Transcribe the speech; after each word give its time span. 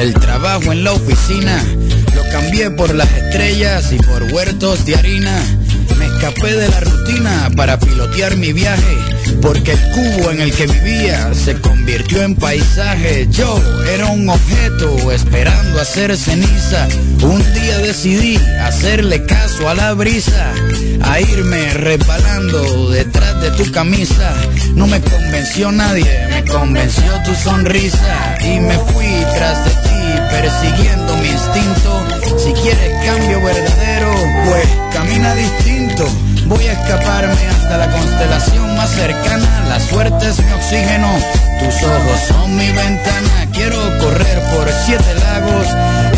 el 0.00 0.14
trabajo 0.14 0.72
en 0.72 0.82
la 0.82 0.92
oficina. 0.92 1.62
Lo 2.14 2.22
cambié 2.32 2.70
por 2.70 2.94
las 2.94 3.12
estrellas 3.12 3.92
y 3.92 3.98
por 3.98 4.22
huertos 4.32 4.86
de 4.86 4.96
harina. 4.96 5.38
Escapé 6.20 6.54
de 6.54 6.68
la 6.68 6.80
rutina 6.80 7.50
para 7.56 7.78
pilotear 7.78 8.36
mi 8.36 8.52
viaje, 8.52 8.98
porque 9.40 9.72
el 9.72 9.80
cubo 9.90 10.30
en 10.30 10.42
el 10.42 10.52
que 10.52 10.66
vivía 10.66 11.32
se 11.32 11.58
convirtió 11.58 12.20
en 12.22 12.34
paisaje. 12.34 13.26
Yo 13.30 13.58
era 13.90 14.04
un 14.08 14.28
objeto 14.28 15.10
esperando 15.12 15.80
hacer 15.80 16.14
ceniza. 16.18 16.88
Un 17.22 17.42
día 17.54 17.78
decidí 17.78 18.36
hacerle 18.60 19.24
caso 19.24 19.66
a 19.70 19.74
la 19.74 19.94
brisa, 19.94 20.52
a 21.00 21.20
irme 21.22 21.72
resbalando 21.72 22.90
detrás 22.90 23.40
de 23.40 23.52
tu 23.52 23.72
camisa. 23.72 24.34
No 24.74 24.86
me 24.86 25.00
convenció 25.00 25.72
nadie, 25.72 26.26
me 26.28 26.44
convenció 26.44 27.22
tu 27.24 27.34
sonrisa 27.34 28.36
y 28.42 28.60
me 28.60 28.76
fui 28.92 29.24
tras 29.38 29.64
de 29.64 29.70
ti 29.70 29.99
persiguiendo 30.30 31.16
mi 31.16 31.28
instinto. 31.28 32.06
Si 32.38 32.52
quieres 32.52 33.04
cambio 33.04 33.40
verdadero, 33.42 34.12
pues 34.46 34.66
camina 34.92 35.34
distinto. 35.34 36.04
Voy 36.46 36.66
a 36.66 36.72
escaparme 36.72 37.48
hasta 37.48 37.76
la 37.76 37.90
constelación 37.90 38.76
más 38.76 38.90
cercana. 38.90 39.64
La 39.68 39.80
suerte 39.80 40.28
es 40.28 40.38
mi 40.44 40.52
oxígeno, 40.52 41.08
tus 41.60 41.82
ojos. 41.82 42.20
Son 42.28 42.56
mi 42.56 42.70
ventana. 42.72 43.46
Quiero 43.52 43.76
correr 43.98 44.38
por 44.50 44.68
siete 44.84 45.14
lagos. 45.14 45.66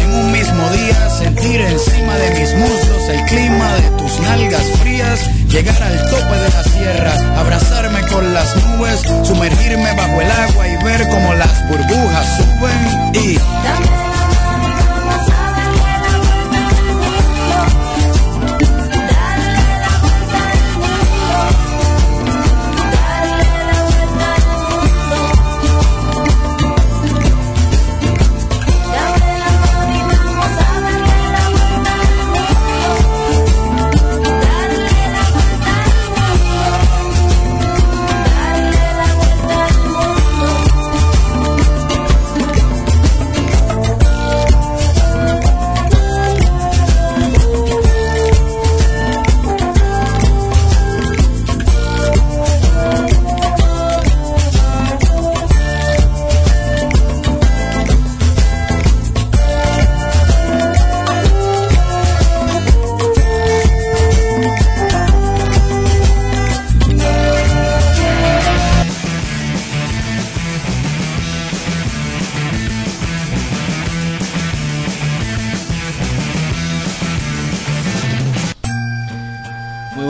En 0.02 0.14
un 0.14 0.32
mismo 0.32 0.70
día, 0.70 1.10
sentir 1.10 1.60
encima 1.60 2.14
de 2.16 2.40
mis 2.40 2.54
muslos 2.54 3.08
el 3.08 3.24
clima 3.26 3.74
de 3.74 3.90
tus 3.98 4.20
nalgas 4.20 4.66
frías, 4.80 5.20
llegar 5.48 5.82
al 5.82 5.98
tope 6.10 6.36
de 6.38 6.48
la 6.48 6.64
sierra, 6.64 7.38
abrazarme 7.38 8.00
con 8.08 8.32
las 8.32 8.56
nubes, 8.56 9.00
sumergirme 9.24 9.92
bajo 9.94 10.20
el 10.20 10.30
agua 10.30 10.68
y 10.68 10.84
ver 10.84 11.08
cómo 11.08 11.34
las 11.34 11.68
burbujas 11.68 12.26
suben. 12.36 13.14
Y... 13.14 14.11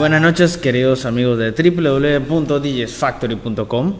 Buenas 0.03 0.21
noches, 0.21 0.57
queridos 0.57 1.05
amigos 1.05 1.39
de 1.39 1.51
www.djsfactory.com. 1.51 3.95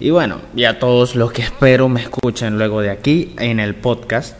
Y 0.00 0.08
bueno, 0.08 0.38
y 0.56 0.64
a 0.64 0.78
todos 0.78 1.14
los 1.14 1.30
que 1.30 1.42
espero 1.42 1.90
me 1.90 2.00
escuchen 2.00 2.56
luego 2.56 2.80
de 2.80 2.88
aquí 2.88 3.34
en 3.38 3.60
el 3.60 3.74
podcast 3.74 4.38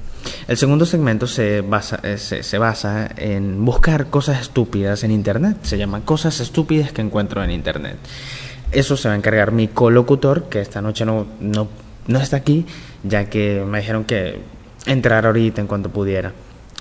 El 0.48 0.58
segundo 0.58 0.86
segmento 0.86 1.28
se 1.28 1.62
basa, 1.62 2.00
eh, 2.04 2.18
se, 2.18 2.44
se 2.44 2.58
basa 2.58 3.10
en 3.16 3.64
buscar 3.64 4.08
cosas 4.08 4.42
estúpidas 4.42 5.04
en 5.04 5.12
Internet. 5.12 5.58
Se 5.64 5.78
llama 5.78 6.02
Cosas 6.02 6.40
estúpidas 6.40 6.92
que 6.92 7.02
encuentro 7.02 7.44
en 7.44 7.52
Internet. 7.52 7.98
Eso 8.72 8.98
se 8.98 9.08
va 9.08 9.14
a 9.14 9.18
encargar 9.18 9.52
mi 9.52 9.70
colocutor, 9.70 10.50
que 10.50 10.60
esta 10.60 10.82
noche 10.82 11.06
no, 11.06 11.26
no, 11.40 11.70
no 12.08 12.20
está 12.20 12.38
aquí, 12.38 12.66
ya 13.04 13.30
que 13.30 13.64
me 13.66 13.80
dijeron 13.80 14.04
que 14.04 14.42
entrar 14.86 15.26
ahorita 15.26 15.62
en 15.62 15.68
cuanto 15.68 15.90
pudiera. 15.90 16.34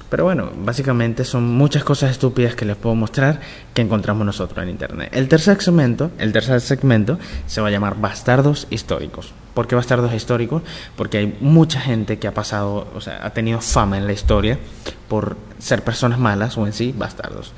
Pero 0.09 0.25
bueno, 0.25 0.51
básicamente 0.57 1.25
son 1.25 1.45
muchas 1.45 1.83
cosas 1.83 2.13
estúpidas 2.13 2.55
que 2.55 2.65
les 2.65 2.77
puedo 2.77 2.95
mostrar 2.95 3.41
que 3.75 3.83
encontramos 3.83 4.25
nosotros 4.25 4.63
en 4.63 4.71
internet. 4.71 5.11
El 5.13 5.29
tercer 5.29 5.61
segmento, 5.61 6.13
el 6.19 6.33
tercer 6.33 6.61
segmento 6.61 7.19
se 7.47 7.61
va 7.61 7.69
a 7.69 7.71
llamar 7.71 8.01
Bastardos 8.01 8.69
históricos. 8.71 9.33
¿Por 9.53 9.67
qué 9.67 9.75
bastardos 9.75 10.13
históricos? 10.13 10.63
Porque 10.97 11.19
hay 11.19 11.39
mucha 11.41 11.81
gente 11.81 12.19
que 12.19 12.29
ha 12.29 12.35
pasado, 12.35 12.87
o 12.95 13.01
sea, 13.01 13.25
ha 13.25 13.31
tenido 13.31 13.61
fama 13.61 13.97
en 13.97 14.07
la 14.07 14.13
historia 14.13 14.59
por 15.09 15.37
ser 15.59 15.83
personas 15.83 16.19
malas 16.19 16.57
o 16.59 16.67
en 16.67 16.73
sí 16.73 16.95
bastardos. 16.97 17.53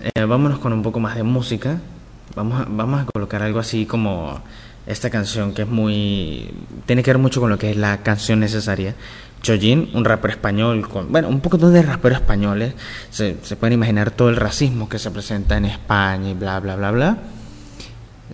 eh, 0.00 0.24
vámonos 0.24 0.58
con 0.58 0.72
un 0.72 0.82
poco 0.82 1.00
más 1.00 1.16
de 1.16 1.22
música. 1.22 1.80
Vamos 2.34 2.62
a, 2.62 2.64
vamos 2.66 3.02
a 3.02 3.04
colocar 3.04 3.42
algo 3.42 3.58
así 3.58 3.84
como 3.84 4.40
esta 4.86 5.10
canción 5.10 5.54
que 5.54 5.62
es 5.62 5.68
muy... 5.68 6.50
tiene 6.86 7.02
que 7.02 7.10
ver 7.10 7.18
mucho 7.18 7.40
con 7.40 7.50
lo 7.50 7.58
que 7.58 7.70
es 7.70 7.76
la 7.76 8.02
canción 8.02 8.40
necesaria. 8.40 8.94
Chojin, 9.44 9.90
un 9.92 10.04
rapper 10.06 10.30
español, 10.32 10.88
con, 10.88 11.12
bueno, 11.12 11.28
un 11.28 11.40
poco 11.40 11.58
de 11.58 11.82
raperos 11.82 12.18
españoles, 12.18 12.72
se, 13.10 13.36
se 13.42 13.56
pueden 13.56 13.74
imaginar 13.74 14.10
todo 14.10 14.30
el 14.30 14.36
racismo 14.36 14.88
que 14.88 14.98
se 14.98 15.10
presenta 15.10 15.58
en 15.58 15.66
España 15.66 16.30
y 16.30 16.34
bla, 16.34 16.58
bla, 16.60 16.76
bla, 16.76 16.90
bla. 16.90 17.18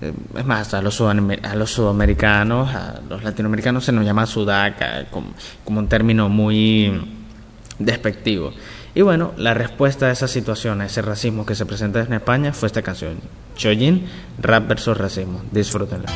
Eh, 0.00 0.12
Es 0.38 0.46
más, 0.46 0.72
a 0.72 0.80
los, 0.80 1.00
a 1.00 1.54
los 1.56 1.70
sudamericanos, 1.70 2.72
a 2.74 3.00
los 3.08 3.24
latinoamericanos 3.24 3.84
se 3.84 3.90
nos 3.90 4.04
llama 4.04 4.24
sudaca, 4.24 5.06
como, 5.10 5.34
como 5.64 5.80
un 5.80 5.88
término 5.88 6.28
muy 6.28 7.02
despectivo. 7.80 8.52
Y 8.94 9.02
bueno, 9.02 9.32
la 9.36 9.52
respuesta 9.52 10.06
a 10.06 10.12
esa 10.12 10.28
situación, 10.28 10.80
a 10.80 10.86
ese 10.86 11.02
racismo 11.02 11.44
que 11.44 11.56
se 11.56 11.66
presenta 11.66 12.00
en 12.00 12.12
España, 12.12 12.52
fue 12.52 12.68
esta 12.68 12.82
canción. 12.82 13.18
Chojin, 13.56 14.06
rap 14.40 14.68
versus 14.68 14.96
racismo. 14.96 15.42
Disfrútenla. 15.50 16.08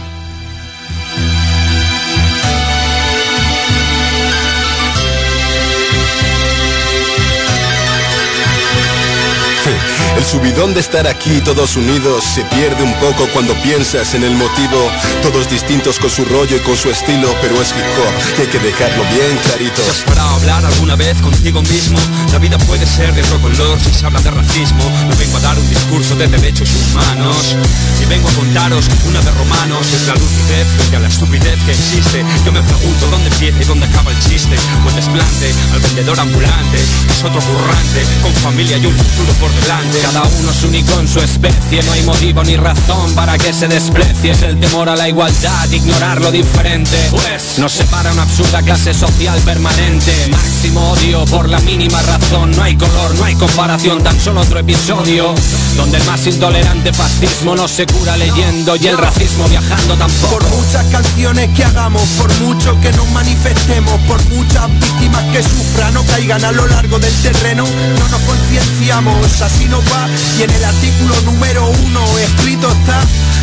El 10.16 10.24
subidón 10.24 10.74
de 10.74 10.80
estar 10.80 11.06
aquí 11.06 11.40
todos 11.40 11.76
unidos 11.76 12.24
se 12.24 12.44
pierde 12.44 12.82
un 12.82 12.94
poco 12.94 13.28
cuando 13.32 13.54
piensas 13.62 14.14
en 14.14 14.22
el 14.22 14.34
motivo. 14.34 14.90
Todos 15.22 15.50
distintos 15.50 15.98
con 15.98 16.08
su 16.08 16.24
rollo 16.24 16.56
y 16.56 16.60
con 16.60 16.76
su 16.76 16.88
estilo, 16.88 17.34
pero 17.42 17.60
es 17.60 17.70
hip 17.70 17.84
hop 17.98 18.14
hay 18.40 18.46
que 18.46 18.58
dejarlo 18.58 19.02
bien 19.10 19.36
clarito. 19.42 19.82
¿Te 19.82 19.90
has 19.90 20.02
parado 20.02 20.28
a 20.28 20.34
hablar 20.36 20.64
alguna 20.64 20.96
vez 20.96 21.20
contigo 21.20 21.62
mismo? 21.62 21.98
La 22.32 22.38
vida 22.38 22.58
puede 22.58 22.86
ser 22.86 23.12
de 23.14 23.22
otro 23.22 23.40
color 23.40 23.80
si 23.80 23.92
se 23.92 24.06
habla 24.06 24.20
de 24.20 24.30
racismo. 24.30 24.84
No 25.08 25.16
vengo 25.16 25.36
a 25.38 25.40
dar 25.40 25.58
un 25.58 25.68
discurso 25.68 26.14
de 26.14 26.28
derechos 26.28 26.68
humanos. 26.74 27.56
Y 28.00 28.06
vengo 28.06 28.28
a 28.28 28.32
contaros 28.32 28.86
una 29.06 29.20
de 29.20 29.30
romanos. 29.32 29.92
Es 29.92 30.06
la 30.06 30.14
lucidez 30.14 30.66
frente 30.76 30.96
a 30.96 31.00
la 31.00 31.08
estupidez 31.08 31.58
que 31.64 31.72
existe. 31.72 32.24
Yo 32.44 32.52
me 32.52 32.62
pregunto 32.62 33.06
dónde 33.10 33.28
empieza 33.30 33.62
y 33.62 33.64
dónde 33.64 33.86
acaba 33.86 34.10
el 34.10 34.18
chiste. 34.20 34.56
O 34.84 34.88
el 34.88 34.94
desplante 34.94 35.54
al 35.72 35.80
vendedor 35.80 36.20
ambulante. 36.20 36.78
Es 37.10 37.24
otro 37.24 37.40
currante 37.40 38.04
con 38.22 38.32
familia 38.34 38.78
y 38.78 38.86
un 38.86 38.96
futuro 38.96 39.32
por 39.40 39.50
delante. 39.62 40.03
Cada 40.04 40.22
uno 40.22 40.50
es 40.50 40.62
único 40.64 41.00
en 41.00 41.08
su 41.08 41.18
especie, 41.18 41.82
no 41.82 41.92
hay 41.92 42.02
motivo 42.02 42.44
ni 42.44 42.56
razón 42.56 43.14
para 43.14 43.38
que 43.38 43.54
se 43.54 43.68
desprecie. 43.68 44.32
Es 44.32 44.42
el 44.42 44.60
temor 44.60 44.90
a 44.90 44.96
la 44.96 45.08
igualdad, 45.08 45.70
ignorar 45.70 46.20
lo 46.20 46.30
diferente. 46.30 47.08
Pues 47.10 47.58
nos 47.58 47.72
separa 47.72 48.12
una 48.12 48.24
absurda 48.24 48.60
clase 48.60 48.92
social 48.92 49.40
permanente. 49.40 50.12
Máximo 50.30 50.90
odio 50.90 51.24
por 51.24 51.48
la 51.48 51.58
mínima 51.60 52.02
razón. 52.02 52.50
No 52.50 52.62
hay 52.62 52.76
color, 52.76 53.14
no 53.14 53.24
hay 53.24 53.34
comparación, 53.36 54.02
tan 54.02 54.20
solo 54.20 54.42
otro 54.42 54.58
episodio. 54.58 55.34
Donde 55.76 55.98
el 55.98 56.04
más 56.04 56.24
intolerante 56.26 56.92
fascismo 56.92 57.56
no 57.56 57.66
se 57.66 57.84
cura 57.86 58.16
leyendo 58.16 58.76
y 58.76 58.86
el 58.86 58.96
racismo 58.96 59.48
viajando 59.48 59.96
tampoco. 59.96 60.38
Por 60.38 60.48
muchas 60.50 60.84
canciones 60.86 61.50
que 61.50 61.64
hagamos, 61.64 62.02
por 62.18 62.32
mucho 62.40 62.80
que 62.80 62.92
nos 62.92 63.08
manifestemos, 63.10 64.00
por 64.02 64.22
muchas 64.28 64.68
víctimas 64.78 65.24
que 65.32 65.42
sufran 65.42 65.96
o 65.96 66.04
caigan 66.04 66.44
a 66.44 66.52
lo 66.52 66.66
largo 66.66 66.98
del 66.98 67.12
terreno, 67.22 67.64
no 67.64 68.08
nos 68.08 68.20
concienciamos, 68.20 69.42
así 69.42 69.64
nos 69.66 69.84
va. 69.92 70.08
Y 70.38 70.42
en 70.42 70.50
el 70.50 70.64
artículo 70.64 71.20
número 71.22 71.68
uno 71.84 72.18
escrito 72.18 72.70
está, 72.70 73.00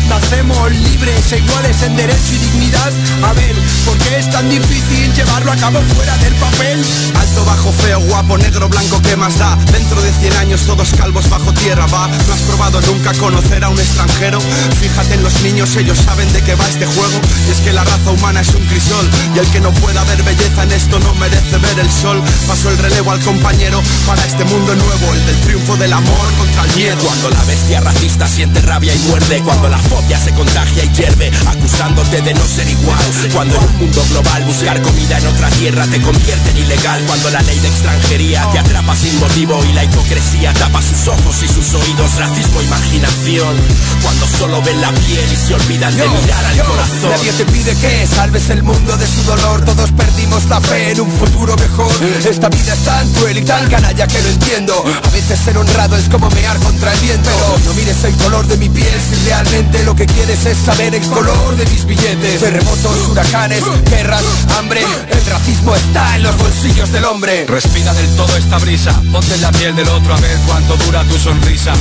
nacemos 0.08 0.72
libres 0.72 1.32
e 1.32 1.38
iguales 1.38 1.82
en 1.82 1.96
derecho 1.96 2.32
y 2.34 2.38
dignidad. 2.38 2.92
A 3.24 3.32
ver, 3.34 3.54
¿por 3.84 3.98
qué 3.98 4.18
es 4.18 4.30
tan 4.30 4.48
difícil 4.48 5.12
llevarlo 5.14 5.52
a 5.52 5.56
cabo 5.56 5.80
fuera 5.94 6.16
del 6.18 6.34
papel? 6.34 6.84
Alto, 7.20 7.44
bajo, 7.44 7.72
feo, 7.72 8.00
guapo, 8.00 8.38
negro, 8.38 8.68
blanco, 8.68 9.00
¿qué 9.02 9.16
más 9.16 9.38
da? 9.38 9.56
Dentro 9.70 10.00
de 10.00 10.10
100 10.12 10.36
años 10.38 10.60
todos 10.62 10.90
calvos 10.94 11.28
bajo 11.28 11.52
tierra, 11.52 11.86
va. 11.86 12.08
¿No 12.26 12.34
has 12.34 12.40
probado 12.42 12.80
nunca 12.82 13.12
conocer 13.14 13.64
a 13.64 13.68
un 13.68 13.78
extranjero? 13.78 14.38
Fíjate 14.80 15.14
en 15.14 15.22
los 15.22 15.40
niños, 15.42 15.76
ellos 15.76 15.98
saben 15.98 16.32
de 16.32 16.42
qué 16.42 16.54
va 16.54 16.68
este 16.68 16.86
juego. 16.86 17.20
Y 17.48 17.50
es 17.52 17.60
que 17.60 17.72
la 17.72 17.84
raza 17.84 18.10
humana 18.10 18.40
es 18.40 18.54
un 18.54 18.64
crisol. 18.66 19.08
Y 19.34 19.38
el 19.38 19.46
que 19.48 19.60
no 19.60 19.72
pueda 19.74 20.04
ver 20.04 20.22
belleza 20.22 20.62
en 20.62 20.72
esto 20.72 20.98
no 21.00 21.14
merece 21.14 21.58
ver 21.58 21.78
el 21.78 21.90
sol. 21.90 22.22
Paso 22.46 22.70
el 22.70 22.78
relevo 22.78 23.10
al 23.12 23.20
compañero 23.20 23.82
para 24.06 24.24
este 24.24 24.44
mundo 24.44 24.74
nuevo, 24.74 25.14
el 25.14 25.26
del 25.26 25.40
triunfo 25.40 25.76
del 25.76 25.92
amor 25.92 26.32
contra 26.38 26.64
el 26.64 26.76
miedo. 26.76 27.02
Cuando 27.02 27.30
la 27.30 27.44
bestia 27.44 27.80
racista 27.80 28.26
siente 28.26 28.60
rabia 28.60 28.94
y 28.94 28.98
muerde 29.08 29.42
Cuando 29.42 29.68
la 29.68 29.78
fobia 29.78 30.18
se 30.18 30.32
contagia 30.32 30.84
y 30.84 30.88
hierve 30.92 31.30
Acusándote 31.46 32.20
de 32.22 32.34
no 32.34 32.46
ser 32.46 32.68
igual 32.68 32.98
Cuando 33.32 33.56
en 33.56 33.64
un 33.64 33.76
mundo 33.78 34.04
global 34.10 34.44
buscar 34.44 34.80
comida 34.82 35.18
en 35.18 35.26
otra 35.26 35.50
tierra 35.50 35.86
Te 35.86 36.00
convierte 36.00 36.50
en 36.50 36.58
ilegal 36.58 37.02
Cuando 37.06 37.30
la 37.30 37.42
ley 37.42 37.58
de 37.58 37.68
extranjería 37.68 38.48
te 38.52 38.58
atrapa 38.58 38.96
sin 38.96 39.18
motivo 39.18 39.64
Y 39.64 39.72
la 39.72 39.84
hipocresía 39.84 40.52
tapa 40.54 40.80
sus 40.82 41.08
ojos 41.08 41.42
y 41.42 41.48
sus 41.48 41.74
oídos 41.74 42.11
Racismo, 42.18 42.60
imaginación. 42.60 43.56
Cuando 44.02 44.26
solo 44.38 44.62
ven 44.62 44.80
la 44.80 44.92
piel 44.92 45.32
y 45.32 45.36
se 45.36 45.54
olvidan 45.54 45.96
de 45.96 46.08
mirar 46.08 46.44
al 46.44 46.58
corazón. 46.64 47.10
Nadie 47.10 47.32
te 47.32 47.44
pide 47.46 47.74
que 47.76 48.06
salves 48.06 48.50
el 48.50 48.62
mundo 48.62 48.96
de 48.96 49.06
su 49.06 49.22
dolor. 49.22 49.64
Todos 49.64 49.90
perdimos 49.92 50.44
la 50.46 50.60
fe 50.60 50.92
en 50.92 51.00
un 51.00 51.10
futuro 51.12 51.56
mejor. 51.56 51.92
Esta 52.28 52.48
vida 52.48 52.74
es 52.74 52.84
tan 52.84 53.08
cruel 53.12 53.38
y 53.38 53.42
tan 53.42 53.68
canalla 53.68 54.06
que 54.06 54.20
lo 54.20 54.28
entiendo. 54.28 54.84
A 55.02 55.08
veces 55.10 55.38
ser 55.38 55.56
honrado 55.56 55.96
es 55.96 56.08
como 56.08 56.28
mear 56.30 56.58
contra 56.58 56.92
el 56.92 57.00
viento. 57.00 57.30
Pero 57.30 57.58
no 57.64 57.74
mires 57.74 58.04
el 58.04 58.14
color 58.16 58.46
de 58.46 58.56
mi 58.56 58.68
piel 58.68 59.00
si 59.08 59.24
realmente 59.26 59.82
lo 59.84 59.94
que 59.94 60.06
quieres 60.06 60.44
es 60.44 60.58
saber 60.58 60.94
el 60.94 61.06
color 61.08 61.56
de 61.56 61.66
mis 61.66 61.84
billetes. 61.86 62.40
Terremotos, 62.40 63.08
huracanes, 63.08 63.62
guerras, 63.88 64.22
hambre. 64.58 64.82
El 65.08 65.26
racismo 65.26 65.74
está 65.74 66.16
en 66.16 66.24
los 66.24 66.36
bolsillos 66.36 66.92
del 66.92 67.04
hombre. 67.04 67.46
Respira 67.46 67.94
del 67.94 68.08
todo 68.16 68.36
esta 68.36 68.58
brisa, 68.58 69.00
ponte 69.10 69.34
en 69.34 69.42
la 69.42 69.52
piel 69.52 69.74
del 69.76 69.88
otro 69.88 70.14
a 70.14 70.20
ver 70.20 70.36
cuánto 70.46 70.76
dura 70.76 71.04
tu 71.04 71.18
sonrisa. 71.18 71.72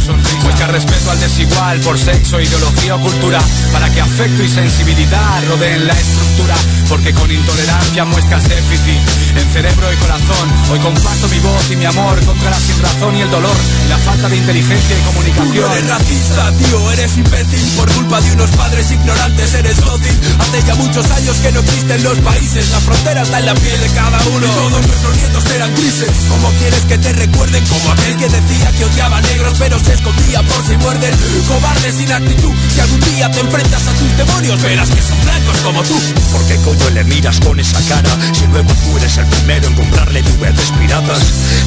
Muestra 0.44 0.68
respeto 0.68 1.12
al 1.12 1.20
desigual 1.20 1.80
por 1.82 1.98
sexo, 1.98 2.40
ideología 2.40 2.96
o 2.96 3.00
cultura, 3.02 3.40
para 3.72 3.90
que 3.90 4.02
afecto 4.02 4.44
y 4.44 4.50
sensibilidad 4.50 5.44
rodeen 5.48 5.88
la 5.88 5.94
estructura, 5.94 6.56
porque 6.90 7.14
con 7.14 7.32
intolerancia 7.32 8.06
muestras 8.06 8.48
déficit 8.48 9.00
en 9.38 9.50
cerebro 9.52 9.94
y 9.94 9.96
corazón. 9.98 10.50
Hoy 10.72 10.80
comparto 10.80 11.28
mi 11.28 11.40
voz 11.40 11.72
y 11.72 11.76
mi 11.76 11.86
amor 11.86 12.20
contra 12.26 12.50
la 12.50 12.60
sinrazón 12.60 13.16
y 13.16 13.22
el 13.22 13.32
dolor, 13.32 13.56
la 13.90 13.98
falta 13.98 14.30
de 14.30 14.38
inteligencia 14.38 14.98
y 14.98 15.02
comunicación. 15.02 15.66
Tú 15.66 15.72
eres 15.72 15.88
racista, 15.88 16.52
tío, 16.58 16.92
eres 16.92 17.18
imbécil 17.18 17.78
Por 17.78 17.92
culpa 17.92 18.22
de 18.22 18.32
unos 18.34 18.50
padres 18.52 18.92
ignorantes 18.92 19.54
eres 19.54 19.78
dócil 19.82 20.20
Hace 20.40 20.64
ya 20.64 20.76
muchos 20.76 21.10
años 21.12 21.36
que 21.38 21.52
no 21.52 21.60
existen 21.60 22.04
los 22.04 22.18
países 22.20 22.70
La 22.72 22.80
frontera 22.80 23.22
está 23.22 23.40
en 23.40 23.46
la 23.46 23.54
piel 23.56 23.80
de 23.80 23.90
cada 23.90 24.20
uno 24.28 24.46
Y 24.46 24.50
todos 24.50 24.88
nuestros 24.88 25.18
nietos 25.18 25.46
eran 25.56 25.76
grises 25.76 26.10
¿Cómo 26.30 26.50
quieres 26.60 26.82
que 26.82 26.98
te 26.98 27.14
recuerden? 27.14 27.66
Como 27.68 27.92
aquel 27.92 28.18
que 28.18 28.30
decía 28.30 28.72
que 28.72 28.86
odiaba 28.86 29.22
negros 29.22 29.56
Pero 29.60 29.80
se 29.80 29.94
escondía 30.02 30.42
por 30.44 30.66
si 30.66 30.78
muerden 30.78 31.14
Cobarde 31.48 31.92
sin 31.92 32.12
actitud. 32.12 32.54
Si 32.74 32.80
algún 32.80 33.00
día 33.02 33.30
te 33.32 33.40
enfrentas 33.40 33.88
a 33.88 33.92
tus 33.94 34.18
demonios 34.18 34.62
Verás 34.62 34.90
que 34.90 35.02
son 35.02 35.20
blancos 35.24 35.58
como 35.64 35.84
tú. 35.84 36.00
¿Por 36.32 36.46
qué 36.48 36.56
coño 36.58 36.90
le 36.92 37.04
miras 37.04 37.40
con 37.40 37.60
esa 37.60 37.80
cara? 37.88 38.10
Si 38.34 38.48
luego 38.48 38.72
tú 38.74 38.98
eres 38.98 39.18
el 39.18 39.26
primero 39.28 39.68
en 39.68 39.76
comprarle 39.76 40.22
DVDs 40.22 40.72
piratas. 40.80 41.20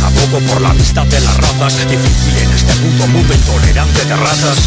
Abogo 0.02 0.40
por 0.46 0.60
la 0.60 0.70
amistad 0.70 1.06
de 1.06 1.20
las 1.20 1.36
razas 1.36 1.74
Difícil 1.88 2.36
en 2.38 2.50
este 2.52 2.72
puto 2.74 3.06
mundo 3.08 3.34
intolerante 3.34 4.04
de 4.04 4.16
razas. 4.16 4.58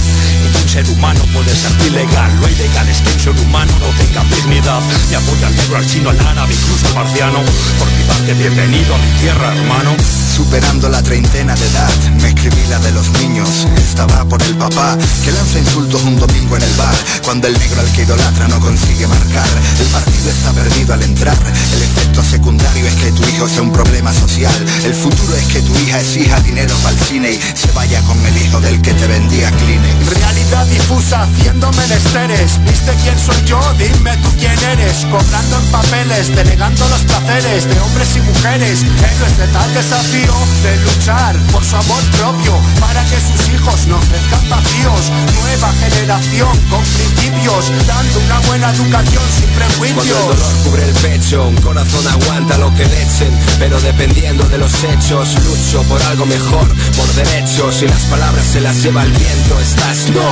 Un 0.61 0.69
ser 0.69 0.89
humano 0.89 1.21
puede 1.33 1.53
ser 1.55 1.71
ilegal. 1.87 2.31
Lo 2.39 2.47
ilegal 2.47 2.87
es 2.89 3.01
que 3.01 3.11
un 3.11 3.19
ser 3.19 3.45
humano 3.45 3.71
no 3.79 3.87
tenga 3.97 4.23
dignidad. 4.35 4.81
Me 5.09 5.15
apoya 5.15 5.47
al 5.47 5.55
negro, 5.55 5.77
al 5.77 5.87
chino, 5.87 6.09
al 6.09 6.19
árabe, 6.19 6.53
incluso 6.53 6.87
al 6.87 6.93
marciano. 6.95 7.39
Por 7.79 7.91
mi 7.91 8.03
parte, 8.03 8.33
bienvenido 8.33 8.95
a 8.95 8.97
mi 8.97 9.11
tierra, 9.19 9.53
hermano. 9.55 9.95
Superando 10.35 10.89
la 10.89 11.01
treintena 11.01 11.55
de 11.55 11.65
edad, 11.65 12.11
me 12.21 12.29
escribí 12.29 12.67
la 12.69 12.79
de 12.79 12.91
los 12.91 13.09
niños. 13.13 13.56
Estaba 13.77 14.23
por 14.25 14.41
el 14.43 14.55
papá 14.57 14.97
que 15.23 15.31
lanza 15.31 15.59
insultos 15.59 16.03
un 16.03 16.19
domingo 16.19 16.57
en 16.57 16.63
el 16.63 16.73
bar. 16.75 16.95
Cuando 17.23 17.47
el 17.47 17.57
negro 17.57 17.81
al 17.81 17.91
que 17.91 18.03
idolatra 18.03 18.47
no 18.47 18.59
consigue 18.59 19.07
marcar, 19.07 19.47
el 19.79 19.87
partido 19.87 20.29
está 20.29 20.51
perdido 20.51 20.93
al 20.93 21.01
entrar. 21.01 21.37
El 21.73 21.81
efecto 21.81 22.23
secundario 22.23 22.85
es 22.85 22.93
que 22.95 23.11
tu 23.11 23.23
hijo 23.27 23.47
sea 23.47 23.63
un 23.63 23.71
problema 23.71 24.13
social. 24.13 24.53
El 24.85 24.93
futuro 24.93 25.35
es 25.35 25.45
que 25.45 25.61
tu 25.61 25.73
hija 25.79 25.99
exija 25.99 26.39
dinero 26.41 26.75
para 26.83 26.95
el 26.95 26.99
cine 27.05 27.31
y 27.31 27.39
se 27.57 27.71
vaya 27.71 28.01
con 28.03 28.23
el 28.25 28.37
hijo 28.37 28.59
del 28.61 28.79
que 28.81 28.93
te 28.93 29.07
vendía 29.07 29.49
Kleenex. 29.51 30.19
Realidad 30.19 30.65
difusa 30.67 31.23
haciendo 31.23 31.71
menesteres. 31.71 32.63
¿Viste 32.63 32.91
quién 33.01 33.17
soy 33.17 33.43
yo? 33.45 33.59
Dime 33.77 34.15
tú 34.17 34.29
quién 34.37 34.57
eres. 34.71 35.05
Cobrando 35.09 35.57
en 35.57 35.65
papeles, 35.71 36.35
delegando 36.35 36.87
los 36.89 37.01
placeres 37.01 37.65
de 37.65 37.79
hombres 37.79 38.09
y 38.15 38.21
mujeres. 38.21 38.79
Héroes 38.83 39.37
de 39.37 39.47
tal 39.47 39.73
desafío 39.73 40.33
de 40.63 40.77
luchar 40.85 41.35
por 41.51 41.63
su 41.63 41.75
amor 41.75 42.03
propio 42.17 42.53
para 42.79 43.03
que 43.05 43.17
sus 43.17 43.46
hijos 43.53 43.87
no 43.87 43.99
crezcan 43.99 44.49
vacíos. 44.49 45.11
Nueva 45.41 45.71
generación 45.73 46.57
con 46.69 46.83
principios, 46.83 47.71
dando 47.87 48.19
una 48.19 48.39
buena 48.47 48.71
educación 48.71 49.23
sin 49.37 49.49
prejuicios. 49.49 50.05
Cuando 50.05 50.31
el 50.31 50.37
dolor 50.37 50.53
cubre 50.63 50.83
el 50.85 50.93
pecho, 50.93 51.47
un 51.47 51.55
corazón 51.57 52.07
aguanta 52.07 52.57
lo 52.57 52.73
que 52.75 52.85
le 52.85 53.01
echen, 53.03 53.33
pero 53.59 53.79
dependiendo 53.81 54.43
de 54.49 54.57
los 54.57 54.71
hechos, 54.83 55.35
lucho 55.45 55.83
por 55.83 56.01
algo 56.03 56.25
mejor, 56.25 56.67
por 56.95 57.07
derechos 57.13 57.81
y 57.81 57.87
las 57.87 58.03
palabras 58.03 58.45
se 58.45 58.61
las 58.61 58.81
lleva 58.83 59.03
el 59.03 59.11
viento. 59.11 59.59
Estás 59.59 60.09
no, 60.09 60.27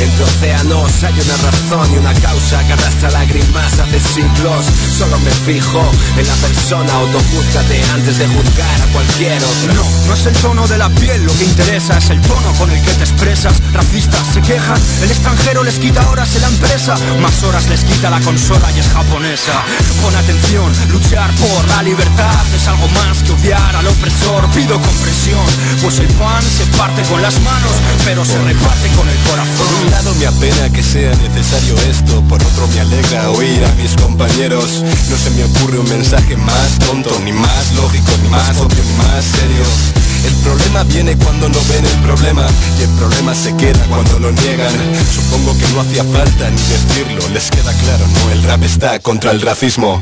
entre 0.00 0.24
océanos 0.24 1.02
hay 1.02 1.14
una 1.14 1.36
razón 1.36 1.94
y 1.94 1.98
una 1.98 2.14
causa 2.14 2.64
que 2.66 2.72
arrastra 2.72 3.10
lágrimas 3.10 3.78
hace 3.78 4.00
siglos. 4.00 4.64
Solo 4.98 5.18
me 5.20 5.30
fijo 5.30 5.82
en 6.16 6.26
la 6.26 6.34
persona, 6.34 6.92
autojúzgate 6.94 7.82
antes 7.94 8.18
de 8.18 8.26
juzgar 8.26 8.82
a 8.82 8.92
cualquier 8.92 9.30
no, 9.74 10.06
no 10.06 10.14
es 10.14 10.26
el 10.26 10.32
tono 10.34 10.66
de 10.66 10.78
la 10.78 10.88
piel 10.88 11.24
lo 11.24 11.32
que 11.36 11.44
interesa, 11.44 11.98
es 11.98 12.10
el 12.10 12.20
tono 12.22 12.52
con 12.60 12.70
el 12.70 12.80
que 12.82 12.92
te 12.92 13.04
expresas. 13.04 13.54
Racistas 13.72 14.26
se 14.34 14.42
quejan, 14.42 14.78
el 15.02 15.10
extranjero 15.10 15.64
les 15.64 15.78
quita 15.78 16.06
horas 16.10 16.34
en 16.36 16.42
la 16.42 16.48
empresa, 16.48 16.94
más 17.20 17.42
horas 17.42 17.66
les 17.68 17.82
quita 17.84 18.10
la 18.10 18.20
consola 18.20 18.70
y 18.76 18.80
es 18.80 18.88
japonesa. 18.88 19.64
Pon 20.02 20.14
atención, 20.14 20.70
luchar 20.92 21.30
por 21.36 21.68
la 21.68 21.82
libertad 21.82 22.44
es 22.54 22.68
algo 22.68 22.86
más 22.88 23.22
que 23.22 23.32
odiar 23.32 23.74
al 23.74 23.86
opresor. 23.86 24.46
Pido 24.50 24.78
comprensión, 24.78 25.46
pues 25.80 25.98
el 26.00 26.08
pan 26.20 26.42
se 26.42 26.66
parte 26.76 27.02
con 27.04 27.22
las 27.22 27.40
manos, 27.40 27.72
pero 28.04 28.24
se 28.26 28.36
reparte 28.42 28.88
con 28.94 29.08
el 29.08 29.16
corazón. 29.24 29.56
Por 29.56 29.84
un 29.84 29.90
lado 29.90 30.14
me 30.16 30.26
apena 30.26 30.68
que 30.70 30.82
sea 30.82 31.14
necesario 31.16 31.74
esto, 31.88 32.20
por 32.28 32.42
otro 32.42 32.68
me 32.68 32.80
alegra 32.80 33.30
oír 33.30 33.64
a 33.64 33.72
mis 33.76 33.94
compañeros. 33.94 34.84
No 35.08 35.16
se 35.16 35.30
me 35.30 35.44
ocurre 35.44 35.78
un 35.78 35.88
mensaje 35.88 36.36
más 36.36 36.78
tonto, 36.80 37.18
ni 37.24 37.32
más 37.32 37.72
lógico, 37.72 38.12
ni 38.22 38.28
más 38.28 38.58
obvio, 38.58 38.84
ni 38.84 38.96
más 39.02 39.24
serio. 39.24 40.09
El 40.26 40.34
problema 40.42 40.84
viene 40.84 41.16
cuando 41.16 41.48
no 41.48 41.58
ven 41.68 41.84
el 41.84 41.98
problema 42.02 42.46
y 42.78 42.82
el 42.82 42.90
problema 42.90 43.34
se 43.34 43.56
queda 43.56 43.84
cuando 43.86 44.18
lo 44.18 44.32
niegan. 44.32 44.72
Supongo 45.12 45.56
que 45.58 45.68
no 45.74 45.80
hacía 45.80 46.04
falta 46.04 46.50
ni 46.50 46.62
decirlo, 46.62 47.28
les 47.32 47.50
queda 47.50 47.72
claro, 47.72 48.06
no, 48.06 48.32
el 48.32 48.42
rap 48.44 48.62
está 48.62 48.98
contra 48.98 49.30
el 49.30 49.40
racismo. 49.40 50.00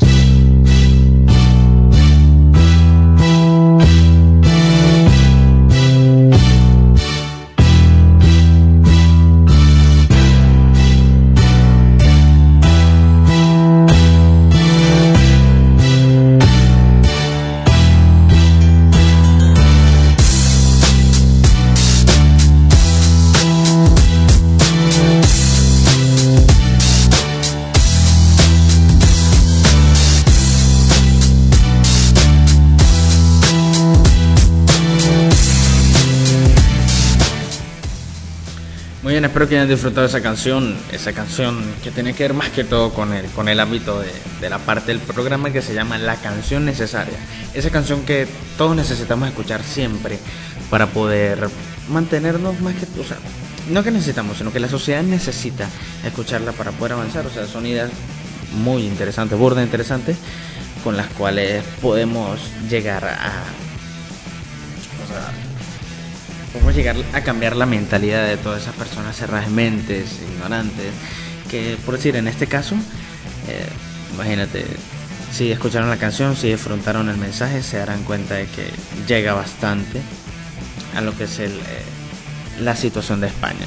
Espero 39.38 39.50
que 39.50 39.54
hayan 39.54 39.68
disfrutado 39.68 40.04
esa 40.04 40.20
canción, 40.20 40.76
esa 40.90 41.12
canción 41.12 41.64
que 41.84 41.92
tiene 41.92 42.12
que 42.12 42.24
ver 42.24 42.34
más 42.34 42.48
que 42.48 42.64
todo 42.64 42.92
con 42.92 43.12
el, 43.12 43.24
con 43.26 43.48
el 43.48 43.60
ámbito 43.60 44.00
de, 44.00 44.10
de, 44.40 44.50
la 44.50 44.58
parte 44.58 44.86
del 44.88 44.98
programa 44.98 45.52
que 45.52 45.62
se 45.62 45.74
llama 45.74 45.96
La 45.96 46.16
canción 46.16 46.64
necesaria. 46.64 47.16
Esa 47.54 47.70
canción 47.70 48.04
que 48.04 48.26
todos 48.56 48.74
necesitamos 48.74 49.28
escuchar 49.28 49.62
siempre 49.62 50.18
para 50.70 50.88
poder 50.88 51.48
mantenernos 51.88 52.60
más 52.60 52.74
que, 52.74 53.00
o 53.00 53.04
sea, 53.04 53.18
no 53.70 53.84
que 53.84 53.92
necesitamos, 53.92 54.38
sino 54.38 54.52
que 54.52 54.58
la 54.58 54.68
sociedad 54.68 55.04
necesita 55.04 55.68
escucharla 56.04 56.50
para 56.50 56.72
poder 56.72 56.94
avanzar. 56.94 57.24
O 57.24 57.30
sea, 57.30 57.46
son 57.46 57.64
ideas 57.64 57.92
muy 58.54 58.88
interesantes, 58.88 59.38
burda 59.38 59.62
interesantes, 59.62 60.16
con 60.82 60.96
las 60.96 61.06
cuales 61.10 61.62
podemos 61.80 62.40
llegar 62.68 63.04
a, 63.04 63.44
podemos 66.52 66.74
llegar 66.74 66.96
a 67.12 67.20
cambiar 67.22 67.56
la 67.56 67.66
mentalidad 67.66 68.26
de 68.26 68.36
todas 68.36 68.62
esas 68.62 68.74
personas 68.74 69.16
cerradas 69.16 69.50
mentes, 69.50 70.20
ignorantes, 70.34 70.92
que 71.50 71.76
por 71.84 71.96
decir, 71.96 72.16
en 72.16 72.28
este 72.28 72.46
caso, 72.46 72.74
eh, 73.48 73.66
imagínate, 74.14 74.64
si 75.32 75.52
escucharon 75.52 75.90
la 75.90 75.96
canción, 75.96 76.36
si 76.36 76.50
disfrutaron 76.50 77.08
el 77.08 77.16
mensaje, 77.16 77.62
se 77.62 77.78
darán 77.78 78.02
cuenta 78.04 78.34
de 78.34 78.46
que 78.46 78.70
llega 79.06 79.34
bastante 79.34 80.00
a 80.96 81.00
lo 81.00 81.16
que 81.16 81.24
es 81.24 81.38
el, 81.38 81.52
eh, 81.52 81.82
la 82.60 82.76
situación 82.76 83.20
de 83.20 83.28
España. 83.28 83.66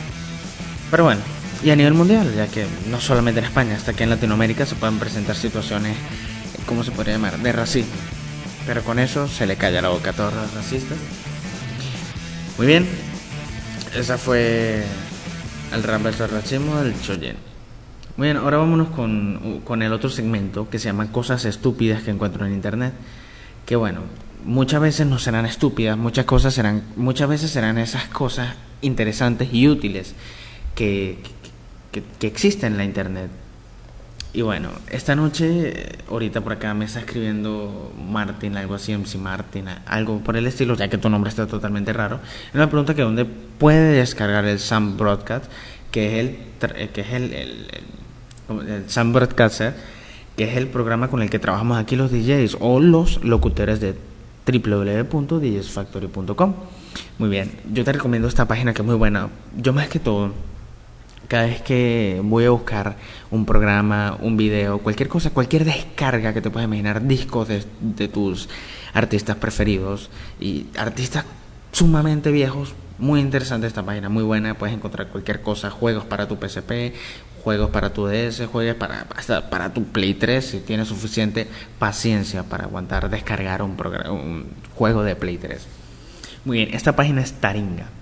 Pero 0.90 1.04
bueno, 1.04 1.22
y 1.64 1.70
a 1.70 1.76
nivel 1.76 1.94
mundial, 1.94 2.34
ya 2.36 2.48
que 2.48 2.66
no 2.90 3.00
solamente 3.00 3.40
en 3.40 3.46
España, 3.46 3.76
hasta 3.76 3.94
que 3.94 4.04
en 4.04 4.10
Latinoamérica 4.10 4.66
se 4.66 4.76
pueden 4.76 4.98
presentar 4.98 5.36
situaciones, 5.36 5.96
¿cómo 6.66 6.84
se 6.84 6.92
podría 6.92 7.14
llamar?, 7.14 7.38
de 7.38 7.52
racismo. 7.52 7.92
Pero 8.66 8.84
con 8.84 9.00
eso 9.00 9.28
se 9.28 9.46
le 9.46 9.56
calla 9.56 9.82
la 9.82 9.90
boca 9.90 10.12
a 10.12 10.14
todos 10.14 10.34
los 10.34 10.54
racistas 10.54 10.98
muy 12.62 12.68
bien, 12.68 12.86
esa 13.98 14.20
fue 14.20 14.84
el 15.74 15.82
rap 15.82 16.03
versus 16.03 16.30
racismo 16.30 16.80
del 16.80 16.94
Choyen. 17.01 17.36
Muy 18.18 18.27
bien, 18.27 18.38
ahora 18.38 18.58
vámonos 18.58 18.89
con, 18.89 19.62
con, 19.63 19.82
el 19.82 19.91
otro 19.91 20.12
segmento 20.12 20.70
que 20.70 20.77
se 20.77 20.86
llama 20.86 21.12
Cosas 21.12 21.46
estúpidas 21.46 22.03
que 22.03 22.12
encuentro 22.12 22.46
en 22.46 22.53
internet. 22.53 22.94
Que 23.65 23.75
bueno, 23.75 24.01
muchas 24.46 24.80
veces 24.80 25.08
no 25.08 25.18
serán 25.18 25.48
estúpidas, 25.48 25.98
muchas 25.98 26.25
cosas 26.25 26.53
serán, 26.53 26.84
muchas 26.98 27.27
veces 27.27 27.50
serán 27.50 27.80
esas 27.80 28.06
cosas 28.10 28.53
interesantes 28.82 29.51
y 29.51 29.68
útiles 29.68 30.13
que, 30.75 31.18
que, 31.91 32.03
que 32.20 32.27
existen 32.27 32.74
en 32.74 32.77
la 32.77 32.84
internet. 32.84 33.32
Y 34.34 34.44
bueno, 34.44 34.70
esta 34.90 35.14
noche, 35.14 35.74
ahorita 36.10 36.40
por 36.40 36.54
acá 36.54 36.74
me 36.74 36.86
está 36.86 37.00
escribiendo 37.00 37.92
Martin, 38.10 38.56
algo 38.56 38.76
así, 38.76 38.96
MC 38.96 39.18
Martin, 39.18 39.66
algo 39.86 40.20
por 40.20 40.38
el 40.38 40.48
estilo, 40.48 40.74
ya 40.76 40.90
que 40.90 40.98
tu 40.98 41.10
nombre 41.10 41.30
está 41.30 41.48
totalmente 41.48 41.92
raro. 41.92 42.22
Me 42.54 42.66
pregunta 42.68 42.96
que 42.96 43.02
dónde 43.02 43.26
puede 43.26 43.92
descargar 43.92 44.46
el 44.46 44.60
Sam 44.60 44.96
Broadcast, 44.96 45.52
que 45.92 46.08
es 46.08 46.14
el, 46.20 46.38
eh, 46.76 46.90
que 46.94 47.02
es 47.02 47.12
el, 47.12 47.34
el, 47.34 47.68
el, 48.70 48.90
Sam 48.90 49.12
Broadcaster, 49.12 49.74
que 50.38 50.46
es 50.46 50.56
el 50.56 50.68
programa 50.68 51.10
con 51.10 51.22
el 51.22 51.30
que 51.30 51.40
trabajamos 51.40 51.78
aquí 51.78 51.98
los 51.98 52.10
DJs 52.10 52.56
o 52.62 52.80
los 52.80 53.22
locutores 53.26 53.82
de 53.82 53.98
www.djsfactory.com. 54.46 56.54
Muy 57.18 57.30
bien, 57.30 57.52
yo 57.74 57.84
te 57.84 57.92
recomiendo 57.92 58.30
esta 58.30 58.48
página 58.48 58.74
que 58.74 58.82
es 58.82 58.86
muy 58.86 58.96
buena. 58.96 59.28
Yo 59.58 59.74
más 59.74 59.90
que 59.90 60.00
todo 60.00 60.32
cada 61.32 61.46
vez 61.46 61.62
que 61.62 62.20
voy 62.22 62.44
a 62.44 62.50
buscar 62.50 62.98
un 63.30 63.46
programa, 63.46 64.18
un 64.20 64.36
video, 64.36 64.80
cualquier 64.80 65.08
cosa, 65.08 65.30
cualquier 65.30 65.64
descarga 65.64 66.34
que 66.34 66.42
te 66.42 66.50
puedas 66.50 66.68
imaginar, 66.68 67.08
discos 67.08 67.48
de, 67.48 68.08
tus 68.10 68.50
artistas 68.94 69.38
preferidos 69.38 70.10
y 70.42 70.66
artistas 70.78 71.24
sumamente 71.72 72.32
viejos, 72.32 72.74
muy 72.98 73.22
interesante 73.22 73.66
esta 73.66 73.82
página, 73.82 74.10
muy 74.10 74.24
buena, 74.24 74.56
puedes 74.56 74.76
encontrar 74.76 75.08
cualquier 75.08 75.42
cosa, 75.42 75.70
juegos 75.70 76.04
para 76.04 76.28
tu 76.28 76.36
PSP, 76.36 76.96
juegos 77.46 77.70
para 77.70 77.94
tu 77.94 78.08
DS, 78.08 78.46
juegos 78.48 78.76
para, 78.76 79.08
hasta 79.16 79.50
para 79.50 79.74
tu 79.74 79.86
Play 79.86 80.16
3, 80.16 80.46
si 80.46 80.60
tienes 80.60 80.90
suficiente 80.90 81.48
paciencia 81.80 82.44
para 82.44 82.66
aguantar 82.66 83.10
descargar 83.10 83.62
un, 83.62 83.78
un 84.10 84.48
juego 84.76 85.02
de 85.04 85.16
Play 85.16 85.38
3. 85.38 85.66
Muy 86.44 86.58
bien, 86.58 86.76
esta 86.76 86.94
página 86.94 87.22
es 87.22 87.32
Taringa 87.32 88.00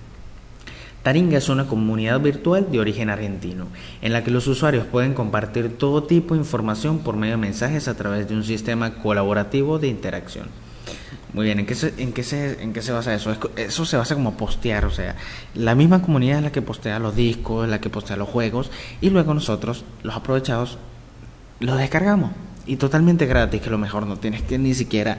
Taringa 1.02 1.38
es 1.38 1.48
una 1.48 1.66
comunidad 1.66 2.20
virtual 2.20 2.70
de 2.70 2.78
origen 2.78 3.08
argentino, 3.08 3.68
en 4.02 4.12
la 4.12 4.22
que 4.22 4.30
los 4.30 4.46
usuarios 4.46 4.84
pueden 4.84 5.14
compartir 5.14 5.78
todo 5.78 6.02
tipo 6.02 6.34
de 6.34 6.40
información 6.40 6.98
por 6.98 7.16
medio 7.16 7.34
de 7.34 7.38
mensajes 7.38 7.88
a 7.88 7.96
través 7.96 8.28
de 8.28 8.34
un 8.34 8.44
sistema 8.44 8.94
colaborativo 8.96 9.78
de 9.78 9.88
interacción. 9.88 10.48
Muy 11.32 11.46
bien, 11.46 11.60
¿en 11.60 11.66
qué 11.66 11.74
se, 11.74 11.94
en 11.96 12.12
qué 12.12 12.22
se, 12.22 12.62
en 12.62 12.72
qué 12.74 12.82
se 12.82 12.92
basa 12.92 13.14
eso? 13.14 13.34
Eso 13.56 13.86
se 13.86 13.96
basa 13.96 14.14
como 14.14 14.36
postear, 14.36 14.84
o 14.84 14.90
sea, 14.90 15.16
la 15.54 15.74
misma 15.74 16.02
comunidad 16.02 16.38
es 16.38 16.44
la 16.44 16.52
que 16.52 16.60
postea 16.60 16.98
los 16.98 17.16
discos, 17.16 17.66
la 17.68 17.80
que 17.80 17.88
postea 17.88 18.16
los 18.16 18.28
juegos, 18.28 18.70
y 19.00 19.08
luego 19.08 19.32
nosotros, 19.32 19.84
los 20.02 20.14
aprovechados, 20.14 20.76
los 21.60 21.78
descargamos. 21.78 22.32
Y 22.66 22.76
totalmente 22.76 23.24
gratis, 23.24 23.62
que 23.62 23.70
lo 23.70 23.78
mejor 23.78 24.06
no 24.06 24.18
tienes 24.18 24.42
que 24.42 24.58
ni 24.58 24.74
siquiera 24.74 25.18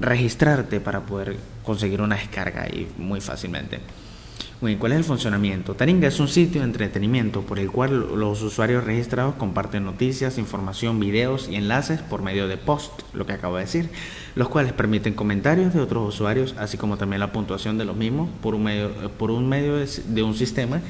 registrarte 0.00 0.80
para 0.80 1.00
poder 1.00 1.36
conseguir 1.62 2.00
una 2.00 2.16
descarga 2.16 2.62
ahí 2.62 2.90
muy 2.98 3.20
fácilmente. 3.20 3.80
Muy 4.60 4.76
¿cuál 4.76 4.92
es 4.92 4.98
el 4.98 5.04
funcionamiento? 5.04 5.74
Taringa 5.74 6.06
es 6.06 6.20
un 6.20 6.28
sitio 6.28 6.60
de 6.60 6.66
entretenimiento 6.66 7.40
por 7.40 7.58
el 7.58 7.70
cual 7.70 8.18
los 8.18 8.42
usuarios 8.42 8.84
registrados 8.84 9.36
comparten 9.36 9.84
noticias, 9.84 10.36
información, 10.36 11.00
videos 11.00 11.48
y 11.48 11.56
enlaces 11.56 12.02
por 12.02 12.20
medio 12.20 12.46
de 12.46 12.58
post, 12.58 12.92
lo 13.14 13.24
que 13.24 13.32
acabo 13.32 13.56
de 13.56 13.62
decir, 13.62 13.88
los 14.34 14.50
cuales 14.50 14.74
permiten 14.74 15.14
comentarios 15.14 15.72
de 15.72 15.80
otros 15.80 16.06
usuarios, 16.06 16.54
así 16.58 16.76
como 16.76 16.98
también 16.98 17.20
la 17.20 17.32
puntuación 17.32 17.78
de 17.78 17.86
los 17.86 17.96
mismos 17.96 18.28
por 18.42 18.54
un 18.54 18.64
medio, 18.64 18.90
por 19.16 19.30
un 19.30 19.48
medio 19.48 19.76
de, 19.78 20.22
un 20.22 20.34
sistema 20.34 20.82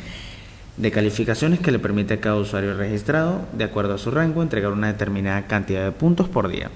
de 0.76 0.90
calificaciones 0.90 1.60
que 1.60 1.70
le 1.70 1.78
permite 1.78 2.14
a 2.14 2.20
cada 2.20 2.36
usuario 2.36 2.76
registrado, 2.76 3.46
de 3.52 3.62
acuerdo 3.62 3.94
a 3.94 3.98
su 3.98 4.10
rango, 4.10 4.42
entregar 4.42 4.72
una 4.72 4.88
determinada 4.88 5.46
cantidad 5.46 5.84
de 5.84 5.92
puntos 5.92 6.28
por 6.28 6.48
día. 6.48 6.72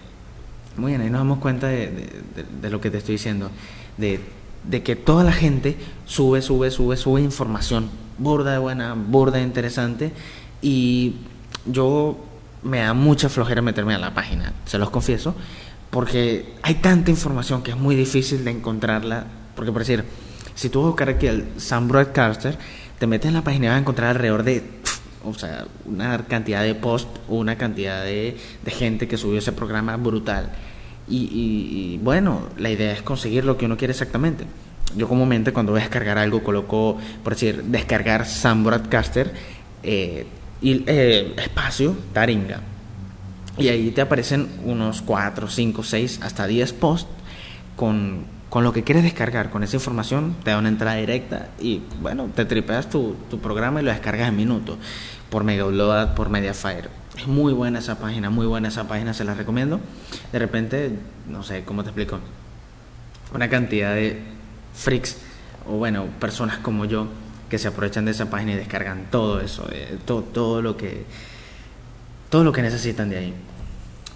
Muy 0.76 0.92
bien, 0.92 1.00
ahí 1.00 1.10
nos 1.10 1.22
damos 1.22 1.40
cuenta 1.40 1.66
de, 1.66 1.90
de 2.62 2.70
lo 2.70 2.80
que 2.80 2.92
te 2.92 2.98
estoy 2.98 3.16
diciendo, 3.16 3.50
de 3.96 4.20
de 4.68 4.82
que 4.82 4.96
toda 4.96 5.24
la 5.24 5.32
gente 5.32 5.76
sube, 6.06 6.42
sube, 6.42 6.70
sube, 6.70 6.96
sube 6.96 7.20
información 7.20 7.90
burda 8.18 8.52
de 8.52 8.58
buena, 8.58 8.94
burda 8.94 9.38
de 9.38 9.44
interesante 9.44 10.12
y 10.62 11.16
yo 11.66 12.16
me 12.62 12.80
da 12.80 12.94
mucha 12.94 13.28
flojera 13.28 13.62
meterme 13.62 13.94
a 13.94 13.98
la 13.98 14.14
página, 14.14 14.52
se 14.64 14.78
los 14.78 14.90
confieso, 14.90 15.34
porque 15.90 16.54
hay 16.62 16.76
tanta 16.76 17.10
información 17.10 17.62
que 17.62 17.72
es 17.72 17.76
muy 17.76 17.94
difícil 17.94 18.44
de 18.44 18.50
encontrarla, 18.50 19.26
porque 19.54 19.70
por 19.70 19.80
decir, 19.82 20.04
si 20.54 20.68
tú 20.68 20.82
buscas 20.82 21.08
aquí 21.08 21.26
el 21.26 21.48
Sam 21.58 21.88
Broadcaster, 21.88 22.56
te 22.98 23.06
metes 23.06 23.28
en 23.28 23.34
la 23.34 23.42
página 23.42 23.66
y 23.66 23.68
vas 23.68 23.76
a 23.76 23.80
encontrar 23.80 24.10
alrededor 24.10 24.44
de, 24.44 24.62
o 25.24 25.34
sea, 25.34 25.66
una 25.84 26.24
cantidad 26.26 26.62
de 26.62 26.74
posts, 26.74 27.20
una 27.28 27.56
cantidad 27.58 28.02
de, 28.02 28.36
de 28.64 28.70
gente 28.70 29.08
que 29.08 29.18
subió 29.18 29.38
ese 29.38 29.52
programa 29.52 29.96
brutal. 29.96 30.50
Y, 31.06 31.98
bueno, 32.02 32.48
la 32.56 32.70
idea 32.70 32.92
es 32.92 33.02
conseguir 33.02 33.44
lo 33.44 33.56
que 33.56 33.66
uno 33.66 33.76
quiere 33.76 33.92
exactamente. 33.92 34.44
Yo 34.96 35.08
comúnmente 35.08 35.52
cuando 35.52 35.72
voy 35.72 35.80
a 35.80 35.84
descargar 35.84 36.18
algo 36.18 36.42
coloco, 36.42 36.98
por 37.22 37.34
decir, 37.34 37.64
descargar 37.64 38.26
Sam 38.26 38.64
Broadcaster 38.64 39.32
eh, 39.82 40.26
y 40.62 40.84
eh, 40.86 41.34
espacio 41.36 41.96
Taringa. 42.12 42.60
Y 43.58 43.68
ahí 43.68 43.90
te 43.90 44.00
aparecen 44.00 44.48
unos 44.64 45.02
4, 45.02 45.48
5, 45.48 45.82
6, 45.82 46.20
hasta 46.22 46.46
10 46.46 46.72
posts 46.72 47.10
con, 47.76 48.24
con 48.48 48.64
lo 48.64 48.72
que 48.72 48.82
quieres 48.82 49.04
descargar, 49.04 49.50
con 49.50 49.62
esa 49.62 49.76
información, 49.76 50.36
te 50.42 50.50
da 50.50 50.58
una 50.58 50.68
entrada 50.68 50.96
directa 50.96 51.48
y 51.60 51.82
bueno, 52.00 52.28
te 52.34 52.44
tripeas 52.44 52.88
tu, 52.88 53.14
tu 53.30 53.40
programa 53.40 53.80
y 53.80 53.84
lo 53.84 53.90
descargas 53.90 54.28
en 54.28 54.36
minutos 54.36 54.78
por 55.30 55.44
Mega 55.44 55.66
Upload, 55.66 56.14
por 56.14 56.30
Mediafire 56.30 57.03
es 57.16 57.26
muy 57.26 57.52
buena 57.52 57.78
esa 57.78 57.98
página, 57.98 58.30
muy 58.30 58.46
buena 58.46 58.68
esa 58.68 58.88
página, 58.88 59.14
se 59.14 59.24
la 59.24 59.34
recomiendo. 59.34 59.80
De 60.32 60.38
repente, 60.38 60.90
no 61.28 61.42
sé, 61.42 61.64
¿cómo 61.64 61.82
te 61.82 61.90
explico? 61.90 62.18
Una 63.32 63.48
cantidad 63.48 63.94
de 63.94 64.22
freaks, 64.74 65.16
o 65.66 65.76
bueno, 65.76 66.06
personas 66.20 66.58
como 66.58 66.84
yo, 66.84 67.08
que 67.48 67.58
se 67.58 67.68
aprovechan 67.68 68.04
de 68.04 68.10
esa 68.10 68.30
página 68.30 68.52
y 68.52 68.56
descargan 68.56 69.06
todo 69.10 69.40
eso, 69.40 69.68
eh, 69.70 69.98
todo, 70.04 70.22
todo 70.22 70.62
lo 70.62 70.76
que 70.76 71.04
todo 72.30 72.42
lo 72.42 72.52
que 72.52 72.62
necesitan 72.62 73.10
de 73.10 73.18
ahí. 73.18 73.34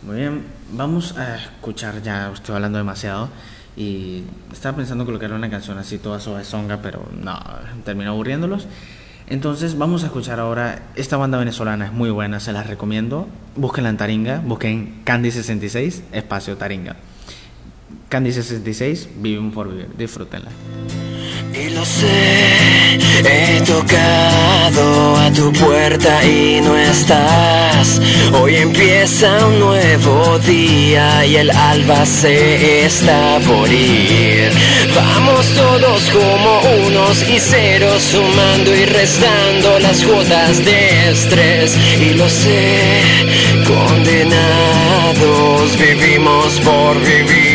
Muy 0.02 0.17
bien, 0.17 0.45
vamos 0.73 1.17
a 1.17 1.37
escuchar 1.37 2.02
ya, 2.02 2.33
estoy 2.33 2.57
hablando 2.57 2.79
demasiado 2.79 3.29
y 3.77 4.25
estaba 4.53 4.77
pensando 4.77 5.05
colocar 5.05 5.33
una 5.33 5.49
canción 5.49 5.79
así 5.79 5.99
toda 5.99 6.18
songa, 6.18 6.81
pero 6.83 7.09
no, 7.12 7.38
termino 7.85 8.11
aburriéndolos. 8.11 8.66
Entonces 9.31 9.77
vamos 9.77 10.05
a 10.05 10.07
escuchar 10.07 10.41
ahora 10.41 10.81
esta 10.97 11.19
banda 11.19 11.37
venezolana, 11.37 11.87
es 11.87 11.93
muy 11.93 12.09
buena, 12.11 12.41
se 12.41 12.53
las 12.53 12.67
recomiendo. 12.67 13.29
Búsquenla 13.57 13.91
en 13.91 13.99
Taringa, 13.99 14.43
busquen 14.45 15.05
Candy66, 15.05 16.01
espacio 16.12 16.57
Taringa. 16.57 16.97
Candy66, 18.11 19.07
vivimos 19.16 19.55
por 19.55 19.71
vivir, 19.71 19.88
disfrútenla. 19.97 20.51
Y 21.55 21.71
lo 21.71 21.85
sé, 21.85 22.99
he 23.25 23.61
tocado 23.62 25.16
a 25.16 25.33
tu 25.33 25.53
puerta 25.53 26.25
y 26.25 26.61
no 26.61 26.77
estás. 26.77 28.01
Hoy 28.33 28.57
empieza 28.57 29.47
un 29.47 29.59
nuevo 29.59 30.38
día 30.40 31.25
y 31.27 31.37
el 31.37 31.51
alba 31.51 32.05
se 32.07 32.85
está 32.85 33.40
por 33.47 33.73
ir. 33.73 34.51
Vamos 34.94 35.47
todos 35.55 36.03
como 36.11 36.61
unos 36.87 37.23
y 37.29 37.40
ceros, 37.40 38.03
sumando 38.03 38.75
y 38.75 38.85
restando 38.85 39.79
las 39.81 40.05
cuotas 40.05 40.64
de 40.64 41.11
estrés. 41.11 41.77
Y 42.01 42.14
lo 42.14 42.29
sé, 42.29 43.03
condenados 43.66 45.77
vivimos 45.79 46.61
por 46.61 47.01
vivir. 47.01 47.47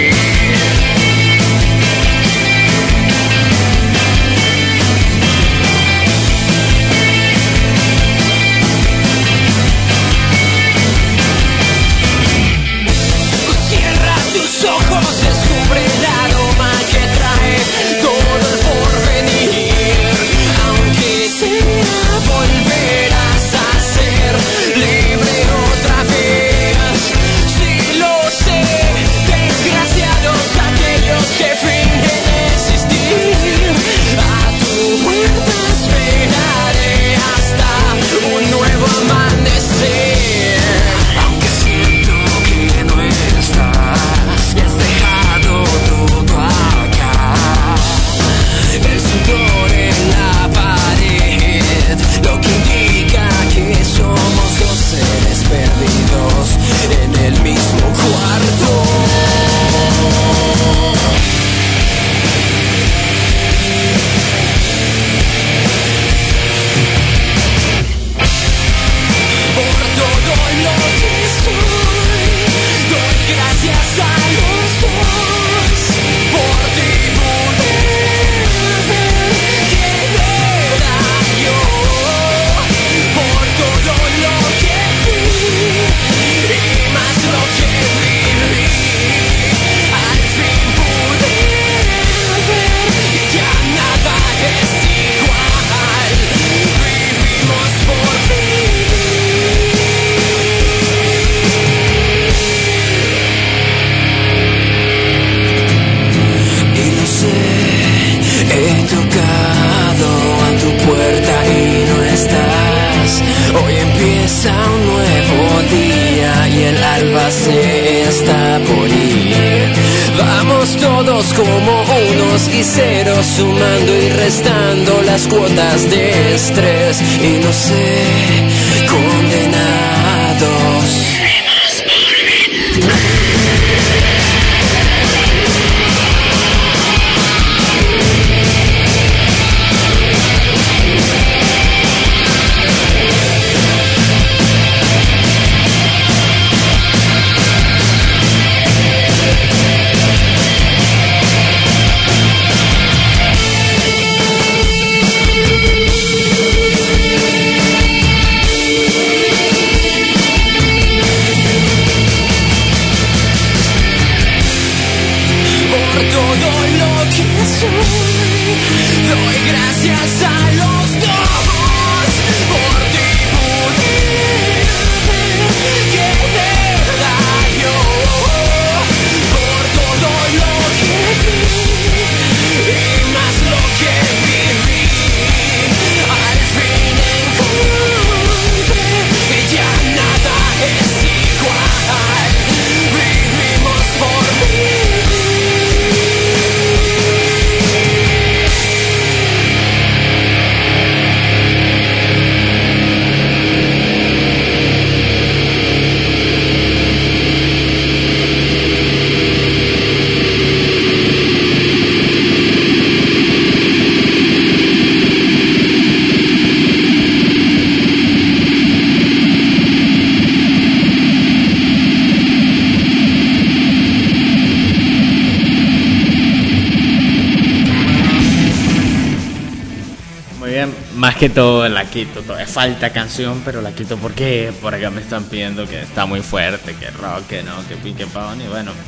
Quito. 231.94 232.24
Todavía 232.24 232.48
falta 232.48 232.92
canción, 232.92 233.44
pero 233.46 233.62
la 233.62 233.72
quito 233.72 233.98
porque 233.98 234.52
por 234.62 234.74
acá 234.74 234.90
me 234.90 235.02
están 235.02 235.26
pidiendo 235.26 235.68
que 235.68 235.84
está 235.84 236.08
muy 236.08 236.22
fuerte, 236.22 236.74
que 236.76 236.90
rock, 236.90 237.28
que 237.28 237.44
no, 237.44 237.66
que 237.68 237.76
pique 237.76 238.08
pavón 238.08 238.42
y 238.42 238.48
bueno. 238.48 238.72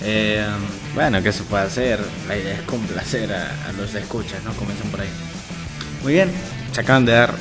Eh, 0.00 0.46
bueno, 0.94 1.20
¿qué 1.24 1.32
se 1.32 1.42
puede 1.42 1.64
hacer? 1.64 1.98
La 2.28 2.36
idea 2.36 2.54
es 2.54 2.62
complacer 2.62 3.32
a, 3.32 3.72
los 3.76 3.92
escuchas, 3.96 4.44
¿no? 4.44 4.52
Comiencen 4.52 4.88
por 4.92 5.00
ahí. 5.00 5.08
Muy 6.04 6.12
bien, 6.12 6.30
se 6.70 6.82
acaban 6.82 7.04
de 7.04 7.10
dar 7.10 7.34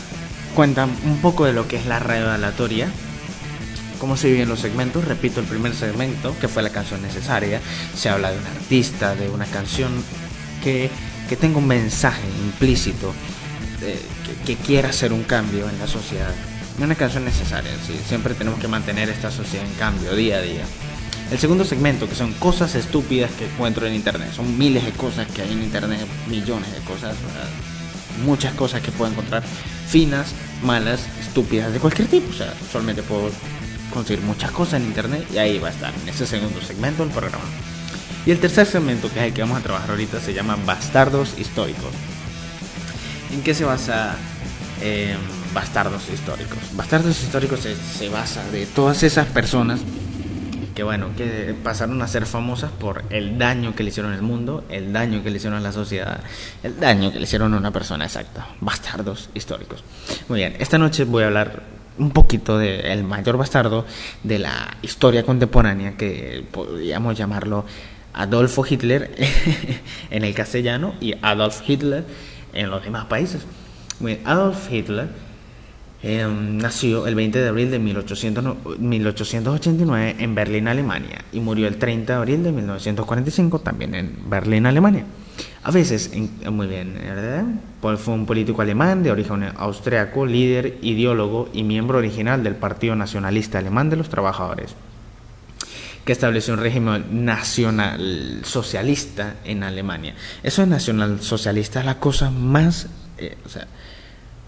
cuenta 0.55 0.85
un 0.85 1.21
poco 1.21 1.45
de 1.45 1.53
lo 1.53 1.67
que 1.67 1.75
es 1.75 1.85
la 1.85 1.99
radio 1.99 2.31
aleatoria. 2.31 2.89
Cómo 3.99 4.17
se 4.17 4.31
viven 4.31 4.49
los 4.49 4.59
segmentos. 4.59 5.05
Repito, 5.05 5.39
el 5.39 5.45
primer 5.45 5.75
segmento, 5.75 6.35
que 6.39 6.47
fue 6.47 6.63
la 6.63 6.71
canción 6.71 6.99
necesaria, 7.03 7.61
se 7.95 8.09
habla 8.09 8.31
de 8.31 8.39
un 8.39 8.47
artista, 8.47 9.13
de 9.13 9.29
una 9.29 9.45
canción 9.45 9.91
que, 10.63 10.89
que 11.27 11.35
tenga 11.35 11.57
un 11.57 11.67
mensaje 11.67 12.27
implícito, 12.43 13.13
eh, 13.81 13.99
que, 14.45 14.55
quiera 14.55 14.89
hacer 14.89 15.13
un 15.13 15.23
cambio 15.23 15.69
en 15.69 15.79
la 15.79 15.87
sociedad. 15.87 16.33
Una 16.79 16.95
canción 16.95 17.25
necesaria, 17.25 17.71
siempre 18.07 18.33
tenemos 18.33 18.59
que 18.59 18.67
mantener 18.67 19.09
esta 19.09 19.31
sociedad 19.31 19.65
en 19.65 19.73
cambio 19.73 20.15
día 20.15 20.37
a 20.37 20.41
día. 20.41 20.63
El 21.31 21.39
segundo 21.39 21.65
segmento, 21.65 22.07
que 22.07 22.15
son 22.15 22.33
cosas 22.33 22.75
estúpidas 22.75 23.31
que 23.31 23.45
encuentro 23.45 23.85
en 23.85 23.93
internet. 23.93 24.31
Son 24.33 24.57
miles 24.57 24.85
de 24.85 24.91
cosas 24.91 25.27
que 25.27 25.41
hay 25.41 25.51
en 25.51 25.63
internet, 25.63 26.05
millones 26.27 26.71
de 26.71 26.79
cosas, 26.81 27.15
muchas 28.23 28.53
cosas 28.53 28.81
que 28.81 28.91
puedo 28.91 29.11
encontrar, 29.11 29.43
finas, 29.87 30.27
malas, 30.63 31.01
estúpidas, 31.19 31.73
de 31.73 31.79
cualquier 31.79 32.07
tipo. 32.07 32.29
O 32.29 32.33
sea, 32.33 32.53
solamente 32.71 33.03
puedo 33.03 33.29
conseguir 33.93 34.23
muchas 34.23 34.51
cosas 34.51 34.75
en 34.75 34.87
internet 34.87 35.27
y 35.33 35.37
ahí 35.37 35.59
va 35.59 35.67
a 35.67 35.71
estar, 35.71 35.93
en 36.01 36.09
ese 36.09 36.25
segundo 36.25 36.61
segmento 36.61 37.03
del 37.03 37.11
programa. 37.11 37.43
Y 38.27 38.31
el 38.31 38.41
tercer 38.41 38.65
segmento, 38.65 39.09
que 39.09 39.19
es 39.21 39.25
el 39.27 39.33
que 39.33 39.39
vamos 39.39 39.57
a 39.57 39.61
trabajar 39.61 39.91
ahorita, 39.91 40.19
se 40.19 40.33
llama 40.33 40.57
Bastardos 40.65 41.39
Históricos. 41.39 41.91
¿En 43.31 43.41
qué 43.41 43.53
se 43.53 43.63
basa 43.63 44.17
eh, 44.81 45.15
Bastardos 45.53 46.09
Históricos? 46.13 46.57
Bastardos 46.73 47.23
Históricos 47.23 47.61
se, 47.61 47.73
se 47.77 48.09
basa 48.09 48.43
de 48.51 48.65
todas 48.65 49.01
esas 49.03 49.27
personas 49.27 49.79
que 50.75 50.83
bueno, 50.83 51.07
que 51.15 51.55
pasaron 51.63 52.01
a 52.01 52.07
ser 52.09 52.25
famosas 52.25 52.69
por 52.69 53.05
el 53.11 53.37
daño 53.37 53.73
que 53.73 53.83
le 53.83 53.91
hicieron 53.91 54.11
al 54.11 54.21
mundo, 54.21 54.65
el 54.67 54.91
daño 54.91 55.23
que 55.23 55.31
le 55.31 55.37
hicieron 55.37 55.57
a 55.57 55.61
la 55.61 55.71
sociedad, 55.71 56.19
el 56.63 56.77
daño 56.81 57.13
que 57.13 57.19
le 57.19 57.23
hicieron 57.23 57.53
a 57.53 57.57
una 57.57 57.71
persona 57.71 58.03
exacta. 58.03 58.49
Bastardos 58.59 59.29
históricos. 59.35 59.85
Muy 60.27 60.39
bien, 60.39 60.57
esta 60.59 60.77
noche 60.77 61.05
voy 61.05 61.23
a 61.23 61.27
hablar 61.27 61.63
un 61.97 62.11
poquito 62.11 62.57
del 62.57 63.05
mayor 63.05 63.37
bastardo 63.37 63.85
de 64.23 64.37
la 64.37 64.75
historia 64.81 65.23
contemporánea, 65.23 65.95
que 65.95 66.43
podríamos 66.51 67.17
llamarlo 67.17 67.65
Adolfo 68.17 68.65
Hitler 68.67 69.11
en 70.09 70.23
el 70.23 70.33
castellano 70.33 70.95
y 70.99 71.13
Adolf 71.21 71.61
Hitler 71.67 72.03
en 72.53 72.69
los 72.69 72.83
demás 72.83 73.05
países. 73.05 73.45
Adolf 74.25 74.71
Hitler 74.71 75.07
eh, 76.03 76.27
nació 76.27 77.07
el 77.07 77.15
20 77.15 77.39
de 77.39 77.47
abril 77.47 77.71
de 77.71 77.79
1800 77.79 78.43
no- 78.43 78.57
1889 78.77 80.15
en 80.19 80.35
Berlín, 80.35 80.67
Alemania, 80.67 81.21
y 81.31 81.39
murió 81.39 81.67
el 81.67 81.77
30 81.77 82.13
de 82.13 82.17
abril 82.19 82.43
de 82.43 82.51
1945 82.51 83.59
también 83.59 83.95
en 83.95 84.15
Berlín, 84.29 84.65
Alemania. 84.65 85.05
A 85.63 85.71
veces, 85.71 86.11
eh, 86.13 86.49
muy 86.49 86.67
bien, 86.67 87.59
fue 87.81 88.13
un 88.13 88.25
político 88.25 88.61
alemán 88.61 89.03
de 89.03 89.11
origen 89.11 89.43
austriaco, 89.57 90.25
líder, 90.25 90.77
ideólogo 90.81 91.49
y 91.53 91.63
miembro 91.63 91.97
original 91.97 92.43
del 92.43 92.55
Partido 92.55 92.95
Nacionalista 92.95 93.59
Alemán 93.59 93.89
de 93.89 93.97
los 93.97 94.09
Trabajadores, 94.09 94.75
que 96.07 96.13
estableció 96.13 96.53
un 96.53 96.61
régimen 96.61 97.25
nacional 97.25 98.39
socialista 98.45 99.35
en 99.43 99.61
Alemania. 99.61 100.15
Eso 100.41 100.61
de 100.61 100.67
nacional 100.67 101.19
socialista 101.21 101.81
es 101.81 101.85
la 101.85 101.99
cosa 101.99 102.31
más, 102.31 102.87
eh, 103.17 103.35
o 103.45 103.49
sea, 103.49 103.67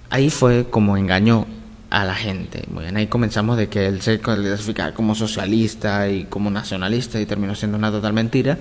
ahí 0.10 0.30
fue 0.30 0.68
como 0.70 0.96
engañó 0.96 1.48
a 1.90 2.06
la 2.06 2.16
gente. 2.16 2.64
Muy 2.72 2.86
ahí 2.86 3.08
comenzamos 3.08 3.58
de 3.58 3.68
que 3.68 3.88
él 3.88 4.02
se 4.02 4.22
clasificaba 4.22 4.94
como 4.94 5.16
socialista 5.16 6.08
y 6.08 6.24
como 6.30 6.50
nacionalista 6.50 7.20
y 7.20 7.26
terminó 7.26 7.54
siendo 7.56 7.78
una 7.78 7.92
total 7.92 8.14
mentira, 8.14 8.58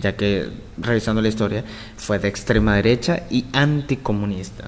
ya 0.00 0.16
que 0.16 0.48
revisando 0.78 1.22
la 1.22 1.28
historia 1.28 1.62
fue 1.96 2.18
de 2.18 2.26
extrema 2.26 2.74
derecha 2.74 3.22
y 3.30 3.44
anticomunista. 3.52 4.64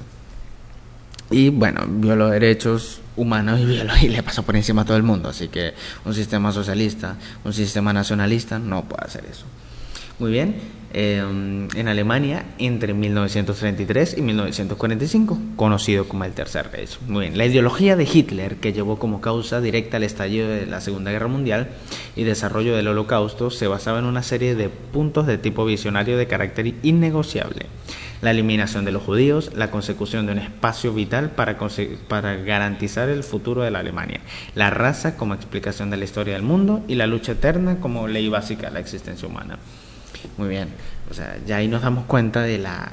Y 1.28 1.48
bueno, 1.48 1.80
violó 1.88 2.28
derechos 2.28 3.00
humanos 3.16 3.60
y, 3.60 4.04
y 4.06 4.08
le 4.08 4.22
pasó 4.22 4.42
por 4.42 4.56
encima 4.56 4.82
a 4.82 4.84
todo 4.84 4.96
el 4.96 5.02
mundo. 5.02 5.28
Así 5.28 5.48
que 5.48 5.74
un 6.04 6.14
sistema 6.14 6.52
socialista, 6.52 7.16
un 7.44 7.52
sistema 7.52 7.92
nacionalista 7.92 8.58
no 8.58 8.84
puede 8.84 9.04
hacer 9.04 9.24
eso. 9.30 9.44
Muy 10.18 10.30
bien, 10.30 10.54
eh, 10.96 11.18
en 11.74 11.88
Alemania 11.88 12.44
entre 12.58 12.94
1933 12.94 14.16
y 14.16 14.22
1945, 14.22 15.36
conocido 15.56 16.06
como 16.06 16.24
el 16.24 16.30
Tercer 16.32 16.70
Reich. 16.70 17.00
Muy 17.08 17.22
bien, 17.22 17.36
la 17.36 17.46
ideología 17.46 17.96
de 17.96 18.04
Hitler, 18.04 18.56
que 18.56 18.72
llevó 18.72 18.96
como 18.96 19.20
causa 19.20 19.60
directa 19.60 19.96
el 19.96 20.04
estallido 20.04 20.48
de 20.48 20.66
la 20.66 20.80
Segunda 20.80 21.10
Guerra 21.10 21.26
Mundial 21.26 21.70
y 22.14 22.22
desarrollo 22.22 22.76
del 22.76 22.86
Holocausto, 22.86 23.50
se 23.50 23.66
basaba 23.66 23.98
en 23.98 24.04
una 24.04 24.22
serie 24.22 24.54
de 24.54 24.68
puntos 24.68 25.26
de 25.26 25.36
tipo 25.36 25.64
visionario 25.64 26.16
de 26.16 26.28
carácter 26.28 26.74
innegociable. 26.84 27.66
La 28.24 28.30
eliminación 28.30 28.86
de 28.86 28.92
los 28.92 29.02
judíos, 29.02 29.50
la 29.54 29.70
consecución 29.70 30.24
de 30.24 30.32
un 30.32 30.38
espacio 30.38 30.94
vital 30.94 31.32
para, 31.32 31.58
para 32.08 32.36
garantizar 32.36 33.10
el 33.10 33.22
futuro 33.22 33.60
de 33.62 33.70
la 33.70 33.80
Alemania, 33.80 34.20
la 34.54 34.70
raza 34.70 35.18
como 35.18 35.34
explicación 35.34 35.90
de 35.90 35.98
la 35.98 36.04
historia 36.04 36.32
del 36.32 36.42
mundo 36.42 36.82
y 36.88 36.94
la 36.94 37.06
lucha 37.06 37.32
eterna 37.32 37.80
como 37.80 38.08
ley 38.08 38.30
básica 38.30 38.68
de 38.68 38.72
la 38.72 38.80
existencia 38.80 39.28
humana. 39.28 39.58
Muy 40.38 40.48
bien, 40.48 40.68
o 41.10 41.12
sea, 41.12 41.36
ya 41.46 41.58
ahí 41.58 41.68
nos 41.68 41.82
damos 41.82 42.06
cuenta 42.06 42.40
de 42.40 42.56
la 42.56 42.92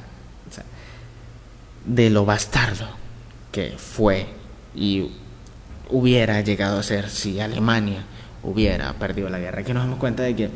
de 1.86 2.10
lo 2.10 2.26
bastardo 2.26 2.86
que 3.50 3.72
fue 3.78 4.26
y 4.74 5.10
hubiera 5.88 6.42
llegado 6.42 6.78
a 6.78 6.82
ser 6.82 7.08
si 7.08 7.40
Alemania 7.40 8.04
hubiera 8.42 8.92
perdido 8.94 9.28
la 9.28 9.38
guerra. 9.38 9.60
Aquí 9.60 9.72
nos 9.72 9.84
damos 9.84 9.98
cuenta 9.98 10.22
de 10.22 10.36
que 10.36 10.50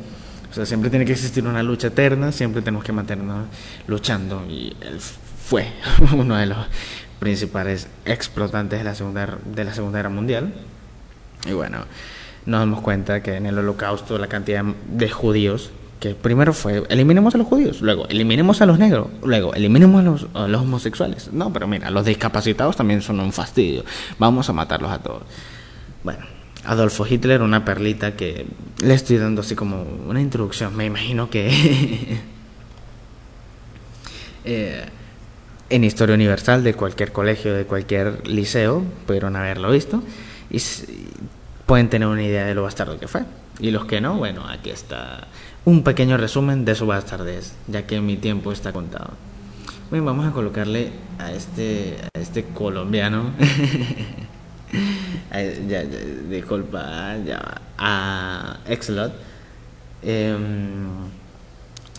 Siempre 0.65 0.91
tiene 0.91 1.05
que 1.05 1.13
existir 1.13 1.45
una 1.47 1.63
lucha 1.63 1.89
eterna, 1.89 2.33
siempre 2.33 2.63
tenemos 2.63 2.85
que 2.85 2.93
mantenernos 2.93 3.47
luchando. 3.87 4.45
Y 4.49 4.77
él 4.81 5.01
fue 5.01 5.73
uno 6.17 6.37
de 6.37 6.47
los 6.47 6.59
principales 7.19 7.89
explotantes 8.05 8.79
de 8.79 8.85
la 8.85 8.95
Segunda, 8.95 9.39
de 9.45 9.65
la 9.65 9.75
segunda 9.75 9.99
Guerra 9.99 10.11
Mundial. 10.11 10.53
Y 11.47 11.53
bueno, 11.53 11.79
nos 12.47 12.61
damos 12.61 12.81
cuenta 12.81 13.23
que 13.23 13.37
en 13.37 13.47
el 13.47 13.59
holocausto 13.59 14.19
la 14.19 14.29
cantidad 14.29 14.65
de 14.65 15.11
judíos 15.11 15.71
que 16.01 16.15
primero 16.15 16.53
fue 16.53 16.83
eliminemos 16.91 17.35
a 17.35 17.39
los 17.39 17.47
judíos, 17.47 17.81
luego 17.81 18.07
eliminemos 18.09 18.61
a 18.61 18.67
los 18.67 18.79
negros, 18.79 19.09
luego 19.25 19.55
eliminemos 19.55 20.01
a 20.01 20.05
los, 20.05 20.27
a 20.35 20.47
los, 20.47 20.61
homosexuales. 20.61 21.33
No, 21.33 21.53
pero 21.53 21.67
mira, 21.67 21.91
los 21.91 22.05
discapacitados 22.05 22.77
también 22.77 23.01
son 23.01 23.19
un 23.21 23.33
fastidio. 23.33 23.85
Vamos 24.19 24.49
a 24.51 24.53
matarlos 24.53 24.91
a 24.91 24.99
todos. 24.99 25.23
Bueno, 26.05 26.25
Adolfo 26.67 27.07
Hitler, 27.07 27.43
una 27.43 27.65
perlita 27.65 28.17
que 28.17 28.47
le 28.83 28.95
estoy 28.95 29.19
dando 29.19 29.41
así 29.43 29.55
como 29.55 29.83
una 29.83 30.21
introducción. 30.21 30.77
Me 30.77 30.85
imagino 30.85 31.31
que 31.31 31.49
eh, 34.45 34.85
en 35.71 35.85
Historia 35.85 36.15
Universal 36.15 36.65
de 36.65 36.75
cualquier 36.75 37.13
colegio, 37.13 37.55
de 37.55 37.65
cualquier 37.65 38.27
liceo, 38.29 38.83
pudieron 39.07 39.37
haberlo 39.37 39.71
visto 39.71 40.03
y 40.51 40.61
pueden 41.67 41.89
tener 41.89 42.09
una 42.09 42.23
idea 42.23 42.45
de 42.45 42.55
lo 42.55 42.65
bastardo 42.65 42.99
que 42.99 43.09
fue. 43.09 43.23
Y 43.61 43.71
los 43.71 43.87
que 43.87 44.01
no, 44.01 44.17
bueno, 44.17 44.47
aquí 44.47 44.71
está 44.71 45.29
un 45.65 45.83
pequeño 45.83 46.17
resumen 46.17 46.65
de 46.65 46.75
su 46.75 46.87
bastardez, 46.87 47.55
ya 47.69 47.87
que 47.87 48.01
mi 48.01 48.17
tiempo 48.17 48.53
está 48.53 48.73
contado. 48.73 49.11
Bien, 49.91 50.05
vamos 50.05 50.27
a 50.27 50.33
colocarle 50.33 50.91
a 51.19 51.33
este, 51.33 51.97
a 52.15 52.19
este 52.19 52.45
colombiano, 52.45 53.31
ya, 55.69 55.85
disculpa, 56.29 57.17
ya, 57.25 57.63
a 57.79 58.59
Exlot. 58.67 59.13
Em, 60.03 60.87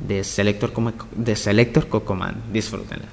de 0.08 0.24
Selector, 0.24 0.74
de 1.16 1.36
Selector 1.36 1.88
Cocomán. 1.88 2.42
Disfrútenla. 2.52 3.06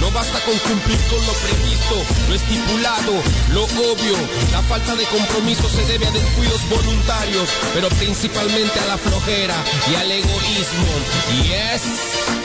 No 0.00 0.10
basta 0.10 0.40
con 0.40 0.58
cumplir 0.58 0.98
con 1.08 1.24
lo 1.24 1.32
previsto, 1.32 1.94
lo 2.28 2.34
estipulado, 2.34 3.12
lo 3.52 3.64
obvio. 3.64 4.16
La 4.50 4.60
falta 4.62 4.96
de 4.96 5.04
compromiso 5.04 5.68
se 5.68 5.84
debe 5.86 6.06
a 6.06 6.10
descuidos 6.10 6.68
voluntarios, 6.68 7.48
pero 7.74 7.88
principalmente 7.90 8.80
a 8.80 8.86
la 8.86 8.98
flojera 8.98 9.54
y 9.90 9.94
al 9.94 10.10
egoísmo. 10.10 10.88
Y 11.44 11.52
es 11.52 12.39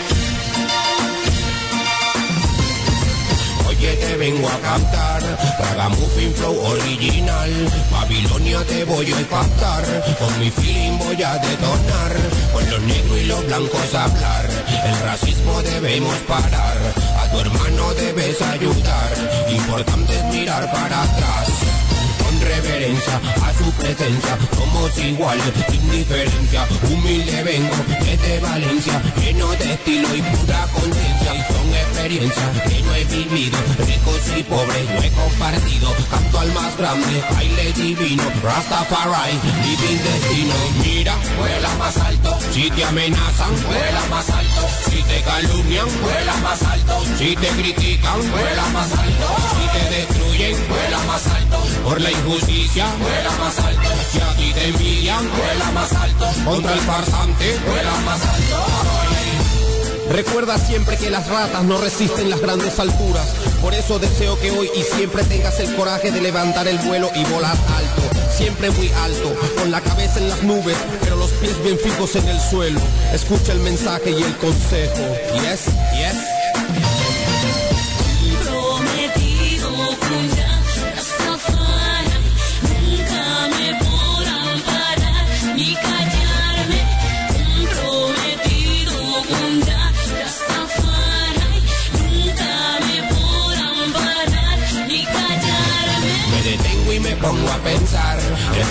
Oye, 3.86 3.98
te 3.98 4.18
vengo 4.18 4.50
a 4.50 4.58
cantar, 4.62 5.22
Ragamuffin 5.60 6.34
Flow 6.34 6.60
original, 6.60 7.52
Babilonia 7.92 8.64
te 8.64 8.84
voy 8.84 9.06
a 9.06 9.20
impactar, 9.20 9.84
con 10.18 10.40
mi 10.40 10.50
feeling 10.50 10.98
voy 10.98 11.22
a 11.22 11.38
detonar, 11.38 12.16
con 12.52 12.68
los 12.68 12.82
negros 12.82 13.20
y 13.20 13.26
los 13.26 13.46
blancos 13.46 13.94
hablar, 13.94 14.50
el 14.86 15.00
racismo 15.02 15.62
debemos 15.62 16.16
parar, 16.28 16.78
a 17.20 17.30
tu 17.30 17.40
hermano 17.42 17.94
debes 17.94 18.42
ayudar, 18.42 19.14
importante 19.52 20.18
es 20.18 20.24
mirar 20.34 20.72
para 20.72 21.04
atrás 21.04 21.75
reverencia 22.46 23.20
a 23.44 23.54
su 23.54 23.72
presencia. 23.74 24.38
Somos 24.56 24.98
igual, 24.98 25.40
sin 25.70 25.92
diferencia. 25.92 26.68
Humilde 26.90 27.44
vengo 27.44 27.76
desde 28.04 28.40
Valencia, 28.40 29.02
lleno 29.20 29.48
de 29.52 29.74
estilo 29.74 30.16
y 30.16 30.22
pura 30.22 30.68
conciencia. 30.74 31.36
Y 31.36 31.54
son 31.54 31.74
experiencias 31.74 32.62
que 32.68 32.82
no 32.84 32.96
he 32.96 33.06
vivido. 33.06 33.58
Ricos 33.80 34.22
y 34.38 34.44
pobres 34.44 34.90
no 34.90 35.02
he 35.02 35.12
compartido. 35.12 35.94
Canto 36.10 36.40
al 36.40 36.52
más 36.54 36.78
grande, 36.78 37.24
baile 37.32 37.74
divino. 37.74 38.24
Rastafari, 38.44 39.34
living 39.64 40.02
destino. 40.04 40.56
Mira, 40.84 41.16
vuela 41.38 41.70
más 41.76 41.98
alto. 41.98 42.38
Si 42.52 42.70
te 42.70 42.84
amenazan, 42.86 43.54
vuela 43.66 44.06
más 44.10 44.30
alto. 44.30 44.62
Si 44.90 45.02
te 45.04 45.22
calumnian, 45.22 45.88
vuela 46.02 46.36
más 46.38 46.62
alto. 46.64 47.04
Si 47.18 47.36
te 47.36 47.48
critican, 47.48 48.20
vuela 48.32 48.66
más 48.74 48.92
alto. 48.92 49.28
Si 49.56 49.78
te 49.78 49.96
destruyen, 49.96 50.56
vuela 50.70 51.00
más 51.08 51.28
alto. 51.28 51.58
Por 51.84 52.02
la 52.02 52.12
vuela 52.42 53.32
más 53.40 53.60
alto. 53.60 53.90
Si 54.12 54.20
a 54.20 54.36
ti 54.36 54.54
te 54.54 54.68
envidian, 54.68 55.30
vuela 55.32 55.72
más 55.72 55.94
alto. 55.94 56.28
Contra 56.44 56.74
el 56.74 56.80
farsante, 56.80 57.58
vuela 57.68 57.92
más 58.06 58.22
alto. 58.22 58.56
Recuerda 60.12 60.58
siempre 60.58 60.98
que 60.98 61.10
las 61.10 61.28
ratas 61.28 61.64
no 61.64 61.80
resisten 61.80 62.30
las 62.30 62.40
grandes 62.40 62.80
alturas. 62.80 63.28
Por 63.62 63.74
eso 63.74 63.98
deseo 64.00 64.40
que 64.40 64.52
hoy 64.52 64.70
y 64.76 64.84
siempre 64.84 65.24
tengas 65.24 65.60
el 65.60 65.76
coraje 65.76 66.12
de 66.12 66.22
levantar 66.22 66.68
el 66.68 66.78
vuelo 66.80 67.10
y 67.16 67.24
volar 67.26 67.58
alto. 67.76 68.02
Siempre 68.32 68.70
muy 68.72 68.92
alto, 69.04 69.34
con 69.58 69.72
la 69.72 69.82
cabeza 69.82 70.20
en 70.20 70.30
las 70.30 70.44
nubes, 70.44 70.78
pero 71.02 71.16
los 71.16 71.32
pies 71.32 71.62
bien 71.64 71.80
fijos 71.80 72.16
en 72.16 72.28
el 72.28 72.40
suelo. 72.40 72.82
Escucha 73.14 73.54
el 73.54 73.60
mensaje 73.60 74.12
y 74.12 74.22
el 74.22 74.36
consejo. 74.38 75.02
Yes, 75.42 75.66
yes. 75.96 76.35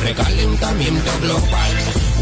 Recalentamiento 0.04 1.10
global. 1.20 1.72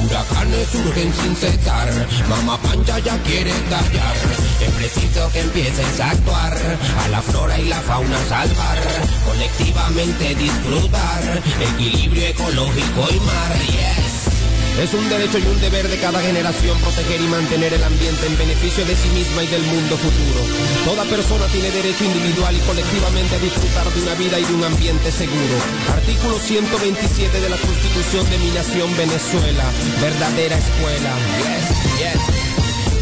Huracanes 0.04 0.68
surgen 0.68 1.12
sin 1.12 1.36
cesar, 1.36 1.88
mamá 2.28 2.56
pancha 2.58 2.98
ya 3.00 3.16
quiere 3.24 3.52
callar. 3.68 4.16
Es 4.60 4.70
preciso 4.70 5.30
que 5.32 5.40
empieces 5.40 6.00
a 6.00 6.10
actuar, 6.10 6.56
a 7.04 7.08
la 7.08 7.20
flora 7.22 7.58
y 7.58 7.68
la 7.68 7.80
fauna 7.80 8.18
salvar, 8.28 8.78
colectivamente 9.26 10.34
disfrutar, 10.36 11.42
equilibrio 11.72 12.26
ecológico 12.28 13.08
y 13.10 13.20
mar, 13.20 13.52
yes. 13.66 14.11
Es 14.80 14.94
un 14.94 15.08
derecho 15.08 15.38
y 15.38 15.42
un 15.42 15.60
deber 15.60 15.86
de 15.88 15.98
cada 15.98 16.20
generación 16.20 16.78
proteger 16.80 17.20
y 17.20 17.26
mantener 17.26 17.74
el 17.74 17.84
ambiente 17.84 18.26
en 18.26 18.38
beneficio 18.38 18.84
de 18.84 18.96
sí 18.96 19.08
misma 19.10 19.44
y 19.44 19.46
del 19.48 19.62
mundo 19.62 19.96
futuro. 19.96 20.40
Toda 20.84 21.04
persona 21.04 21.46
tiene 21.46 21.70
derecho 21.70 22.04
individual 22.04 22.56
y 22.56 22.60
colectivamente 22.60 23.36
a 23.36 23.38
disfrutar 23.38 23.90
de 23.92 24.02
una 24.02 24.14
vida 24.14 24.40
y 24.40 24.44
de 24.44 24.54
un 24.54 24.64
ambiente 24.64 25.12
seguro. 25.12 25.56
Artículo 25.92 26.38
127 26.38 27.40
de 27.40 27.48
la 27.48 27.56
Constitución 27.56 28.28
de 28.30 28.38
mi 28.38 28.50
nación 28.50 28.96
Venezuela. 28.96 29.64
Verdadera 30.00 30.56
escuela. 30.56 31.12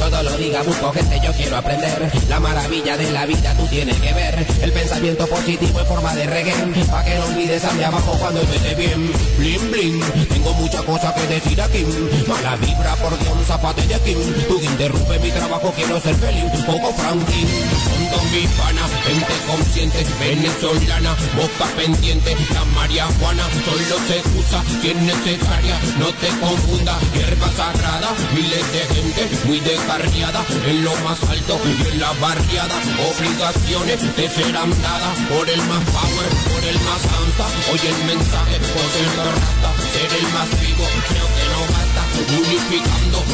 Todo 0.00 0.22
lo 0.22 0.36
diga, 0.38 0.62
busco 0.62 0.90
gente, 0.92 1.20
yo 1.22 1.30
quiero 1.34 1.58
aprender. 1.58 2.10
La 2.28 2.40
maravilla 2.40 2.96
de 2.96 3.12
la 3.12 3.26
vida 3.26 3.54
tú 3.54 3.66
tienes 3.66 3.96
que 4.00 4.12
ver. 4.14 4.46
El 4.62 4.72
pensamiento 4.72 5.26
positivo 5.26 5.78
en 5.78 5.86
forma 5.86 6.14
de 6.14 6.26
reggae. 6.26 6.54
Pa' 6.90 7.04
que 7.04 7.14
no 7.16 7.26
olvides 7.26 7.64
a 7.64 7.72
mi 7.72 7.82
abajo 7.82 8.16
cuando 8.18 8.40
vete 8.40 8.74
bien. 8.74 9.12
Bling 9.38 9.70
bling, 9.70 10.00
tengo 10.28 10.54
muchas 10.54 10.82
cosas 10.82 11.12
que 11.14 11.26
decir 11.26 11.60
aquí. 11.60 11.84
Mala 12.26 12.56
vibra 12.56 12.96
por 12.96 13.18
Dios, 13.18 13.46
zapate 13.46 13.86
de 13.86 13.94
aquí. 13.94 14.16
Tú 14.48 14.59
interrumpe 14.80 15.18
mi 15.18 15.30
trabajo, 15.30 15.72
quiero 15.76 16.00
ser 16.00 16.14
feliz. 16.14 16.44
Un 16.54 16.64
poco 16.64 16.94
Franklin. 16.94 17.48
Con 17.84 18.02
don 18.10 18.32
mi 18.32 18.46
pana, 18.56 18.88
gente 19.04 19.34
consciente, 19.46 20.06
venezolana, 20.18 21.12
boca 21.36 21.66
pendiente. 21.76 22.34
La 22.54 22.64
marihuana 22.64 23.44
solo 23.64 23.96
se 24.08 24.18
usa 24.40 24.64
si 24.80 24.88
es 24.88 24.96
necesaria. 24.96 25.76
No 25.98 26.06
te 26.16 26.28
confunda, 26.40 26.96
hierba 27.12 27.48
sagrada. 27.52 28.08
Miles 28.34 28.72
de 28.72 28.82
gente 28.94 29.22
muy 29.44 29.60
descarriada 29.60 30.40
en 30.66 30.82
lo 30.82 30.96
más 31.04 31.22
alto 31.28 31.60
y 31.66 31.92
en 31.92 32.00
la 32.00 32.12
barriada. 32.14 32.76
Obligaciones 33.04 34.00
te 34.16 34.30
serán 34.30 34.70
dadas 34.80 35.18
por 35.28 35.44
el 35.44 35.60
más 35.68 35.84
power, 35.92 36.30
por 36.48 36.64
el 36.64 36.78
más 36.88 37.02
santa. 37.04 37.44
Oye 37.70 37.88
el 37.90 38.04
mensaje, 38.08 38.56
por 38.72 38.90
el 38.96 39.08
rasta, 39.28 39.70
ser 39.92 40.10
el 40.20 40.26
más 40.32 40.48
vivo, 40.58 40.84
creo 41.08 41.26
que 41.36 41.44
no 41.52 41.60
basta. 41.68 41.89
Unificando, 42.28 43.24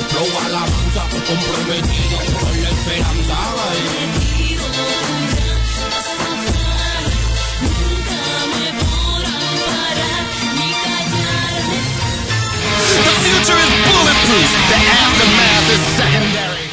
alabanza, 0.46 1.02
comprometido 1.10 2.18
con 2.40 2.62
la 2.62 2.68
esperanza. 2.70 3.36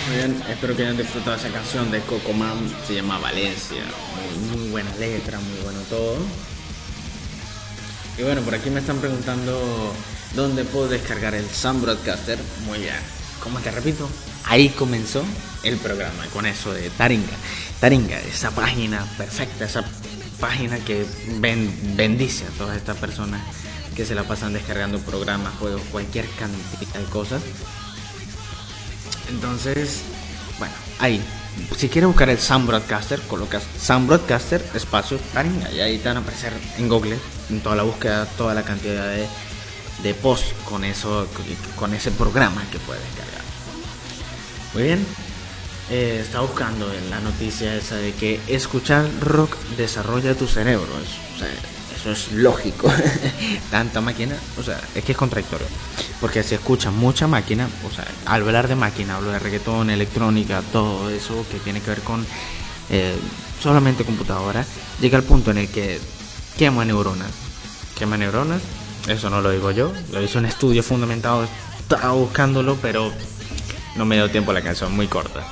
Muy 0.08 0.18
bien, 0.18 0.44
espero 0.50 0.76
que 0.76 0.84
hayan 0.84 0.98
disfrutado 0.98 1.36
esa 1.36 1.50
canción 1.50 1.92
de 1.92 2.00
Coco 2.02 2.34
Mam, 2.34 2.58
se 2.88 2.96
llama 2.96 3.18
Valencia. 3.18 3.84
Muy, 4.52 4.60
muy 4.60 4.70
buena 4.70 4.96
letra, 4.98 5.40
muy 5.40 5.60
bueno 5.64 5.80
todo. 5.90 6.18
Y 8.18 8.24
bueno, 8.24 8.42
por 8.42 8.54
aquí 8.54 8.70
me 8.70 8.80
están 8.80 9.00
preguntando 9.00 9.94
dónde 10.36 10.64
puedo 10.66 10.88
descargar 10.88 11.34
el 11.36 11.50
Sun 11.50 11.82
Broadcaster. 11.82 12.40
Muy 12.66 12.80
bien, 12.80 12.96
como 13.42 13.60
te 13.60 13.72
repito, 13.72 14.10
ahí 14.46 14.70
comenzó 14.70 15.24
el 15.64 15.78
programa 15.78 16.26
con 16.34 16.46
eso 16.46 16.74
de 16.74 16.90
Taringa. 16.92 17.34
Taringa, 17.80 18.20
esa 18.20 18.52
página 18.52 19.06
perfecta, 19.18 19.66
esa 19.66 19.84
página 20.40 20.78
que 20.80 21.06
ben- 21.40 21.96
bendice 21.96 22.46
a 22.46 22.58
todas 22.58 22.78
estas 22.78 22.98
personas 22.98 23.42
que 23.96 24.06
se 24.06 24.16
la 24.16 24.24
pasan 24.24 24.54
descargando 24.54 24.98
programas, 25.00 25.54
juegos, 25.60 25.82
cualquier 25.92 26.28
cantidad 26.32 27.00
de 27.00 27.06
cosas. 27.06 27.42
Entonces, 29.30 30.02
bueno, 30.60 30.74
ahí. 31.00 31.22
Si 31.78 31.88
quieres 31.88 32.08
buscar 32.08 32.30
el 32.30 32.40
Sun 32.40 32.66
Broadcaster, 32.66 33.22
colocas 33.22 33.62
Sun 33.80 34.08
Broadcaster, 34.08 34.66
espacio 34.74 35.20
Taringa, 35.34 35.72
y 35.72 35.82
ahí 35.82 36.00
te 36.00 36.08
van 36.08 36.18
a 36.18 36.20
aparecer 36.22 36.52
en 36.80 36.90
Google, 36.90 37.18
en 37.52 37.60
toda 37.62 37.76
la 37.76 37.84
búsqueda, 37.84 38.26
toda 38.26 38.56
la 38.56 38.64
cantidad 38.64 39.08
de, 39.08 39.28
de 40.04 40.14
posts 40.14 40.54
con, 40.66 40.84
eso, 40.84 41.28
con 41.78 41.94
ese 41.94 42.12
programa 42.12 42.64
que 42.72 42.80
puedes 42.80 43.02
descargar. 43.04 43.42
Muy 44.74 44.84
bien. 44.84 45.06
Eh, 45.90 46.20
estaba 46.24 46.46
buscando 46.46 46.92
en 46.94 47.10
la 47.10 47.20
noticia 47.20 47.76
esa 47.76 47.96
de 47.96 48.14
que 48.14 48.40
escuchar 48.48 49.08
rock 49.22 49.56
desarrolla 49.78 50.36
tu 50.36 50.48
cerebro. 50.48 50.88
Es- 51.02 51.44
eso 52.00 52.12
es 52.12 52.32
lógico. 52.34 52.92
Tanta 53.72 54.02
máquina, 54.02 54.36
o 54.58 54.64
sea, 54.64 54.80
es 54.94 55.04
que 55.06 55.14
es 55.14 55.18
contradictorio. 55.18 55.68
Porque 56.20 56.44
si 56.44 56.56
escuchas 56.56 56.92
mucha 56.92 57.28
máquina, 57.28 57.70
o 57.90 57.94
sea, 57.96 58.06
al 58.26 58.42
hablar 58.42 58.68
de 58.68 58.76
máquina, 58.76 59.16
hablo 59.16 59.32
de 59.32 59.40
reggaetón, 59.40 59.90
electrónica, 59.90 60.62
todo 60.74 61.10
eso 61.10 61.46
que 61.50 61.60
tiene 61.60 61.80
que 61.80 61.90
ver 61.92 62.02
con 62.02 62.26
eh, 62.90 63.16
solamente 63.62 64.04
computadora, 64.04 64.66
llega 65.00 65.18
al 65.18 65.24
punto 65.24 65.52
en 65.52 65.60
el 65.60 65.70
que 65.70 65.98
quema 66.58 66.84
neuronas. 66.84 67.32
Quema 67.98 68.18
neuronas, 68.18 68.62
eso 69.08 69.30
no 69.30 69.42
lo 69.42 69.50
digo 69.52 69.72
yo, 69.72 69.92
lo 70.12 70.22
hizo 70.22 70.40
un 70.40 70.46
estudio 70.46 70.84
fundamentado, 70.84 71.48
estaba 71.80 72.14
buscándolo, 72.14 72.78
pero 72.82 73.12
no 73.96 74.06
me 74.06 74.16
dio 74.16 74.30
tiempo 74.32 74.54
la 74.54 74.62
canción, 74.62 74.96
muy 74.96 75.08
corta. 75.08 75.46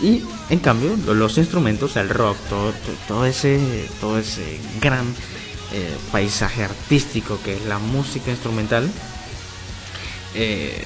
Y 0.00 0.22
en 0.50 0.58
cambio, 0.58 0.96
lo- 1.06 1.14
los 1.14 1.38
instrumentos, 1.38 1.96
el 1.96 2.08
rock, 2.08 2.36
todo, 2.48 2.70
to- 2.72 2.76
todo 3.06 3.26
ese, 3.26 3.88
todo 4.00 4.18
ese 4.18 4.58
gran 4.80 5.06
eh, 5.72 5.96
paisaje 6.12 6.64
artístico 6.64 7.38
que 7.44 7.56
es 7.56 7.64
la 7.66 7.78
música 7.78 8.30
instrumental, 8.30 8.90
eh, 10.34 10.84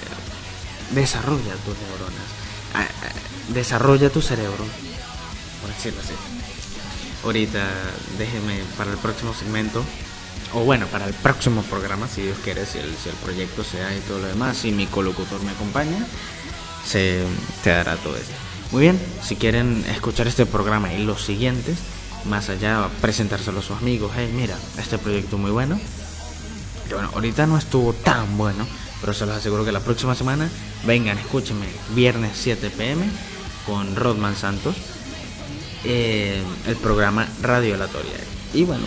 desarrolla 0.90 1.54
tus 1.64 1.74
neuronas, 1.78 2.28
ah, 2.74 2.87
ah, 3.02 3.12
desarrolla 3.52 4.11
tu 4.11 4.20
cerebro, 4.22 4.64
por 5.62 5.70
decirlo 5.74 6.00
así. 6.00 6.12
Ahorita 7.24 7.66
déjeme 8.18 8.61
para 8.76 8.90
el 8.92 8.98
próximo 8.98 9.35
segmento, 9.35 9.83
o 10.54 10.61
bueno, 10.61 10.87
para 10.87 11.06
el 11.06 11.14
próximo 11.14 11.62
programa, 11.62 12.08
si 12.08 12.22
Dios 12.22 12.38
quiere, 12.42 12.64
si 12.64 12.78
el, 12.78 12.94
si 12.96 13.08
el 13.08 13.14
proyecto 13.16 13.64
se 13.64 13.78
y 13.78 14.00
todo 14.00 14.18
lo 14.18 14.26
demás, 14.26 14.56
si 14.56 14.72
mi 14.72 14.87
colocutor 14.87 15.42
me 15.42 15.50
acompaña, 15.50 15.98
se 16.87 17.22
te 17.62 17.70
dará 17.70 17.96
todo 17.96 18.16
esto. 18.16 18.32
Muy 18.72 18.82
bien, 18.82 19.00
si 19.22 19.37
quieren 19.37 19.84
escuchar 19.88 20.26
este 20.26 20.46
programa 20.46 20.92
y 20.92 21.04
los 21.04 21.24
siguientes, 21.24 21.78
más 22.24 22.48
allá, 22.48 22.88
presentárselo 23.00 23.61
a 23.61 23.62
sus 23.62 23.78
amigos, 23.78 24.12
hey, 24.16 24.30
mira, 24.34 24.56
este 24.78 24.98
proyecto 24.98 25.38
muy 25.38 25.50
bueno. 25.50 25.78
Que 26.87 26.94
bueno, 26.94 27.11
ahorita 27.14 27.46
no 27.46 27.58
estuvo 27.58 27.92
tan 27.92 28.38
bueno, 28.38 28.66
pero 29.00 29.12
se 29.12 29.26
los 29.26 29.37
aseguro 29.37 29.64
que 29.64 29.72
la 29.72 29.80
próxima 29.80 30.14
semana 30.14 30.48
vengan, 30.84 31.18
escúchenme, 31.18 31.66
viernes 31.94 32.32
7 32.34 32.70
pm 32.70 33.06
con 33.66 33.94
Rodman 33.94 34.34
Santos, 34.34 34.76
eh, 35.84 36.42
el 36.66 36.76
programa 36.76 37.28
Radio 37.42 37.74
Aleatoria. 37.74 38.12
Y 38.54 38.64
bueno, 38.64 38.84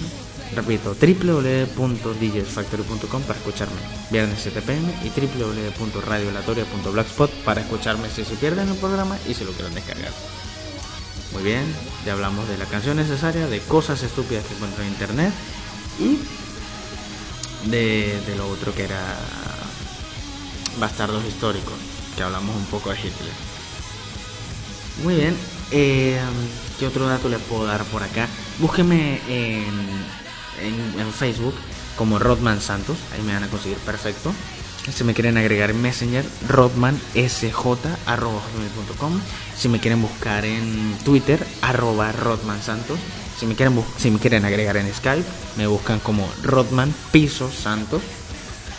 repito, 0.55 0.95
www.djsfactory.com 0.95 3.21
para 3.23 3.39
escucharme 3.39 3.81
viernes 4.09 4.39
7 4.41 4.61
pm 4.61 4.93
y 5.03 5.09
www.radioalatoria.blogspot 5.09 7.31
para 7.45 7.61
escucharme 7.61 8.09
si 8.09 8.25
se 8.25 8.35
pierden 8.35 8.67
el 8.69 8.75
programa 8.75 9.17
y 9.27 9.33
si 9.33 9.45
lo 9.45 9.51
quieren 9.51 9.73
descargar. 9.73 10.11
Muy 11.33 11.43
bien, 11.43 11.63
ya 12.05 12.13
hablamos 12.13 12.47
de 12.49 12.57
la 12.57 12.65
canción 12.65 12.97
necesaria, 12.97 13.47
de 13.47 13.59
cosas 13.61 14.03
estúpidas 14.03 14.45
que 14.45 14.53
encuentro 14.53 14.83
en 14.83 14.89
internet 14.89 15.33
y 15.99 16.19
de, 17.69 18.21
lo 18.37 18.49
otro 18.49 18.75
que 18.75 18.83
era 18.83 19.17
bastardos 20.79 21.25
históricos, 21.25 21.73
que 22.15 22.23
hablamos 22.23 22.55
un 22.55 22.65
poco 22.65 22.89
de 22.89 22.97
Hitler. 22.97 23.33
Muy 25.03 25.15
bien, 25.15 25.37
eh, 25.71 26.19
¿qué 26.79 26.87
otro 26.87 27.07
dato 27.07 27.29
les 27.29 27.39
puedo 27.41 27.65
dar 27.65 27.83
por 27.85 28.03
acá? 28.03 28.27
Búsquenme 28.59 29.21
en, 29.29 29.65
en, 30.59 31.13
Facebook 31.13 31.55
como 31.97 32.19
Rodman 32.19 32.61
Santos, 32.61 32.97
ahí 33.13 33.21
me 33.21 33.33
van 33.33 33.43
a 33.43 33.47
conseguir 33.47 33.77
perfecto. 33.79 34.31
Si 34.91 35.03
me 35.03 35.13
quieren 35.13 35.37
agregar 35.37 35.69
en 35.69 35.79
Messenger, 35.81 36.25
rodmansj.com. 36.47 39.21
Si 39.55 39.69
me 39.69 39.79
quieren 39.79 40.01
buscar 40.01 40.43
en 40.43 40.97
Twitter, 41.03 41.45
arroba 41.61 42.11
Rodman 42.11 42.63
Santos. 42.63 42.97
Si 43.37 43.45
me, 43.45 43.53
quieren 43.55 43.79
si 43.97 44.09
me 44.09 44.17
quieren 44.19 44.45
agregar 44.45 44.77
en 44.77 44.91
Skype, 44.91 45.27
me 45.57 45.67
buscan 45.67 45.99
como 45.99 46.27
Rodman 46.41 46.91
Piso 47.11 47.51
Santos. 47.51 48.01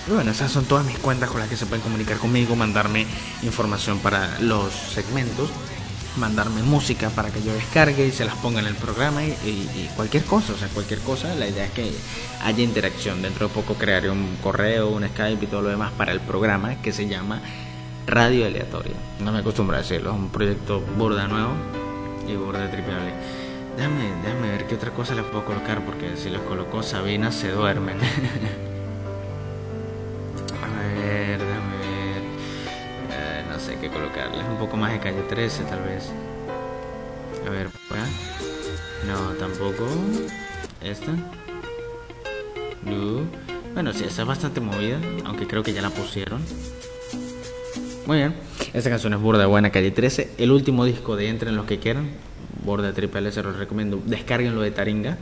Y 0.09 0.13
bueno, 0.13 0.33
esas 0.33 0.51
son 0.51 0.65
todas 0.65 0.85
mis 0.85 0.99
cuentas 0.99 1.31
con 1.31 1.39
las 1.41 1.49
que 1.49 1.57
se 1.57 1.67
pueden 1.67 1.83
comunicar 1.83 2.19
conmigo, 2.19 2.57
mandarme 2.57 3.07
información 3.43 4.01
para 4.01 4.41
los 4.41 4.73
segmentos, 4.73 5.51
mandarme 6.16 6.62
música 6.62 7.11
para 7.11 7.31
que 7.31 7.42
yo 7.42 7.53
descargue 7.53 8.07
y 8.07 8.12
se 8.12 8.25
las 8.25 8.37
ponga 8.37 8.61
en 8.61 8.66
el 8.66 8.75
programa 8.75 9.25
y, 9.25 9.88
cualquier 9.96 10.25
cosa, 10.25 10.53
o 10.53 10.57
sea, 10.57 10.68
cualquier 10.68 11.01
cosa. 11.01 11.35
La 11.35 11.46
idea 11.46 11.64
es 11.64 11.70
que 11.72 11.90
haya 12.42 12.62
interacción. 12.62 13.22
Dentro 13.22 13.48
de 13.48 13.55
poco 13.55 13.75
crearé 13.75 14.11
un 14.11 14.37
correo, 14.42 14.90
un 14.90 15.07
Skype 15.07 15.44
y 15.44 15.48
todo 15.48 15.62
lo 15.62 15.70
demás 15.70 15.92
para 15.92 16.12
el 16.12 16.20
programa 16.20 16.77
que 16.83 16.92
se 16.92 17.09
llama 17.09 17.40
Radio 18.07 18.46
Aleatorio. 18.46 18.94
No 19.20 19.33
me 19.33 19.38
acostumbro 19.38 19.77
a 19.77 19.81
decirlo, 19.81 20.11
es 20.11 20.16
un 20.16 20.31
proyecto 20.31 20.81
burda 20.81 21.29
nuevo 21.29 21.53
y 22.29 22.35
burda 22.37 22.70
triple. 22.70 22.94
Déjame, 23.77 24.12
déjame 24.22 24.51
ver 24.51 24.66
qué 24.66 24.75
otra 24.75 24.90
cosa 24.90 25.14
les 25.14 25.25
puedo 25.25 25.44
colocar 25.44 25.85
porque 25.85 26.16
si 26.16 26.29
les 26.29 26.40
coloco 26.42 26.83
Sabina 26.83 27.33
se 27.33 27.51
duermen. 27.51 27.96
más 34.77 34.93
de 34.93 35.01
calle 35.01 35.23
13, 35.29 35.65
tal 35.65 35.83
vez. 35.83 36.11
A 37.47 37.51
ver. 37.51 37.69
No, 39.07 39.31
tampoco. 39.39 39.87
Esta. 40.81 41.13
No. 42.85 43.23
Bueno, 43.75 43.93
sí, 43.93 44.05
esta 44.05 44.23
es 44.23 44.29
bastante 44.29 44.61
movida. 44.61 44.99
Aunque 45.25 45.47
creo 45.47 45.63
que 45.63 45.73
ya 45.73 45.83
la 45.83 45.91
pusieron. 45.91 46.43
Muy 48.07 48.19
bien. 48.19 48.35
Esta 48.73 48.91
canción 48.91 49.13
es 49.15 49.21
burda 49.21 49.47
buena, 49.47 49.71
calle 49.71 49.91
13. 49.91 50.33
El 50.39 50.51
último 50.51 50.85
disco 50.85 51.17
de 51.17 51.29
Entren 51.29 51.57
los 51.57 51.67
que 51.67 51.79
quieran. 51.79 52.11
Borda 52.65 52.92
triple 52.92 53.33
se 53.33 53.42
los 53.42 53.57
recomiendo. 53.57 54.01
Descárguenlo 54.05 54.61
de 54.63 54.71
Taringa. 54.71 55.19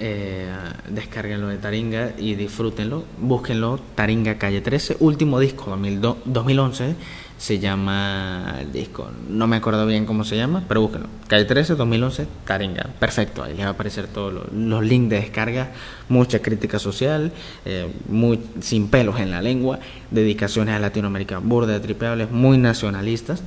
Eh, 0.00 0.46
de 0.88 1.58
Taringa 1.60 2.12
y 2.16 2.36
disfrútenlo. 2.36 3.04
Búsquenlo, 3.20 3.80
Taringa 3.96 4.38
Calle 4.38 4.60
13, 4.60 4.98
último 5.00 5.40
disco 5.40 5.76
2011. 6.24 6.94
Se 7.36 7.58
llama 7.58 8.56
el 8.60 8.72
disco, 8.72 9.10
no 9.28 9.46
me 9.46 9.56
acuerdo 9.56 9.86
bien 9.86 10.06
cómo 10.06 10.24
se 10.24 10.36
llama, 10.36 10.64
pero 10.66 10.82
búsquenlo. 10.82 11.08
Calle 11.26 11.44
13, 11.44 11.74
2011, 11.74 12.26
Taringa. 12.44 12.90
Perfecto, 12.98 13.42
ahí 13.42 13.54
les 13.54 13.64
va 13.64 13.70
a 13.70 13.72
aparecer 13.72 14.06
todos 14.08 14.32
los, 14.52 14.84
links 14.84 15.10
de 15.10 15.16
descarga. 15.20 15.70
Mucha 16.08 16.40
crítica 16.40 16.78
social, 16.78 17.32
eh, 17.64 17.92
muy 18.08 18.40
sin 18.60 18.88
pelos 18.88 19.18
en 19.20 19.30
la 19.30 19.42
lengua, 19.42 19.80
dedicaciones 20.10 20.74
a 20.74 20.78
Latinoamérica, 20.78 21.38
burda 21.38 21.74
de 21.74 21.80
tripeables, 21.80 22.30
muy 22.30 22.58
nacionalistas. 22.58 23.42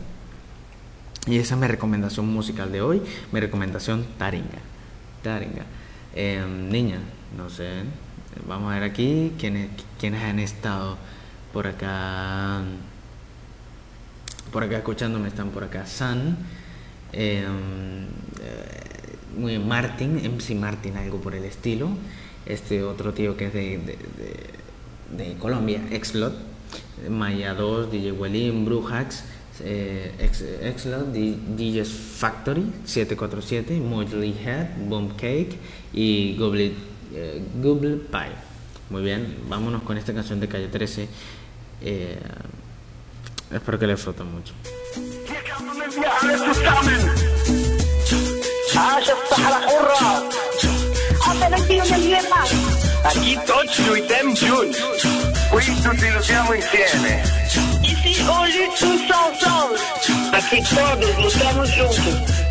Y 1.27 1.37
esa 1.37 1.55
es 1.55 1.61
mi 1.61 1.67
recomendación 1.67 2.27
musical 2.27 2.71
de 2.71 2.81
hoy, 2.81 3.01
mi 3.31 3.39
recomendación 3.39 4.05
Taringa. 4.17 4.59
Taringa. 5.21 5.65
Em, 6.13 6.69
niña, 6.69 6.99
no 7.37 7.49
sé, 7.49 7.83
vamos 8.45 8.71
a 8.71 8.75
ver 8.75 8.83
aquí 8.83 9.31
quiénes, 9.39 9.69
quiénes 9.97 10.21
han 10.21 10.39
estado 10.39 10.97
por 11.53 11.67
acá, 11.67 12.61
por 14.51 14.63
acá 14.63 14.77
escuchándome, 14.77 15.29
están 15.29 15.51
por 15.51 15.63
acá 15.63 15.85
San, 15.85 16.37
eh, 17.13 17.45
muy 19.37 19.57
Martin, 19.59 20.17
MC 20.17 20.53
Martin, 20.55 20.97
algo 20.97 21.21
por 21.21 21.33
el 21.33 21.45
estilo, 21.45 21.89
este 22.45 22.83
otro 22.83 23.13
tío 23.13 23.37
que 23.37 23.47
es 23.47 23.53
de, 23.53 23.77
de, 23.77 23.97
de, 25.23 25.33
Colombia, 25.35 25.81
Exlot, 25.91 26.33
Maya 27.09 27.53
2, 27.53 27.89
DJ 27.89 28.11
Welin, 28.11 28.65
Brujax, 28.65 29.23
eh, 29.63 30.29
Exlot, 30.63 31.13
DJ's 31.13 31.89
Factory 31.89 32.65
747, 32.85 33.79
Motley 33.79 34.35
Head, 34.43 34.87
Bomb 34.87 35.15
Cake 35.15 35.57
y 35.93 36.35
Google, 36.37 36.73
eh, 37.13 37.41
Google 37.61 37.97
Pie. 37.97 38.31
Muy 38.89 39.03
bien, 39.03 39.37
vámonos 39.47 39.83
con 39.83 39.97
esta 39.97 40.13
canción 40.13 40.39
de 40.39 40.47
Calle 40.47 40.67
13. 40.67 41.07
Eh, 41.81 42.17
espero 43.51 43.79
que 43.79 43.87
le 43.87 43.93
disfruten 43.93 44.27
mucho. 44.31 44.53
Aquí. 53.03 53.37
Ici 58.03 58.21
on 58.23 58.45
lutte 58.45 58.79
tous 58.79 59.01
ensemble. 59.13 59.77
Aquí 60.33 60.61
todos 60.63 61.17
luchamos 61.23 61.69
juntos. 61.71 62.50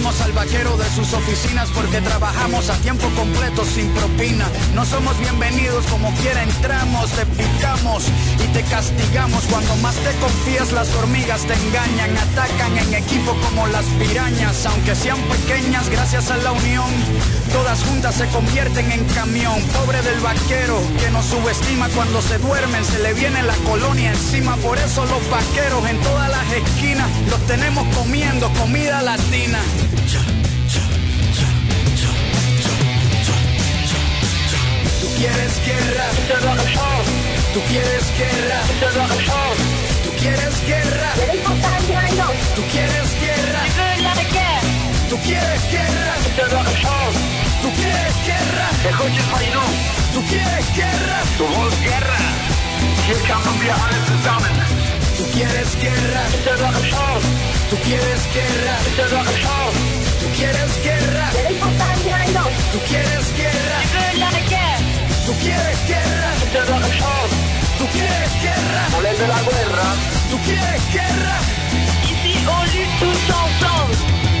al 0.01 0.31
vaquero 0.31 0.75
de 0.77 0.89
sus 0.89 1.13
oficinas 1.13 1.69
porque 1.75 2.01
trabajamos 2.01 2.69
a 2.71 2.73
tiempo 2.77 3.07
completo 3.15 3.63
sin 3.63 3.87
propina. 3.91 4.47
No 4.73 4.83
somos 4.83 5.17
bienvenidos 5.19 5.85
como 5.85 6.11
quiera 6.15 6.41
entramos, 6.41 7.11
te 7.11 7.25
picamos 7.27 8.05
y 8.43 8.47
te 8.51 8.63
castigamos. 8.63 9.43
Cuando 9.45 9.75
más 9.77 9.95
te 9.95 10.11
confías 10.19 10.71
las 10.71 10.91
hormigas 10.95 11.41
te 11.45 11.53
engañan, 11.53 12.17
atacan 12.17 12.77
en 12.79 12.93
equipo 12.95 13.35
como 13.45 13.67
las 13.67 13.85
pirañas. 13.99 14.65
Aunque 14.65 14.95
sean 14.95 15.19
pequeñas 15.21 15.87
gracias 15.89 16.31
a 16.31 16.37
la 16.37 16.51
unión, 16.51 16.89
todas 17.53 17.83
juntas 17.83 18.15
se 18.15 18.27
convierten 18.29 18.91
en 18.91 19.05
camión. 19.13 19.61
Pobre 19.71 20.01
del 20.01 20.19
vaquero 20.19 20.81
que 20.99 21.11
nos 21.11 21.25
subestima 21.25 21.87
cuando 21.89 22.23
se 22.23 22.39
duermen, 22.39 22.83
se 22.85 22.99
le 22.99 23.13
viene 23.13 23.43
la 23.43 23.55
colonia 23.69 24.11
encima. 24.11 24.57
Por 24.57 24.79
eso 24.79 25.05
los 25.05 25.29
vaqueros 25.29 25.87
en 25.87 25.99
todas 26.01 26.29
las 26.29 26.51
esquinas 26.53 27.07
los 27.29 27.39
tenemos 27.45 27.87
comiendo 27.95 28.51
comida 28.53 29.01
latina. 29.03 29.59
Tú 29.91 29.97
quieres 35.17 35.53
guerra, 35.65 36.05
tú 37.53 37.59
quieres 37.67 38.05
guerra, 38.17 38.59
tú 40.03 40.11
quieres 40.19 40.55
guerra, 40.65 41.09
tú 42.55 42.61
quieres 42.71 43.09
guerra, 43.19 43.63
tú 45.09 45.17
quieres 45.27 45.61
guerra, 45.71 46.13
tú 47.61 47.69
quieres 47.75 48.15
guerra, 48.25 48.67
tú 50.13 50.21
quieres 50.29 50.75
guerra, 50.75 51.23
tu 51.37 51.45
voz 51.47 51.73
guerra, 51.81 52.17
hier 53.05 53.17
kämpfen 53.23 53.59
wir 53.61 53.71
alle 53.73 53.99
zusammen. 54.07 54.80
Tú 55.41 55.47
quieres 55.47 55.75
guerra, 55.81 56.21
tú 57.71 57.75
quieres 57.77 58.21
guerra, 58.31 58.77
tú 60.19 60.27
quieres 60.37 60.83
guerra, 60.83 61.29
tú 62.71 62.79
quieres 62.87 63.35
guerra, 63.35 63.81
tú 65.25 65.33
quieres 65.41 65.87
guerra, 65.87 66.29
tú 67.79 67.87
quieres 67.87 68.31
guerra, 68.43 68.83
de 69.17 69.27
la 69.27 69.41
guerra, 69.41 69.95
tú 70.29 70.37
quieres 70.45 70.93
guerra. 70.93 71.39
Ici 72.03 72.45
on 72.45 72.65
lutte 72.67 72.87
tous 72.99 73.19
ensemble. 73.33 74.40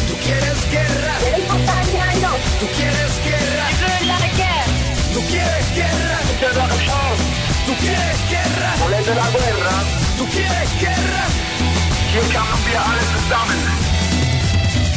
Tú 0.21 0.27
quieres 0.27 0.69
guerra. 0.69 1.17
Tú 2.59 2.67
quieres 2.75 3.23
guerra. 3.25 3.67
Tú 5.13 5.21
quieres 5.27 5.75
guerra. 5.75 6.19
Tú 7.65 7.73
quieres 7.79 8.29
guerra. 8.29 8.69
de 9.03 9.15
la 9.15 9.29
guerra, 9.31 9.83
Tú 10.19 10.25
quieres 10.27 10.69
guerra. 10.79 11.25
hier 12.13 12.21
kämpfen 12.29 12.65
wir 12.67 12.77
alle 12.77 13.01
zusammen. 13.01 13.91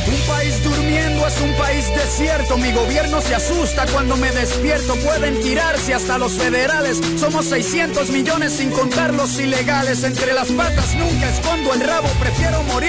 Un 0.06 0.20
país 0.28 0.62
durmiendo 0.62 1.26
es 1.26 1.40
un 1.40 1.52
país 1.54 1.86
desierto. 1.94 2.58
Mi 2.58 2.72
gobierno 2.72 3.22
se 3.22 3.34
asusta 3.34 3.86
cuando 3.86 4.16
me 4.16 4.30
despierto. 4.32 4.94
Pueden 4.96 5.40
tirarse 5.40 5.94
hasta 5.94 6.18
los 6.18 6.32
federales. 6.32 7.00
Somos 7.16 7.46
600 7.46 8.10
millones 8.10 8.52
sin 8.52 8.70
contar 8.70 9.14
los 9.14 9.38
ilegales. 9.38 10.04
Entre 10.04 10.34
las 10.34 10.50
patas 10.52 10.94
nunca 10.94 11.30
escondo 11.30 11.72
el 11.72 11.80
rabo. 11.80 12.08
Prefiero 12.20 12.62
morir 12.64 12.83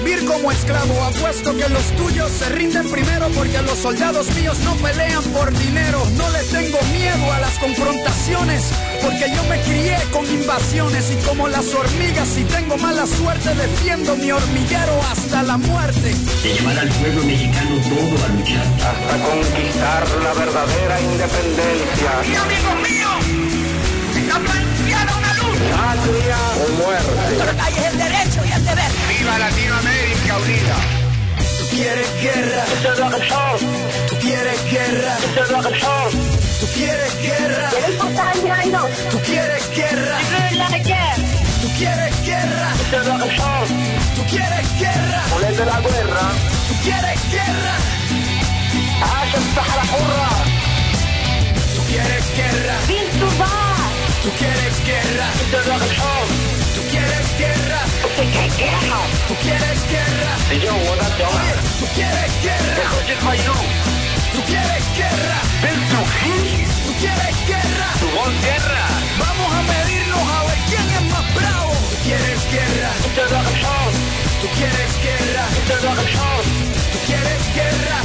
vivir 0.00 0.24
como 0.24 0.50
esclavo. 0.52 1.02
Apuesto 1.04 1.56
que 1.56 1.68
los 1.68 1.84
tuyos 1.96 2.30
se 2.30 2.48
rinden 2.50 2.88
primero 2.90 3.28
porque 3.34 3.60
los 3.62 3.78
soldados 3.78 4.28
míos 4.34 4.58
no 4.64 4.74
pelean 4.76 5.22
por 5.34 5.52
dinero. 5.56 6.04
No 6.16 6.28
le 6.30 6.42
tengo 6.44 6.78
miedo 6.92 7.32
a 7.32 7.40
las 7.40 7.58
confrontaciones 7.58 8.70
porque 9.02 9.26
yo 9.34 9.42
me 9.44 9.60
crié 9.62 9.96
con 10.12 10.24
invasiones 10.26 11.10
y 11.10 11.16
como 11.26 11.48
las 11.48 11.74
hormigas 11.74 12.28
si 12.28 12.44
tengo 12.44 12.76
mala 12.78 13.06
suerte 13.06 13.54
defiendo 13.54 14.16
mi 14.16 14.30
hormiguero 14.30 15.00
hasta 15.10 15.42
la 15.42 15.56
muerte. 15.56 16.14
De 16.42 16.54
llevar 16.54 16.78
al 16.78 16.88
pueblo 16.88 17.24
mexicano 17.24 17.76
todo 17.82 18.24
a 18.24 18.28
luchar. 18.28 18.66
Hasta 18.90 19.14
conquistar 19.26 20.04
la 20.22 20.32
verdadera 20.34 21.00
independencia. 21.00 22.10
Y 22.24 22.34
amigos 22.34 22.76
míos, 22.88 23.18
está 24.16 24.38
planteada 24.38 25.16
una 25.16 25.34
luz. 25.34 25.58
Patria 25.72 26.38
o 26.56 26.82
muerte. 26.82 28.17
quieres 31.75 32.09
guerra. 32.21 32.63
Tú 34.09 34.15
quieres 34.21 34.59
guerra. 34.71 35.13
Tú 36.59 36.67
quieres 36.73 37.13
guerra. 37.21 37.69
Tú 39.11 39.17
quieres 39.27 39.65
guerra. 39.75 40.09
Tú 41.61 41.67
quieres 41.77 42.15
guerra. 42.25 42.69
Tú 44.15 44.23
quieres 44.31 44.67
guerra. 44.79 45.21
ولاد 45.35 45.59
la 45.71 45.79
guerra. 45.81 46.25
Tú 46.67 46.73
quieres 46.83 47.21
guerra. 47.31 47.75
عاش 49.01 49.31
الصحراء 49.35 49.85
حرة. 49.91 50.29
Tú 51.75 51.81
quieres 51.89 52.25
guerra. 52.37 52.75
Tú 54.23 54.29
quieres 54.39 54.75
guerra. 54.89 55.27
Tú 55.41 55.49
quieres 55.59 55.89
guerra. 55.99 56.56
quieres 56.98 57.38
guerra. 57.38 57.80
Usted 58.04 58.26
quiere 58.32 58.50
guerra. 58.56 58.98
Tú 59.28 59.34
quieres 59.42 59.80
guerra. 59.92 60.32
Yo, 60.64 60.72
what 60.86 60.98
up, 60.98 61.14
dog? 61.18 61.30
Tú 61.78 61.86
quieres 61.94 62.32
guerra. 62.42 62.84
Oye, 62.98 63.16
my 63.22 63.38
Tú 64.34 64.40
quieres 64.50 64.84
guerra. 64.96 65.38
Del 65.62 65.78
Trujillo. 65.90 66.68
Tú 66.86 66.92
quieres 66.98 67.36
guerra. 67.46 67.88
Tu 68.00 68.08
voz 68.16 68.34
guerra. 68.42 68.86
Vamos 69.18 69.50
a 69.58 69.62
medirnos 69.72 70.24
a 70.36 70.42
ver 70.48 70.58
quién 70.68 70.86
es 70.90 71.02
más 71.12 71.26
bravo. 71.34 71.72
Tú 71.90 71.96
quieres 72.02 72.40
guerra. 72.50 72.90
Tú 73.04 74.48
quieres 74.56 74.92
guerra. 75.06 75.44
Tú 75.62 75.68
quieres 75.78 76.02
guerra. 76.18 76.44
Tú 76.92 76.98
quieres 77.06 77.44
guerra. 77.58 77.96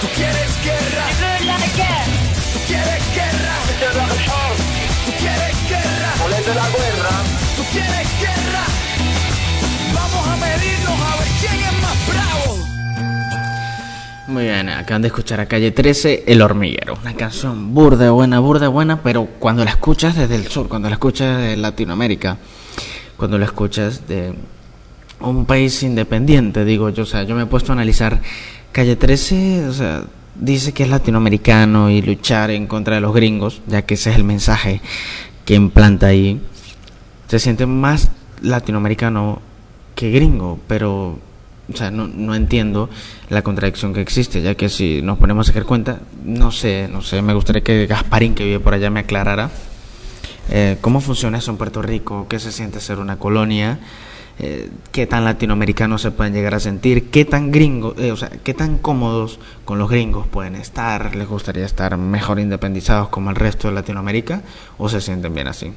Tú 0.00 0.08
quieres 0.16 0.52
guerra. 0.66 1.04
Tú 2.52 2.58
quieres 2.66 3.02
guerra. 3.14 3.54
Tú 5.06 5.12
quieres 5.18 5.56
guerra. 5.68 7.33
Quieres 7.74 8.08
guerra. 8.20 8.64
Vamos 9.92 10.28
a 10.28 10.36
medirnos 10.36 11.00
a 11.00 11.16
ver 11.18 11.28
quién 11.40 11.54
es 11.54 11.82
más 11.82 11.98
bravo. 12.08 12.56
Muy 14.28 14.44
bien, 14.44 14.68
acaban 14.68 15.02
de 15.02 15.08
escuchar 15.08 15.40
a 15.40 15.46
Calle 15.46 15.72
13, 15.72 16.22
El 16.28 16.40
Hormiguero. 16.40 16.96
Una 17.02 17.14
canción 17.14 17.74
burda, 17.74 18.12
buena, 18.12 18.38
burda, 18.38 18.68
buena, 18.68 19.02
pero 19.02 19.26
cuando 19.40 19.64
la 19.64 19.72
escuchas 19.72 20.14
desde 20.14 20.36
el 20.36 20.46
sur, 20.46 20.68
cuando 20.68 20.88
la 20.88 20.94
escuchas 20.94 21.42
de 21.42 21.56
Latinoamérica, 21.56 22.38
cuando 23.16 23.38
la 23.38 23.46
escuchas 23.46 24.06
de 24.06 24.34
un 25.18 25.44
país 25.44 25.82
independiente, 25.82 26.64
digo 26.64 26.90
yo, 26.90 27.02
o 27.02 27.06
sea, 27.06 27.24
yo 27.24 27.34
me 27.34 27.42
he 27.42 27.46
puesto 27.46 27.72
a 27.72 27.74
analizar 27.74 28.22
Calle 28.70 28.94
13, 28.94 29.66
o 29.66 29.72
sea, 29.72 30.04
dice 30.36 30.72
que 30.72 30.84
es 30.84 30.88
latinoamericano 30.88 31.90
y 31.90 32.02
luchar 32.02 32.52
en 32.52 32.68
contra 32.68 32.94
de 32.94 33.00
los 33.00 33.12
gringos, 33.12 33.62
ya 33.66 33.82
que 33.82 33.94
ese 33.94 34.10
es 34.10 34.16
el 34.16 34.22
mensaje 34.22 34.80
que 35.44 35.56
implanta 35.56 36.06
ahí. 36.06 36.40
Se 37.28 37.38
siente 37.38 37.66
más 37.66 38.10
latinoamericano 38.42 39.40
que 39.94 40.10
gringo, 40.10 40.58
pero 40.66 41.18
o 41.72 41.76
sea, 41.76 41.90
no, 41.90 42.06
no 42.06 42.34
entiendo 42.34 42.90
la 43.30 43.42
contradicción 43.42 43.94
que 43.94 44.00
existe, 44.00 44.42
ya 44.42 44.54
que 44.54 44.68
si 44.68 45.00
nos 45.02 45.18
ponemos 45.18 45.48
a 45.48 45.50
hacer 45.50 45.64
cuenta, 45.64 46.00
no 46.24 46.50
sé, 46.52 46.88
no 46.92 47.00
sé, 47.00 47.22
me 47.22 47.32
gustaría 47.32 47.62
que 47.62 47.86
Gasparín, 47.86 48.34
que 48.34 48.44
vive 48.44 48.60
por 48.60 48.74
allá, 48.74 48.90
me 48.90 49.00
aclarara 49.00 49.50
eh, 50.50 50.76
cómo 50.80 51.00
funciona 51.00 51.38
eso 51.38 51.50
en 51.50 51.56
Puerto 51.56 51.80
Rico, 51.80 52.26
qué 52.28 52.38
se 52.38 52.52
siente 52.52 52.80
ser 52.80 52.98
una 52.98 53.18
colonia, 53.18 53.78
eh, 54.38 54.68
qué 54.92 55.06
tan 55.06 55.24
latinoamericanos 55.24 56.02
se 56.02 56.10
pueden 56.10 56.34
llegar 56.34 56.54
a 56.54 56.60
sentir, 56.60 57.10
qué 57.10 57.24
tan 57.24 57.50
gringos, 57.50 57.98
eh, 57.98 58.12
o 58.12 58.16
sea, 58.16 58.28
qué 58.28 58.52
tan 58.52 58.76
cómodos 58.76 59.38
con 59.64 59.78
los 59.78 59.88
gringos 59.88 60.26
pueden 60.26 60.56
estar, 60.56 61.16
les 61.16 61.28
gustaría 61.28 61.64
estar 61.64 61.96
mejor 61.96 62.40
independizados 62.40 63.08
como 63.08 63.30
el 63.30 63.36
resto 63.36 63.68
de 63.68 63.74
Latinoamérica, 63.74 64.42
o 64.76 64.88
se 64.90 65.00
sienten 65.00 65.34
bien 65.34 65.48
así. 65.48 65.72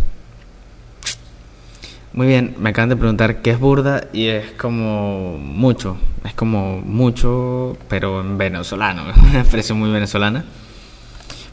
Muy 2.17 2.25
bien, 2.25 2.55
me 2.57 2.71
acaban 2.71 2.89
de 2.89 2.95
preguntar 2.95 3.43
qué 3.43 3.51
es 3.51 3.59
burda 3.59 4.05
y 4.11 4.25
es 4.25 4.49
como 4.53 5.37
mucho, 5.37 5.97
es 6.25 6.33
como 6.33 6.81
mucho, 6.81 7.77
pero 7.89 8.21
en 8.21 8.39
venezolano, 8.39 9.03
una 9.29 9.41
expresión 9.41 9.77
muy 9.77 9.91
venezolana. 9.91 10.43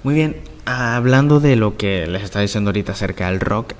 Muy 0.04 0.14
bien, 0.14 0.36
hablando 0.64 1.38
de 1.38 1.56
lo 1.56 1.76
que 1.76 2.06
les 2.06 2.22
estaba 2.22 2.40
diciendo 2.40 2.70
ahorita 2.70 2.92
acerca 2.92 3.28
del 3.30 3.40
rock, 3.40 3.74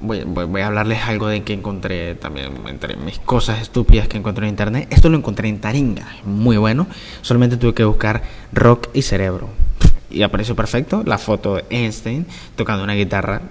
voy, 0.00 0.22
voy- 0.24 0.46
voy 0.46 0.62
a 0.62 0.68
hablarles 0.68 1.02
algo 1.04 1.28
de 1.28 1.42
que 1.42 1.52
encontré 1.52 2.14
también 2.14 2.50
entre 2.66 2.96
mis 2.96 3.18
cosas 3.18 3.60
estúpidas 3.60 4.08
que 4.08 4.16
encontré 4.16 4.46
en 4.46 4.50
internet. 4.54 4.88
Esto 4.90 5.10
lo 5.10 5.18
encontré 5.18 5.50
en 5.50 5.60
Taringa, 5.60 6.06
muy 6.24 6.56
bueno. 6.56 6.86
Solamente 7.20 7.58
tuve 7.58 7.74
que 7.74 7.84
buscar 7.84 8.22
rock 8.54 8.88
y 8.94 9.02
cerebro. 9.02 9.50
Y 10.10 10.22
apareció 10.22 10.56
perfecto 10.56 11.02
la 11.04 11.18
foto 11.18 11.56
de 11.56 11.64
Einstein 11.68 12.24
tocando 12.54 12.84
una 12.84 12.94
guitarra 12.94 13.42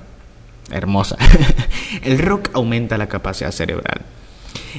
hermosa. 0.71 1.17
el 2.03 2.19
rock 2.19 2.49
aumenta 2.53 2.97
la 2.97 3.07
capacidad 3.07 3.51
cerebral. 3.51 4.01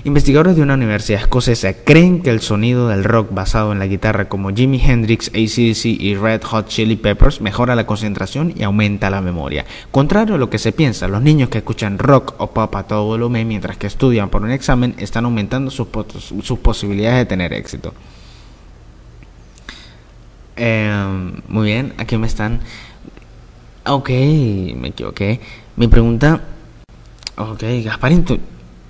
Investigadores 0.05 0.57
de 0.57 0.63
una 0.63 0.75
universidad 0.75 1.23
escocesa 1.23 1.73
creen 1.73 2.23
que 2.23 2.29
el 2.29 2.41
sonido 2.41 2.89
del 2.89 3.03
rock 3.03 3.29
basado 3.33 3.73
en 3.73 3.79
la 3.79 3.87
guitarra 3.87 4.29
como 4.29 4.51
Jimi 4.55 4.79
Hendrix, 4.79 5.29
ACDC 5.29 5.87
y 5.87 6.15
Red 6.15 6.43
Hot 6.45 6.69
Chili 6.69 6.97
Peppers 6.97 7.41
mejora 7.41 7.75
la 7.75 7.87
concentración 7.87 8.53
y 8.57 8.63
aumenta 8.63 9.09
la 9.09 9.23
memoria. 9.23 9.65
Contrario 9.91 10.35
a 10.35 10.39
lo 10.39 10.51
que 10.51 10.59
se 10.59 10.73
piensa, 10.73 11.09
los 11.09 11.23
niños 11.23 11.49
que 11.49 11.59
escuchan 11.59 11.99
rock 11.99 12.35
o 12.39 12.51
pop 12.51 12.75
a 12.77 12.83
todo 12.83 13.05
volumen 13.05 13.49
mientras 13.49 13.79
que 13.79 13.87
estudian 13.87 14.29
por 14.29 14.43
un 14.43 14.51
examen 14.51 14.95
están 14.99 15.25
aumentando 15.25 15.71
sus, 15.71 15.87
pos- 15.89 16.07
sus 16.43 16.59
posibilidades 16.59 17.19
de 17.21 17.27
tener 17.27 17.53
éxito. 17.55 17.95
Eh, 20.57 21.33
muy 21.49 21.67
bien, 21.67 21.95
aquí 21.99 22.17
me 22.17 22.27
están... 22.27 22.61
Ok, 23.87 24.09
me 24.11 24.89
equivoqué. 24.89 25.41
Mi 25.77 25.89
pregunta... 25.89 26.41
Ok, 27.37 27.63
Gasparín, 27.85 28.25
tú... 28.25 28.39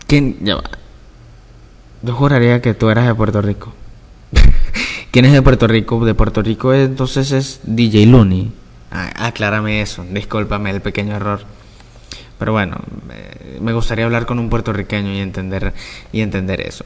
¿Quién? 0.07 0.39
Yo 0.45 2.14
juraría 2.14 2.62
que 2.62 2.74
tú 2.74 2.91
eras 2.91 3.07
de 3.07 3.14
Puerto 3.14 3.43
Rico. 3.43 3.72
¿Quién 5.11 5.24
es 5.24 5.32
de 5.32 5.43
Puerto 5.43 5.66
Rico? 5.66 6.05
De 6.05 6.14
Puerto 6.14 6.43
Rico 6.43 6.72
entonces 6.72 7.32
es 7.32 7.61
DJ 7.64 8.07
Looney. 8.07 8.53
Ah, 8.93 9.11
aclárame 9.26 9.80
eso, 9.80 10.05
discúlpame 10.09 10.70
el 10.70 10.80
pequeño 10.80 11.16
error. 11.16 11.41
Pero 12.39 12.53
bueno, 12.53 12.76
eh, 13.11 13.59
me 13.61 13.72
gustaría 13.72 14.05
hablar 14.05 14.26
con 14.26 14.39
un 14.39 14.49
puertorriqueño 14.49 15.12
y 15.12 15.18
entender, 15.18 15.72
y 16.12 16.20
entender 16.20 16.61
eso. 16.61 16.84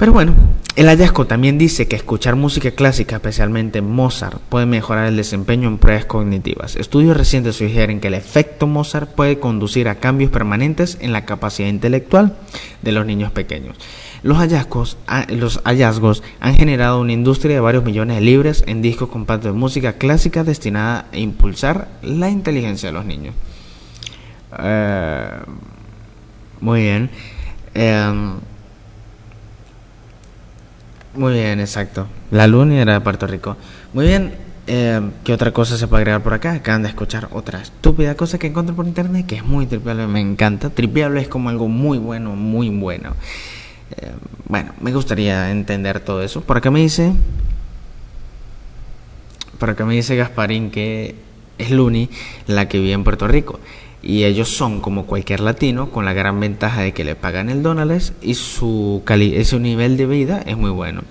Pero 0.00 0.14
bueno, 0.14 0.32
el 0.76 0.86
hallazgo 0.86 1.26
también 1.26 1.58
dice 1.58 1.86
que 1.86 1.94
escuchar 1.94 2.34
música 2.34 2.70
clásica, 2.70 3.16
especialmente 3.16 3.82
Mozart, 3.82 4.40
puede 4.48 4.64
mejorar 4.64 5.08
el 5.08 5.16
desempeño 5.16 5.68
en 5.68 5.76
pruebas 5.76 6.06
cognitivas. 6.06 6.74
Estudios 6.76 7.18
recientes 7.18 7.56
sugieren 7.56 8.00
que 8.00 8.08
el 8.08 8.14
efecto 8.14 8.66
Mozart 8.66 9.10
puede 9.10 9.38
conducir 9.38 9.90
a 9.90 9.96
cambios 9.96 10.30
permanentes 10.30 10.96
en 11.02 11.12
la 11.12 11.26
capacidad 11.26 11.68
intelectual 11.68 12.34
de 12.80 12.92
los 12.92 13.04
niños 13.04 13.30
pequeños. 13.30 13.76
Los 14.22 14.38
hallazgos, 14.38 14.96
ah, 15.06 15.26
los 15.28 15.60
hallazgos 15.64 16.22
han 16.40 16.54
generado 16.54 16.98
una 16.98 17.12
industria 17.12 17.56
de 17.56 17.60
varios 17.60 17.84
millones 17.84 18.16
de 18.16 18.22
libras 18.22 18.64
en 18.66 18.80
discos 18.80 19.10
compactos 19.10 19.52
de 19.52 19.58
música 19.58 19.98
clásica 19.98 20.44
destinada 20.44 21.08
a 21.12 21.18
impulsar 21.18 21.88
la 22.00 22.30
inteligencia 22.30 22.88
de 22.88 22.94
los 22.94 23.04
niños. 23.04 23.34
Eh, 24.60 25.30
muy 26.58 26.80
bien. 26.80 27.10
Em, 27.74 28.40
muy 31.14 31.34
bien, 31.34 31.60
exacto. 31.60 32.06
La 32.30 32.46
Luna 32.46 32.80
era 32.80 32.94
de 32.94 33.00
Puerto 33.00 33.26
Rico. 33.26 33.56
Muy 33.92 34.06
bien. 34.06 34.34
eh, 34.66 35.00
¿Qué 35.24 35.32
otra 35.32 35.52
cosa 35.52 35.76
se 35.76 35.88
puede 35.88 36.02
agregar 36.02 36.22
por 36.22 36.34
acá? 36.34 36.52
Acaban 36.52 36.82
de 36.82 36.88
escuchar 36.88 37.28
otra 37.32 37.60
estúpida 37.60 38.14
cosa 38.14 38.38
que 38.38 38.46
encontré 38.46 38.74
por 38.74 38.86
internet 38.86 39.26
que 39.26 39.36
es 39.36 39.44
muy 39.44 39.66
tripeable, 39.66 40.06
me 40.06 40.20
encanta. 40.20 40.70
Tripeable 40.70 41.20
es 41.20 41.28
como 41.28 41.48
algo 41.48 41.68
muy 41.68 41.98
bueno, 41.98 42.36
muy 42.36 42.68
bueno. 42.68 43.14
Eh, 43.96 44.12
bueno, 44.46 44.72
me 44.80 44.92
gustaría 44.92 45.50
entender 45.50 46.00
todo 46.00 46.22
eso. 46.22 46.42
Por 46.42 46.56
acá 46.58 46.70
me 46.70 46.80
dice. 46.80 47.12
Por 49.58 49.70
acá 49.70 49.84
me 49.84 49.94
dice 49.94 50.16
Gasparín 50.16 50.70
que 50.70 51.16
es 51.58 51.70
Luni 51.70 52.08
la 52.46 52.68
que 52.68 52.78
vive 52.78 52.92
en 52.92 53.04
Puerto 53.04 53.26
Rico. 53.28 53.60
Y 54.02 54.24
ellos 54.24 54.48
son 54.48 54.80
como 54.80 55.06
cualquier 55.06 55.40
latino, 55.40 55.90
con 55.90 56.04
la 56.04 56.12
gran 56.12 56.40
ventaja 56.40 56.80
de 56.80 56.92
que 56.92 57.04
le 57.04 57.16
pagan 57.16 57.50
el 57.50 57.62
dólares 57.62 58.14
y 58.22 58.34
su, 58.34 59.02
cali 59.04 59.44
su 59.44 59.58
nivel 59.58 59.96
de 59.96 60.06
vida 60.06 60.42
es 60.46 60.56
muy 60.56 60.70
bueno. 60.70 61.02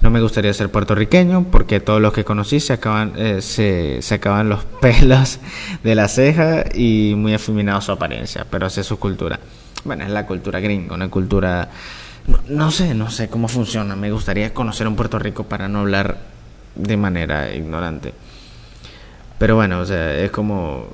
No 0.00 0.10
me 0.10 0.20
gustaría 0.20 0.52
ser 0.54 0.70
puertorriqueño 0.70 1.46
porque 1.50 1.80
todos 1.80 2.00
los 2.00 2.12
que 2.12 2.24
conocí 2.24 2.60
se 2.60 2.74
acaban, 2.74 3.12
eh, 3.16 3.42
se, 3.42 4.00
se 4.02 4.14
acaban 4.14 4.48
los 4.48 4.64
pelos 4.80 5.38
de 5.82 5.94
la 5.94 6.08
ceja 6.08 6.64
y 6.74 7.14
muy 7.16 7.34
afeminado 7.34 7.80
su 7.80 7.92
apariencia, 7.92 8.46
pero 8.50 8.66
así 8.66 8.80
es 8.80 8.86
su 8.86 8.98
cultura. 8.98 9.40
Bueno, 9.84 10.04
es 10.04 10.10
la 10.10 10.26
cultura 10.26 10.60
gringa, 10.60 10.94
una 10.94 11.10
cultura... 11.10 11.68
No, 12.26 12.38
no 12.48 12.70
sé, 12.70 12.94
no 12.94 13.10
sé 13.10 13.28
cómo 13.28 13.48
funciona. 13.48 13.96
Me 13.96 14.10
gustaría 14.10 14.54
conocer 14.54 14.88
un 14.88 14.96
Puerto 14.96 15.18
Rico 15.18 15.44
para 15.44 15.68
no 15.68 15.80
hablar 15.80 16.16
de 16.74 16.96
manera 16.96 17.54
ignorante. 17.54 18.14
Pero 19.38 19.56
bueno, 19.56 19.80
o 19.80 19.84
sea, 19.84 20.14
es 20.14 20.30
como 20.30 20.88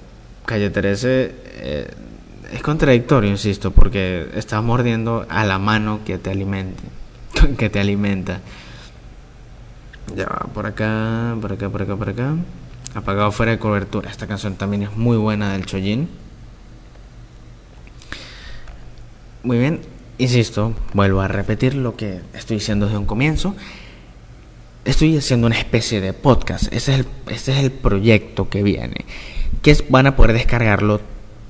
Calle 0.44 0.70
13 0.70 1.34
eh, 1.44 1.90
es 2.52 2.62
contradictorio, 2.62 3.30
insisto, 3.30 3.70
porque 3.70 4.28
estás 4.34 4.62
mordiendo 4.62 5.26
a 5.28 5.44
la 5.44 5.58
mano 5.58 6.00
que 6.04 6.18
te 6.18 6.30
alimente, 6.30 6.82
que 7.58 7.70
te 7.70 7.78
alimenta. 7.78 8.40
Ya 10.16 10.26
va, 10.26 10.48
por 10.52 10.66
acá, 10.66 11.36
por 11.40 11.52
acá, 11.52 11.68
por 11.68 11.82
acá, 11.82 11.96
por 11.96 12.08
acá. 12.08 12.34
Apagado 12.94 13.30
fuera 13.30 13.52
de 13.52 13.58
cobertura. 13.58 14.10
Esta 14.10 14.26
canción 14.26 14.56
también 14.56 14.82
es 14.82 14.96
muy 14.96 15.16
buena 15.16 15.52
del 15.52 15.64
Chollín. 15.64 16.08
Muy 19.42 19.58
bien. 19.58 19.80
insisto, 20.18 20.74
vuelvo 20.92 21.20
a 21.20 21.28
repetir 21.28 21.74
lo 21.74 21.96
que 21.96 22.20
estoy 22.34 22.56
diciendo 22.56 22.86
desde 22.86 22.98
un 22.98 23.06
comienzo. 23.06 23.54
Estoy 24.84 25.16
haciendo 25.16 25.46
una 25.46 25.56
especie 25.56 26.00
de 26.00 26.12
podcast. 26.12 26.64
Ese 26.72 26.94
es 26.94 27.00
el, 27.00 27.06
ese 27.28 27.52
es 27.52 27.58
el 27.58 27.70
proyecto 27.70 28.48
que 28.48 28.62
viene. 28.64 29.04
Que 29.62 29.76
van 29.88 30.06
a 30.06 30.16
poder 30.16 30.32
descargarlo. 30.32 31.00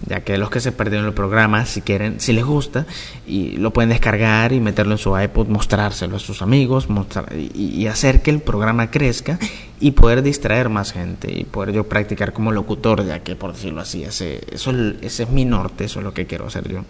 ya 0.06 0.20
que 0.20 0.36
los 0.38 0.50
que 0.50 0.60
se 0.60 0.72
perdieron 0.72 1.06
el 1.06 1.14
programa, 1.14 1.64
si 1.66 1.80
quieren, 1.80 2.20
si 2.20 2.32
les 2.32 2.44
gusta, 2.44 2.86
y 3.26 3.56
lo 3.56 3.72
pueden 3.72 3.90
descargar 3.90 4.52
y 4.52 4.60
meterlo 4.60 4.92
en 4.92 4.98
su 4.98 5.18
iPod, 5.18 5.48
mostrárselo 5.48 6.16
a 6.16 6.18
sus 6.18 6.42
amigos, 6.42 6.88
mostrar, 6.88 7.32
y, 7.34 7.86
hacer 7.86 8.22
que 8.22 8.30
el 8.30 8.40
programa 8.40 8.90
crezca 8.90 9.38
y 9.80 9.92
poder 9.92 10.22
distraer 10.22 10.68
más 10.68 10.92
gente 10.92 11.32
y 11.32 11.44
poder 11.44 11.74
yo 11.74 11.84
practicar 11.84 12.32
como 12.32 12.52
locutor, 12.52 13.04
ya 13.04 13.20
que 13.20 13.36
por 13.36 13.52
decirlo 13.52 13.80
así, 13.80 14.02
ese, 14.02 14.40
eso, 14.50 14.72
ese 15.02 15.22
es 15.24 15.28
mi 15.30 15.44
norte, 15.44 15.84
eso 15.84 16.00
es 16.00 16.04
lo 16.04 16.14
que 16.14 16.26
quiero 16.26 16.46
hacer 16.46 16.68
yo. 16.68 16.84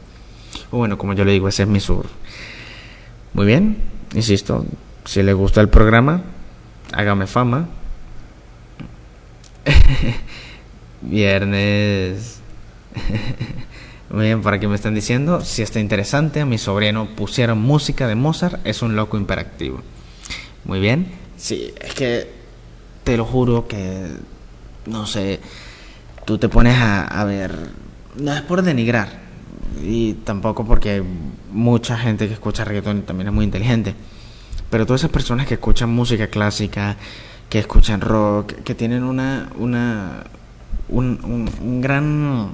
O 0.71 0.79
bueno, 0.79 0.97
como 0.99 1.15
yo 1.15 1.25
le 1.25 1.33
digo, 1.33 1.49
ese 1.49 1.65
es 1.65 1.69
mi 1.69 1.81
sur. 1.81 2.07
Muy 3.35 3.47
bien, 3.47 3.79
insisto, 4.15 4.65
si 5.05 5.23
les 5.23 5.35
gusta 5.35 5.61
el 5.61 5.69
programa, 5.69 6.23
hágame 6.93 7.27
fama. 7.27 7.69
Viernes 11.03 12.41
Muy 14.11 14.26
bien, 14.26 14.43
por 14.43 14.53
aquí 14.53 14.66
me 14.66 14.74
están 14.74 14.95
diciendo, 14.95 15.40
si 15.40 15.62
está 15.62 15.80
interesante, 15.80 16.40
a 16.40 16.47
mi 16.47 16.59
sobrino 16.59 17.09
pusieron 17.16 17.61
música 17.61 18.07
de 18.07 18.14
Mozart, 18.14 18.61
es 18.66 18.82
un 18.82 18.95
loco 18.95 19.16
imperactivo. 19.16 19.80
Muy 20.64 20.80
bien, 20.80 21.07
sí, 21.36 21.72
es 21.80 21.95
que 21.95 22.30
te 23.05 23.16
lo 23.16 23.24
juro 23.24 23.66
que, 23.66 24.09
no 24.86 25.07
sé, 25.07 25.40
tú 26.26 26.36
te 26.36 26.49
pones 26.49 26.76
a, 26.76 27.07
a 27.07 27.24
ver, 27.24 27.53
no 28.16 28.34
es 28.34 28.43
por 28.43 28.62
denigrar, 28.62 29.20
y 29.82 30.12
tampoco 30.12 30.66
porque 30.66 31.03
mucha 31.51 31.97
gente 31.97 32.28
que 32.28 32.34
escucha 32.34 32.64
reggaetón 32.64 33.03
también 33.03 33.28
es 33.28 33.34
muy 33.34 33.47
inteligente, 33.47 33.95
pero 34.68 34.84
todas 34.84 35.01
esas 35.01 35.11
personas 35.11 35.47
que 35.47 35.55
escuchan 35.55 35.88
música 35.88 36.26
clásica, 36.26 36.97
que 37.49 37.59
escuchan 37.59 38.03
rock, 38.03 38.53
que 38.62 38.74
tienen 38.74 39.05
una, 39.05 39.49
una, 39.59 40.24
un, 40.88 41.18
un 41.62 41.80
gran 41.80 42.53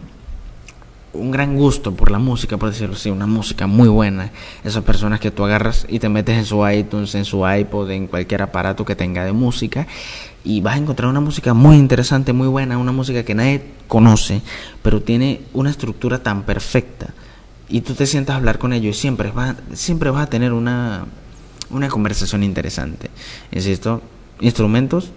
un 1.13 1.31
gran 1.31 1.57
gusto 1.57 1.95
por 1.95 2.11
la 2.11 2.19
música, 2.19 2.57
por 2.57 2.71
decirlo 2.71 2.95
así, 2.95 3.11
una 3.11 3.27
música 3.27 3.67
muy 3.67 3.89
buena. 3.89 4.31
Esas 4.65 4.85
personas 4.85 5.21
que 5.21 5.31
tú 5.31 5.45
agarras 5.45 5.87
y 5.89 5.99
te 5.99 6.09
metes 6.09 6.37
en 6.37 6.45
su 6.45 6.69
iTunes, 6.69 7.15
en 7.15 7.25
su 7.25 7.49
iPod, 7.49 7.91
en 7.91 8.07
cualquier 8.07 8.43
aparato 8.43 8.85
que 8.85 8.95
tenga 8.95 9.25
de 9.25 9.33
música 9.33 9.87
y 10.45 10.61
vas 10.61 10.77
a 10.77 10.79
encontrar 10.79 11.11
una 11.11 11.21
música 11.21 11.55
muy 11.55 11.77
interesante, 11.77 12.33
muy 12.33 12.49
buena, 12.49 12.79
una 12.79 12.93
música 12.93 13.23
que 13.25 13.35
nadie 13.35 13.63
conoce, 13.87 14.43
pero 14.83 15.03
tiene 15.03 15.43
una 15.53 15.71
estructura 15.71 16.23
tan 16.23 16.45
perfecta. 16.45 17.09
Y 17.69 17.83
tú 17.83 17.95
te 17.95 18.07
sientas 18.07 18.35
a 18.35 18.37
hablar 18.39 18.59
con 18.59 18.73
ellos 18.73 18.97
y 18.97 19.01
siempre 19.01 19.31
vas, 19.31 19.57
siempre 19.75 20.11
vas 20.11 20.23
a 20.27 20.31
tener 20.31 20.53
una, 20.53 21.07
una 21.71 21.89
conversación 21.89 22.43
interesante. 22.43 23.11
Insisto, 23.53 24.01
instrumentos, 24.41 25.11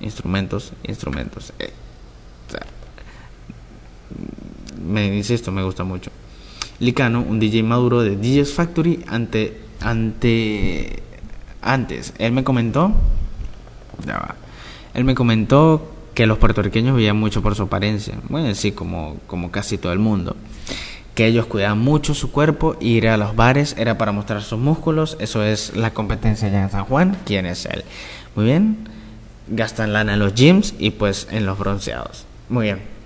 instrumentos, 0.00 0.72
instrumentos. 0.84 1.52
Eh, 1.58 1.72
me 4.88 5.14
insisto, 5.16 5.52
me 5.52 5.62
gusta 5.62 5.84
mucho. 5.84 6.10
Licano, 6.80 7.22
un 7.22 7.40
DJ 7.40 7.62
maduro 7.62 8.02
de 8.02 8.16
DJ's 8.16 8.52
Factory, 8.52 9.04
ante, 9.08 9.60
ante, 9.80 11.02
antes, 11.60 12.14
él 12.18 12.32
me 12.32 12.44
comentó, 12.44 12.92
ya 14.06 14.14
va, 14.14 14.36
él 14.94 15.04
me 15.04 15.14
comentó 15.14 15.92
que 16.14 16.26
los 16.26 16.38
puertorriqueños 16.38 16.96
vivían 16.96 17.16
mucho 17.16 17.42
por 17.42 17.56
su 17.56 17.64
apariencia, 17.64 18.14
bueno, 18.28 18.54
sí, 18.54 18.72
como, 18.72 19.16
como 19.26 19.50
casi 19.50 19.76
todo 19.76 19.92
el 19.92 19.98
mundo, 19.98 20.36
que 21.16 21.26
ellos 21.26 21.46
cuidaban 21.46 21.80
mucho 21.80 22.14
su 22.14 22.30
cuerpo, 22.30 22.76
ir 22.80 23.08
a 23.08 23.16
los 23.16 23.34
bares 23.34 23.74
era 23.76 23.98
para 23.98 24.12
mostrar 24.12 24.42
sus 24.42 24.58
músculos, 24.58 25.16
eso 25.18 25.42
es 25.42 25.76
la 25.76 25.92
competencia 25.92 26.48
ya 26.48 26.62
en 26.62 26.70
San 26.70 26.84
Juan, 26.84 27.18
¿quién 27.24 27.44
es 27.44 27.66
él? 27.66 27.82
Muy 28.36 28.44
bien, 28.44 28.88
gastan 29.48 29.92
lana 29.92 30.14
en 30.14 30.20
los 30.20 30.34
gyms 30.34 30.74
y 30.78 30.90
pues 30.90 31.26
en 31.32 31.44
los 31.44 31.58
bronceados, 31.58 32.24
muy 32.48 32.66
bien. 32.66 32.97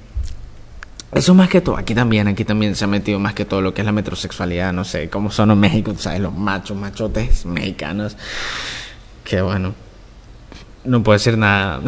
Eso 1.12 1.34
más 1.34 1.50
que 1.50 1.60
todo, 1.60 1.76
aquí 1.76 1.94
también, 1.94 2.26
aquí 2.26 2.42
también 2.42 2.74
se 2.74 2.84
ha 2.84 2.88
metido 2.88 3.18
más 3.18 3.34
que 3.34 3.44
todo 3.44 3.60
lo 3.60 3.74
que 3.74 3.82
es 3.82 3.84
la 3.84 3.92
metrosexualidad, 3.92 4.72
no 4.72 4.82
sé, 4.82 5.10
cómo 5.10 5.30
son 5.30 5.50
en 5.50 5.60
México, 5.60 5.92
¿sabes? 5.98 6.20
Los 6.20 6.34
machos, 6.34 6.74
machotes 6.74 7.44
mexicanos. 7.44 8.16
Que 9.22 9.42
bueno, 9.42 9.74
no 10.84 11.02
puedo 11.02 11.18
decir 11.18 11.36
nada. 11.36 11.82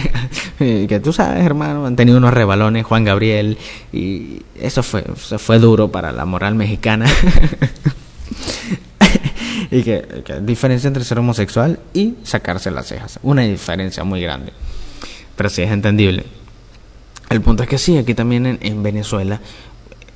que 0.58 1.00
tú 1.02 1.14
sabes, 1.14 1.46
hermano, 1.46 1.86
han 1.86 1.96
tenido 1.96 2.18
unos 2.18 2.34
rebalones, 2.34 2.84
Juan 2.84 3.04
Gabriel, 3.04 3.56
y 3.90 4.42
eso 4.54 4.82
fue, 4.82 5.02
eso 5.16 5.38
fue 5.38 5.58
duro 5.58 5.90
para 5.90 6.12
la 6.12 6.26
moral 6.26 6.54
mexicana. 6.54 7.06
y 9.70 9.82
que, 9.82 10.22
que 10.26 10.40
diferencia 10.40 10.88
entre 10.88 11.04
ser 11.04 11.18
homosexual 11.18 11.78
y 11.94 12.16
sacarse 12.22 12.70
las 12.70 12.86
cejas, 12.86 13.18
una 13.22 13.42
diferencia 13.42 14.04
muy 14.04 14.20
grande. 14.20 14.52
Pero 15.36 15.48
sí 15.48 15.62
es 15.62 15.70
entendible. 15.70 16.37
El 17.30 17.42
punto 17.42 17.62
es 17.62 17.68
que 17.68 17.76
sí, 17.76 17.98
aquí 17.98 18.14
también 18.14 18.58
en, 18.60 18.82
Venezuela, 18.82 19.38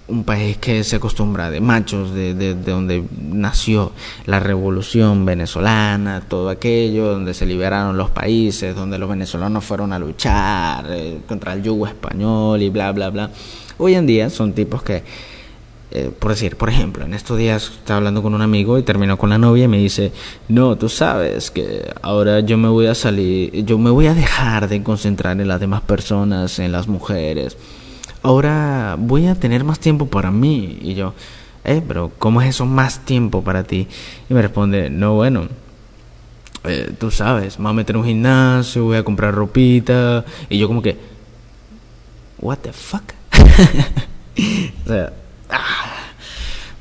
un 0.08 0.24
país 0.24 0.56
que 0.56 0.82
se 0.82 0.96
acostumbra 0.96 1.50
de 1.50 1.60
machos, 1.60 2.14
de, 2.14 2.32
de, 2.32 2.54
donde 2.54 3.04
nació 3.20 3.92
la 4.24 4.40
revolución 4.40 5.26
venezolana, 5.26 6.22
todo 6.26 6.48
aquello, 6.48 7.08
donde 7.08 7.34
se 7.34 7.44
liberaron 7.44 7.98
los 7.98 8.10
países, 8.10 8.74
donde 8.74 8.98
los 8.98 9.10
venezolanos 9.10 9.62
fueron 9.62 9.92
a 9.92 9.98
luchar 9.98 10.86
eh, 10.88 11.20
contra 11.28 11.52
el 11.52 11.62
yugo 11.62 11.86
español 11.86 12.62
y 12.62 12.70
bla, 12.70 12.90
bla, 12.92 13.10
bla. 13.10 13.30
Hoy 13.76 13.94
en 13.94 14.06
día 14.06 14.30
son 14.30 14.54
tipos 14.54 14.82
que 14.82 15.02
eh, 15.95 16.11
por 16.18 16.30
decir, 16.30 16.57
por 16.57 16.70
ejemplo, 16.70 17.05
en 17.05 17.12
estos 17.12 17.36
días 17.36 17.70
estaba 17.78 17.99
hablando 17.99 18.22
con 18.22 18.32
un 18.34 18.40
amigo 18.40 18.78
y 18.78 18.82
terminó 18.82 19.18
con 19.18 19.28
la 19.28 19.36
novia 19.36 19.64
y 19.64 19.68
me 19.68 19.76
dice, 19.76 20.11
no, 20.49 20.76
tú 20.78 20.88
sabes 20.88 21.51
que 21.51 21.93
ahora 22.01 22.40
yo 22.40 22.57
me 22.57 22.68
voy 22.68 22.86
a 22.86 22.95
salir, 22.95 23.64
yo 23.66 23.76
me 23.76 23.90
voy 23.90 24.07
a 24.07 24.14
dejar 24.14 24.70
de 24.70 24.82
concentrar 24.82 25.38
en 25.38 25.47
las 25.47 25.61
demás 25.61 25.82
personas, 25.82 26.59
en 26.59 26.72
las 26.72 26.88
mujeres. 26.88 27.59
Ahora 28.22 28.97
voy 28.99 29.26
a 29.26 29.34
tener 29.34 29.64
más 29.64 29.80
tiempo 29.80 30.07
para 30.07 30.30
mí. 30.30 30.78
Y 30.80 30.95
yo, 30.95 31.12
eh, 31.64 31.82
pero 31.86 32.11
¿cómo 32.18 32.40
es 32.40 32.49
eso 32.49 32.64
más 32.64 33.05
tiempo 33.05 33.43
para 33.43 33.64
ti? 33.64 33.86
Y 34.30 34.34
me 34.34 34.40
responde, 34.40 34.88
no, 34.88 35.14
bueno, 35.14 35.49
eh, 36.64 36.90
tú 36.99 37.11
sabes, 37.11 37.59
me 37.59 37.64
voy 37.64 37.72
a 37.72 37.74
meter 37.74 37.99
un 37.99 38.05
gimnasio, 38.05 38.84
voy 38.84 38.97
a 38.97 39.05
comprar 39.05 39.34
ropita. 39.34 40.24
Y 40.49 40.57
yo 40.57 40.68
como 40.68 40.80
que, 40.80 40.97
what 42.38 42.59
the 42.59 42.72
fuck? 42.72 43.12
o 44.86 44.88
sea, 44.88 45.12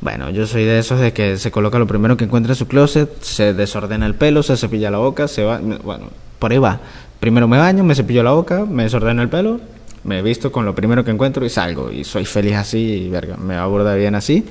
bueno, 0.02 0.30
yo 0.32 0.48
soy 0.48 0.66
de 0.66 0.80
esos 0.80 1.00
de 1.00 1.14
que 1.14 1.38
se 1.38 1.52
coloca 1.52 1.78
lo 1.80 1.88
primero 1.88 2.18
que 2.18 2.24
encuentra 2.24 2.54
en 2.54 2.58
su 2.58 2.68
closet, 2.68 3.22
se 3.22 3.54
desordena 3.54 4.06
el 4.06 4.16
pelo, 4.16 4.44
se 4.44 4.58
cepilla 4.58 4.90
la 4.90 4.98
boca, 4.98 5.28
se 5.28 5.44
va, 5.44 5.60
bueno, 5.60 6.10
por 6.40 6.52
ahí 6.52 6.58
va. 6.58 6.80
Primero 7.20 7.48
me 7.48 7.58
baño, 7.58 7.84
me 7.84 7.94
cepillo 7.94 8.24
la 8.24 8.32
boca, 8.32 8.66
me 8.66 8.84
desordeno 8.84 9.22
el 9.22 9.30
pelo, 9.30 9.62
me 10.04 10.22
visto 10.24 10.52
con 10.52 10.66
lo 10.66 10.74
primero 10.74 11.04
que 11.04 11.12
encuentro 11.12 11.46
y 11.46 11.50
salgo. 11.50 11.92
Y 11.92 12.04
soy 12.04 12.26
feliz 12.26 12.56
así 12.56 12.80
y 12.80 13.10
verga, 13.10 13.38
me 13.38 13.56
aborda 13.56 13.94
bien 13.96 14.16
así. 14.16 14.44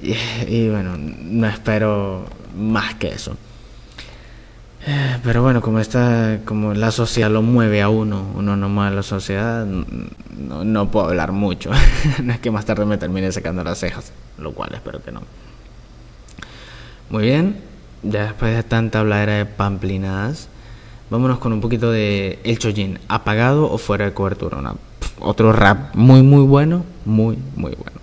y 0.00 0.68
bueno, 0.68 0.96
no 0.96 1.46
espero 1.46 2.24
más 2.56 2.94
que 2.94 3.08
eso. 3.08 3.36
Pero 5.22 5.42
bueno, 5.42 5.60
como 5.60 5.78
está, 5.78 6.40
como 6.44 6.74
la 6.74 6.90
sociedad 6.90 7.30
lo 7.30 7.42
mueve 7.42 7.82
a 7.82 7.88
uno, 7.88 8.26
uno 8.34 8.56
no 8.56 8.68
mueve 8.68 8.90
a 8.90 8.94
la 8.96 9.02
sociedad, 9.04 9.64
no, 9.64 10.64
no 10.64 10.90
puedo 10.90 11.06
hablar 11.06 11.30
mucho. 11.30 11.70
no 12.22 12.32
es 12.32 12.40
que 12.40 12.50
más 12.50 12.64
tarde 12.64 12.84
me 12.84 12.98
termine 12.98 13.30
sacando 13.30 13.62
las 13.62 13.78
cejas, 13.78 14.12
lo 14.38 14.52
cual 14.52 14.70
espero 14.74 15.00
que 15.02 15.12
no. 15.12 15.22
Muy 17.10 17.24
bien, 17.24 17.60
ya 18.02 18.24
después 18.24 18.56
de 18.56 18.62
tanta 18.64 19.00
habladera 19.00 19.34
de 19.34 19.46
pamplinadas, 19.46 20.48
vámonos 21.10 21.38
con 21.38 21.52
un 21.52 21.60
poquito 21.60 21.92
de 21.92 22.40
El 22.42 22.58
Chojin, 22.58 22.98
apagado 23.06 23.70
o 23.70 23.78
fuera 23.78 24.06
de 24.06 24.14
cobertura. 24.14 24.58
otro 25.20 25.52
rap 25.52 25.94
muy, 25.94 26.22
muy 26.22 26.44
bueno, 26.44 26.84
muy, 27.04 27.38
muy 27.54 27.72
bueno. 27.72 28.01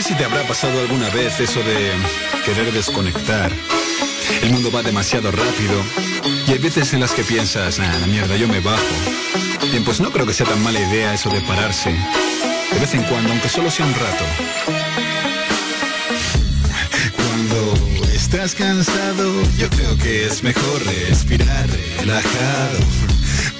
Si 0.00 0.14
te 0.14 0.24
habrá 0.24 0.42
pasado 0.44 0.80
alguna 0.80 1.10
vez 1.10 1.38
eso 1.38 1.60
de 1.60 1.92
querer 2.46 2.72
desconectar. 2.72 3.52
El 4.42 4.50
mundo 4.50 4.72
va 4.72 4.82
demasiado 4.82 5.30
rápido 5.30 5.84
y 6.46 6.52
hay 6.52 6.58
veces 6.58 6.94
en 6.94 7.00
las 7.00 7.12
que 7.12 7.22
piensas, 7.22 7.78
ah, 7.78 7.98
la 8.00 8.06
mierda, 8.06 8.36
yo 8.36 8.48
me 8.48 8.60
bajo. 8.60 8.80
Bien, 9.70 9.84
pues 9.84 10.00
no 10.00 10.10
creo 10.10 10.24
que 10.24 10.32
sea 10.32 10.46
tan 10.46 10.62
mala 10.62 10.80
idea 10.80 11.12
eso 11.12 11.28
de 11.28 11.42
pararse. 11.42 11.90
De 11.90 12.80
vez 12.80 12.94
en 12.94 13.02
cuando, 13.02 13.32
aunque 13.32 13.50
solo 13.50 13.70
sea 13.70 13.84
un 13.84 13.92
rato. 13.92 14.24
Cuando 17.14 17.74
estás 18.14 18.54
cansado, 18.54 19.42
yo 19.58 19.68
creo 19.68 19.98
que 19.98 20.26
es 20.26 20.42
mejor 20.42 20.86
respirar 20.86 21.68
relajado. 21.98 23.11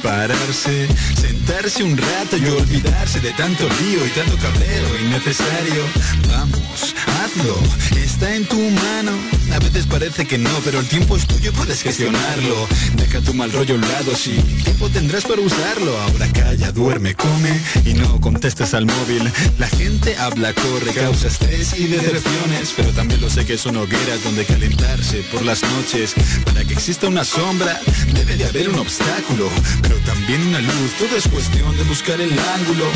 Pararse, 0.03 0.89
sentarse 1.21 1.85
un 1.85 1.97
rato 1.97 2.37
y 2.37 2.45
olvidarse 2.47 3.21
de 3.21 3.31
tanto 3.33 3.69
lío 3.81 4.05
y 4.05 4.11
tanto 4.11 4.37
cabreo 4.37 4.99
innecesario. 5.01 5.85
Vamos, 6.29 6.95
hazlo, 7.07 7.57
está 7.97 8.35
en 8.35 8.45
tu 8.47 8.59
mano. 8.59 9.13
A 9.53 9.59
veces 9.59 9.87
parece 9.87 10.27
que 10.27 10.39
no, 10.39 10.51
pero 10.65 10.81
el 10.81 10.89
tiempo 10.89 11.17
es 11.17 11.27
tuyo, 11.27 11.53
puedes 11.53 11.83
gestionarlo. 11.83 12.67
Deja 12.97 13.21
tu 13.21 13.35
mal 13.35 13.53
rollo 13.53 13.75
a 13.75 13.79
un 13.79 13.83
lado, 13.83 14.17
sí, 14.17 14.33
tiempo 14.65 14.89
tendrás 14.89 15.25
para 15.25 15.41
usarlo. 15.41 15.97
Ahora 16.01 16.27
calla, 16.33 16.73
duerme, 16.73 17.15
come 17.15 17.61
y 17.85 17.95
no 17.95 18.21
contestes 18.21 18.75
al 18.75 18.87
móvil. 18.87 19.31
La 19.59 19.69
gente 19.69 20.17
habla, 20.17 20.53
corre, 20.55 20.93
causa 20.95 21.29
estrés 21.29 21.79
y 21.79 21.87
decepciones, 21.87 22.73
pero 22.77 22.91
también 22.91 23.21
lo 23.21 23.31
sé 23.31 23.45
que 23.45 23.59
son 23.59 23.77
hogueras 23.77 24.25
donde 24.25 24.45
calentarse 24.45 25.19
por 25.31 25.45
las 25.45 25.63
noches. 25.63 26.15
Para 26.45 26.65
que 26.65 26.73
exista 26.73 27.07
una 27.07 27.25
sombra, 27.25 27.79
debe 28.15 28.37
de 28.37 28.47
haber 28.47 28.69
un 28.71 28.79
obstáculo, 28.79 29.51
también 30.01 30.47
una 30.49 30.61
luz. 30.61 30.93
Todo 30.99 31.17
es 31.17 31.29
cuestión 31.29 31.77
de 31.77 31.85
buscar 31.85 32.21
el 32.21 32.33
ángulo. 32.39 32.87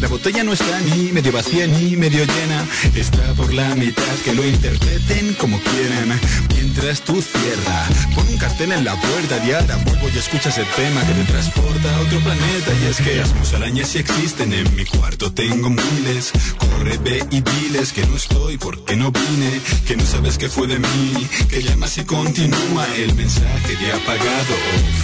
La 0.00 0.08
botella 0.08 0.44
no 0.44 0.52
está 0.52 0.80
ni 0.80 1.12
medio 1.12 1.32
vacía 1.32 1.66
ni 1.66 1.96
medio 1.96 2.24
llena, 2.24 2.66
está 2.94 3.32
por 3.34 3.52
la 3.52 3.74
mitad 3.74 4.14
que 4.24 4.34
lo 4.34 4.46
interpreten 4.46 5.34
como 5.34 5.58
quieran. 5.60 6.20
Mientras 6.54 7.00
tú 7.00 7.22
cierra, 7.22 7.86
pon 8.14 8.26
un 8.28 8.36
cartel 8.36 8.72
en 8.72 8.84
la 8.84 8.94
puerta 9.00 9.42
y 9.46 9.52
ahora 9.52 9.76
vuelvo 9.76 10.08
y 10.14 10.18
escuchas 10.18 10.58
el 10.58 10.66
tema 10.66 11.00
que 11.06 11.14
te 11.14 11.24
transporta 11.24 11.96
a 11.96 12.00
otro 12.00 12.20
planeta. 12.20 12.72
Y 12.82 12.86
es 12.90 12.96
que 12.98 13.16
las 13.16 13.34
musarañas 13.34 13.88
sí 13.88 13.98
existen 13.98 14.52
en 14.52 14.76
mi 14.76 14.84
cuarto, 14.84 15.32
tengo 15.32 15.70
miles. 15.70 16.32
Corre, 16.58 16.98
ve 16.98 17.24
y 17.30 17.40
diles 17.40 17.92
que 17.92 18.06
no 18.06 18.16
estoy 18.16 18.58
porque 18.58 18.96
no 18.96 19.10
vine, 19.10 19.60
que 19.86 19.96
no 19.96 20.04
sabes 20.04 20.36
qué 20.36 20.48
fue 20.48 20.66
de 20.66 20.78
mí, 20.78 21.26
que 21.48 21.62
llamas 21.62 21.96
y 21.96 22.04
continúa 22.04 22.86
el 22.96 23.14
mensaje 23.14 23.76
de 23.76 23.92
apagado 23.92 24.54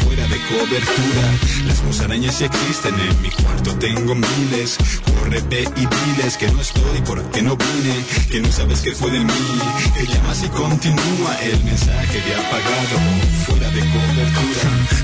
fuera 0.05 0.29
de 0.29 0.37
cobertura. 0.49 1.32
Las 1.67 1.83
musarañas 1.85 2.37
sí 2.37 2.45
existen 2.45 2.95
en 2.99 3.23
mi 3.23 3.31
cuarto, 3.31 3.75
tengo 3.77 4.15
miles. 4.15 4.79
Corre, 5.05 5.41
ve 5.49 5.69
y 5.77 5.81
diles 5.81 6.37
que 6.37 6.49
no 6.51 6.61
estoy 6.61 7.01
porque 7.07 7.43
no 7.43 7.57
vine, 7.57 8.05
que 8.31 8.41
no 8.41 8.51
sabes 8.51 8.81
qué 8.81 8.93
fue 8.93 9.11
de 9.11 9.21
mí, 9.21 9.33
que 9.97 10.07
llamas 10.07 10.43
y 10.45 10.49
continúa 10.49 11.37
el 11.43 11.65
mensaje 11.65 12.21
de 12.21 12.35
apagado 12.35 12.99
fuera 13.47 13.71
de 13.71 13.81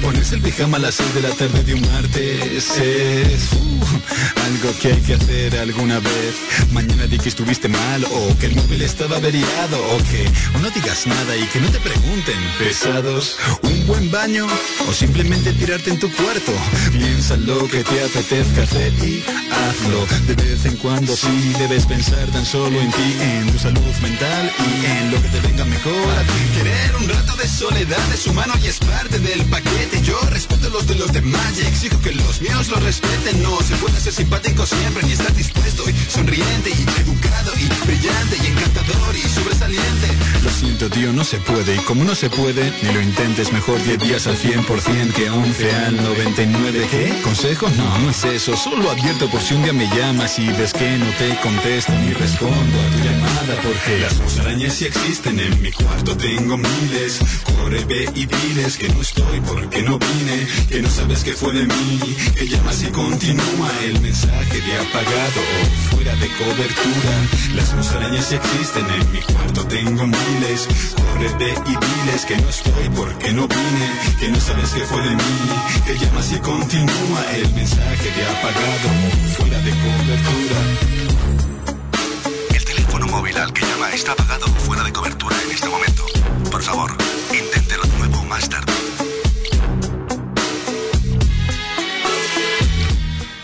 Pones 0.02 0.32
el 0.32 0.40
pijama 0.40 0.76
a 0.76 0.80
las 0.80 0.94
6 0.94 1.14
de 1.14 1.22
la 1.22 1.30
tarde 1.30 1.62
de 1.64 1.74
un 1.74 1.80
martes 1.92 2.78
es 2.78 3.52
uh, 3.52 4.44
algo 4.46 4.78
que 4.80 4.92
hay 4.92 5.00
que 5.00 5.14
hacer 5.14 5.58
alguna 5.58 5.98
vez. 5.98 6.34
Mañana 6.72 7.06
di 7.06 7.18
que 7.18 7.28
estuviste 7.28 7.68
mal 7.68 8.04
o 8.04 8.36
que 8.38 8.46
el 8.46 8.54
móvil 8.54 8.82
estaba 8.82 9.16
averiado 9.16 9.76
o 9.92 9.98
que 10.10 10.24
o 10.54 10.58
no 10.60 10.70
digas 10.70 11.06
nada 11.06 11.36
y 11.36 11.44
que 11.46 11.60
no 11.60 11.68
te 11.70 11.80
pregunten. 11.80 12.38
Pesados, 12.58 13.36
un 13.62 13.86
buen 13.86 14.10
baño 14.10 14.46
o 14.88 14.92
simplemente 14.92 15.52
tirarte 15.52 15.90
en 15.90 15.98
tu 15.98 16.10
cuarto. 16.12 16.52
Piensa 16.92 17.36
lo 17.36 17.66
que 17.68 17.82
te 17.84 18.02
apetezca 18.04 18.62
hacer 18.62 18.92
y 19.04 19.24
hazlo. 19.50 20.06
De 20.26 20.34
vez 20.34 20.64
en 20.64 20.76
cuando 20.76 21.16
sí 21.16 21.52
debes 21.58 21.86
pensar 21.86 22.26
tan 22.32 22.46
solo 22.46 22.80
en 22.80 22.90
ti, 22.92 23.16
en 23.20 23.52
tu 23.52 23.58
salud 23.58 23.94
mental 24.00 24.52
y 24.58 24.86
en 24.86 25.10
lo 25.10 25.20
que 25.22 25.28
te 25.28 25.40
venga 25.40 25.64
mejor. 25.64 26.24
Querer 26.54 26.96
un 26.96 27.08
rato 27.08 27.36
de 27.36 27.48
soledad 27.48 28.12
es 28.14 28.26
humano 28.26 28.54
y 28.62 28.68
es 28.68 28.78
parte 28.78 29.17
del 29.20 29.44
paquete. 29.46 30.02
Yo 30.02 30.18
respeto 30.30 30.70
los 30.70 30.86
de 30.86 30.94
los 30.94 31.12
demás 31.12 31.52
y 31.58 31.66
exijo 31.66 32.00
que 32.00 32.12
los 32.12 32.40
míos 32.40 32.68
los 32.68 32.82
respeten. 32.82 33.42
No 33.42 33.60
se 33.62 33.76
puede 33.76 34.00
ser 34.00 34.12
simpático 34.12 34.64
siempre 34.66 35.02
ni 35.04 35.12
estar 35.12 35.34
dispuesto 35.34 35.88
y 35.88 35.94
sonriente 36.10 36.70
y 36.70 36.82
educado 37.00 37.52
y 37.56 37.86
brillante 37.86 38.36
y 38.42 38.46
encantador 38.46 39.16
y 39.16 39.28
sobresaliente. 39.28 40.08
Lo 40.42 40.50
siento, 40.50 40.90
tío, 40.90 41.12
no 41.12 41.24
se 41.24 41.38
puede. 41.38 41.76
Y 41.76 41.78
como 41.80 42.04
no 42.04 42.14
se 42.14 42.30
puede, 42.30 42.72
ni 42.82 42.92
lo 42.92 43.00
intentes 43.00 43.52
mejor 43.52 43.82
10 43.82 43.98
días 44.00 44.26
al 44.26 44.36
100% 44.36 45.12
que 45.12 45.30
11 45.30 45.74
al 45.74 45.96
99. 45.96 46.88
¿Qué? 46.90 47.20
¿Consejo? 47.22 47.68
No, 47.76 47.98
no 47.98 48.10
es 48.10 48.24
eso. 48.24 48.56
Solo 48.56 48.90
advierto 48.90 49.28
por 49.28 49.40
si 49.40 49.54
un 49.54 49.62
día 49.62 49.72
me 49.72 49.88
llamas 49.96 50.38
y 50.38 50.48
ves 50.48 50.72
que 50.72 50.96
no 50.98 51.06
te 51.18 51.36
contesto 51.40 51.92
ni 51.92 52.12
respondo 52.12 52.80
a 52.80 52.90
tu 52.90 52.98
llamada 53.04 53.60
porque 53.62 53.98
las 54.00 54.18
musarañas 54.18 54.74
sí 54.74 54.86
existen 54.86 55.38
en 55.40 55.62
mi 55.62 55.72
cuarto. 55.72 56.16
Tengo 56.16 56.56
miles. 56.56 57.20
Corre, 57.44 57.84
ve 57.84 58.10
y 58.14 58.26
diles 58.26 58.76
que 58.76 58.88
no 58.88 58.97
estoy 59.00 59.40
porque 59.40 59.82
no 59.82 59.98
vine, 59.98 60.46
que 60.68 60.82
no 60.82 60.90
sabes 60.90 61.22
qué 61.24 61.32
fue 61.32 61.52
de 61.52 61.66
mí, 61.66 62.00
que 62.36 62.48
llamas 62.48 62.82
y 62.82 62.86
continúa 62.86 63.70
el 63.84 64.00
mensaje 64.00 64.60
de 64.60 64.78
apagado 64.78 65.40
fuera 65.90 66.14
de 66.16 66.28
cobertura. 66.28 67.14
Las 67.54 67.74
musarañas 67.74 68.32
existen 68.32 68.86
en 68.90 69.12
mi 69.12 69.20
cuarto. 69.20 69.64
Tengo 69.66 70.06
miles. 70.06 70.68
Corre, 70.96 71.28
ve 71.38 71.54
y 71.66 71.70
diles 71.70 72.24
que 72.26 72.36
no 72.36 72.48
estoy 72.48 72.88
porque 72.94 73.32
no 73.32 73.46
vine, 73.48 73.88
que 74.18 74.28
no 74.28 74.40
sabes 74.40 74.70
qué 74.70 74.80
fue 74.80 75.02
de 75.02 75.10
mí, 75.10 75.22
que 75.86 75.98
llamas 75.98 76.32
y 76.32 76.38
continúa 76.38 77.20
el 77.34 77.52
mensaje 77.54 78.10
de 78.10 78.26
apagado 78.26 78.88
fuera 79.36 79.58
de 79.58 79.70
cobertura. 79.70 80.60
El 82.54 82.64
teléfono 82.64 83.06
móvil 83.06 83.36
al 83.38 83.52
que 83.52 83.64
llama 83.66 83.90
está 83.90 84.12
apagado 84.12 84.46
fuera 84.66 84.82
de 84.82 84.92
cobertura 84.92 85.36
en 85.44 85.50
este 85.50 85.68
momento. 85.68 86.06
Por 86.50 86.62
favor, 86.62 86.90
inténtelo 87.32 87.82
de 87.84 87.97
más 88.28 88.48
tarde. 88.48 88.72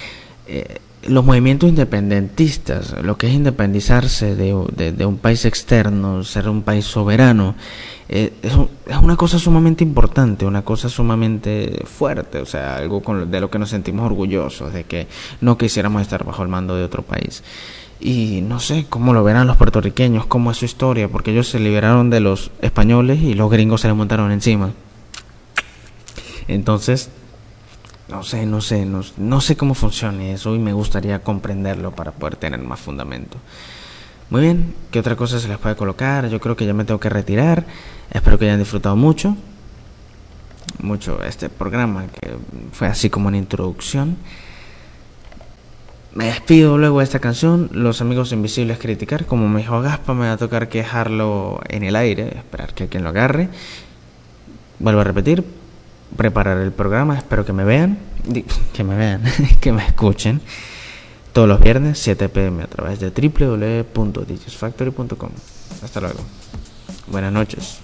eh, 0.46 0.78
los 1.08 1.24
movimientos 1.24 1.68
independentistas, 1.68 2.94
lo 3.02 3.16
que 3.18 3.26
es 3.28 3.34
independizarse 3.34 4.34
de, 4.36 4.54
un 5.06 5.18
país 5.18 5.44
externo, 5.44 6.24
ser 6.24 6.48
un 6.48 6.62
país 6.62 6.84
soberano, 6.84 7.54
eh, 8.08 8.32
es, 8.42 8.54
un- 8.54 8.68
es 8.86 8.96
una 8.96 9.16
cosa 9.16 9.38
sumamente 9.38 9.82
importante, 9.84 10.44
una 10.46 10.62
cosa 10.62 10.88
sumamente 10.88 11.82
fuerte, 11.86 12.38
o 12.38 12.46
sea, 12.46 12.76
algo 12.76 13.02
con 13.02 13.30
de 13.30 13.40
lo 13.40 13.50
que 13.50 13.58
nos 13.58 13.70
sentimos 13.70 14.06
orgullosos, 14.06 14.72
de 14.72 14.84
que 14.84 15.06
no 15.40 15.56
quisiéramos 15.58 16.02
estar 16.02 16.24
bajo 16.24 16.42
el 16.42 16.48
mando 16.48 16.76
de 16.76 16.84
otro 16.84 17.02
país. 17.02 17.42
Y 18.00 18.40
no 18.42 18.60
sé 18.60 18.86
cómo 18.88 19.14
lo 19.14 19.24
verán 19.24 19.46
los 19.46 19.56
puertorriqueños, 19.56 20.26
cómo 20.26 20.50
es 20.50 20.58
su 20.58 20.64
historia, 20.66 21.08
porque 21.08 21.30
ellos 21.30 21.48
se 21.48 21.58
liberaron 21.60 22.10
de 22.10 22.20
los 22.20 22.50
españoles 22.60 23.22
y 23.22 23.34
los 23.34 23.50
gringos 23.50 23.80
se 23.80 23.88
les 23.88 23.96
montaron 23.96 24.30
encima. 24.32 24.72
Entonces, 26.48 27.08
no 28.08 28.22
sé, 28.22 28.46
no 28.46 28.60
sé, 28.60 28.84
no, 28.84 29.00
no 29.16 29.40
sé 29.40 29.56
cómo 29.56 29.74
funciona 29.74 30.24
eso 30.24 30.54
y 30.54 30.58
me 30.58 30.72
gustaría 30.72 31.20
comprenderlo 31.20 31.92
para 31.92 32.12
poder 32.12 32.36
tener 32.36 32.60
más 32.60 32.80
fundamento. 32.80 33.38
Muy 34.30 34.42
bien, 34.42 34.74
¿qué 34.90 34.98
otra 34.98 35.16
cosa 35.16 35.38
se 35.38 35.48
les 35.48 35.58
puede 35.58 35.76
colocar? 35.76 36.28
Yo 36.28 36.40
creo 36.40 36.56
que 36.56 36.66
ya 36.66 36.74
me 36.74 36.84
tengo 36.84 37.00
que 37.00 37.08
retirar. 37.08 37.64
Espero 38.10 38.38
que 38.38 38.46
hayan 38.46 38.58
disfrutado 38.58 38.96
mucho. 38.96 39.36
Mucho 40.80 41.22
este 41.22 41.48
programa 41.48 42.06
que 42.06 42.34
fue 42.72 42.88
así 42.88 43.10
como 43.10 43.28
una 43.28 43.36
introducción. 43.36 44.16
Me 46.14 46.26
despido 46.26 46.78
luego 46.78 46.98
de 46.98 47.04
esta 47.04 47.18
canción. 47.18 47.70
Los 47.72 48.00
amigos 48.00 48.32
invisibles 48.32 48.78
criticar. 48.78 49.26
Como 49.26 49.48
me 49.48 49.60
dijo 49.60 49.80
Gaspa, 49.80 50.14
me 50.14 50.26
va 50.26 50.32
a 50.32 50.36
tocar 50.36 50.68
quejarlo 50.68 51.60
en 51.68 51.82
el 51.82 51.96
aire. 51.96 52.36
Esperar 52.36 52.72
que 52.74 52.88
quien 52.88 53.02
lo 53.02 53.10
agarre. 53.10 53.48
Vuelvo 54.78 55.00
a 55.00 55.04
repetir. 55.04 55.44
Preparar 56.16 56.58
el 56.58 56.72
programa. 56.72 57.16
Espero 57.16 57.44
que 57.44 57.52
me 57.52 57.64
vean. 57.64 57.98
Que 58.72 58.84
me 58.84 58.96
vean. 58.96 59.22
que 59.60 59.72
me 59.72 59.84
escuchen. 59.84 60.40
Todos 61.32 61.48
los 61.48 61.58
viernes, 61.60 61.98
7 61.98 62.28
pm, 62.28 62.62
a 62.62 62.68
través 62.68 63.00
de 63.00 63.10
www.digisfactory.com. 63.10 65.30
Hasta 65.82 66.00
luego. 66.00 66.20
Buenas 67.08 67.32
noches. 67.32 67.83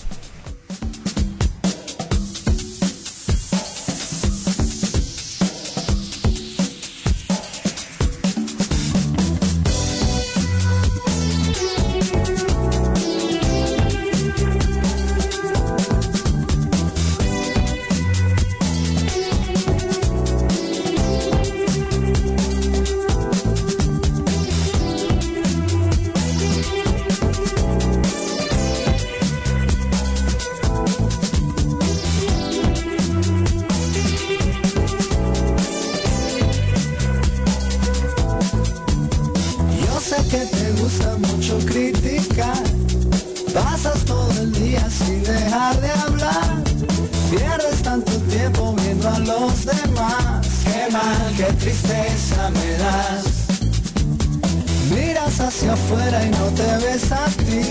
Hacia 55.51 55.73
afuera 55.73 56.25
y 56.25 56.31
no 56.31 56.47
te 56.59 56.87
ves 56.87 57.11
a 57.11 57.27
ti. 57.43 57.63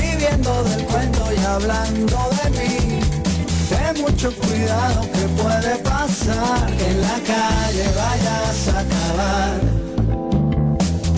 Viviendo 0.00 0.62
del 0.62 0.84
cuento 0.84 1.24
y 1.36 1.44
hablando 1.44 2.18
de 2.38 2.50
mí. 2.58 3.00
Ten 3.68 4.00
mucho 4.00 4.30
cuidado 4.32 5.00
que 5.14 5.24
puede 5.42 5.74
pasar. 5.78 6.66
Que 6.76 6.86
en 6.92 7.00
la 7.00 7.18
calle 7.32 7.86
vayas 8.02 8.68
a 8.68 8.78
acabar. 8.84 9.60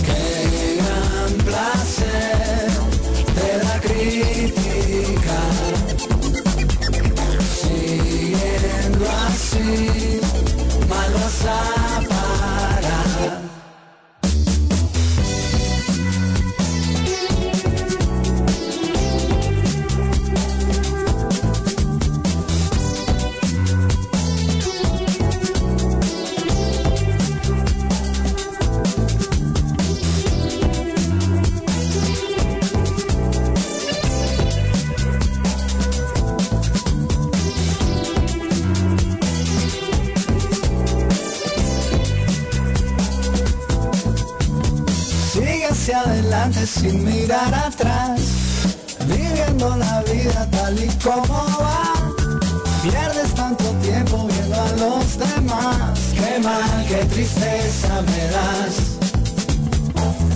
Qué 0.07 0.81
gran 0.81 1.33
placer 1.49 2.71
te 3.37 3.49
da 3.65 3.81
crítica. 3.81 5.39
Siguiendo 7.61 9.05
así, 9.27 10.21
mal 10.89 11.13
vas 11.13 11.90
sin 46.71 47.05
mirar 47.05 47.53
atrás, 47.53 48.21
viviendo 49.07 49.77
la 49.77 50.03
vida 50.03 50.49
tal 50.51 50.79
y 50.83 50.89
como 51.03 51.47
va. 51.61 51.83
Pierdes 52.83 53.35
tanto 53.35 53.65
tiempo 53.83 54.27
viendo 54.29 54.57
a 54.57 54.69
los 54.83 55.19
demás, 55.19 55.99
qué 56.15 56.39
mal, 56.39 56.87
qué 56.89 57.05
tristeza 57.07 58.03
me 58.03 58.23
das. 58.37 58.75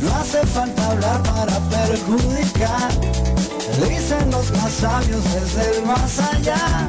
No 0.02 0.14
hace 0.16 0.44
falta 0.46 0.90
hablar 0.90 1.22
para 1.22 1.58
perjudicar, 1.70 2.90
dicen 3.88 4.30
los 4.30 4.50
más 4.58 4.72
sabios 4.72 5.24
desde 5.34 5.78
el 5.78 5.86
más 5.86 6.18
allá. 6.18 6.88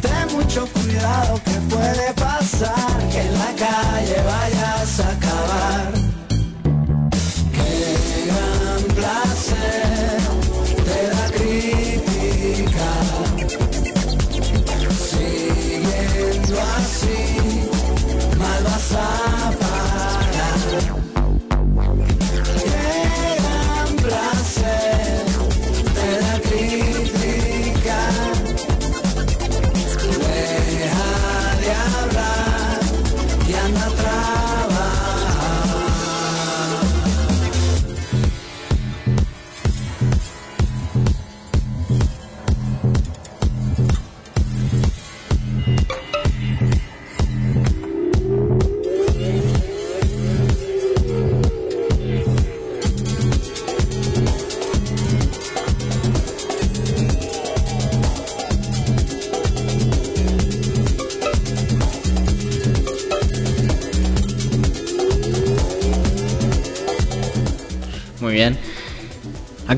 Ten 0.00 0.36
mucho 0.36 0.66
cuidado 0.72 1.40
que 1.44 1.56
puede 1.74 2.12
pasar, 2.14 2.98
que 3.10 3.20
en 3.20 3.38
la 3.38 3.52
calle 3.66 4.16
vayas 4.24 5.00
a 5.00 5.08
acabar. 5.10 5.27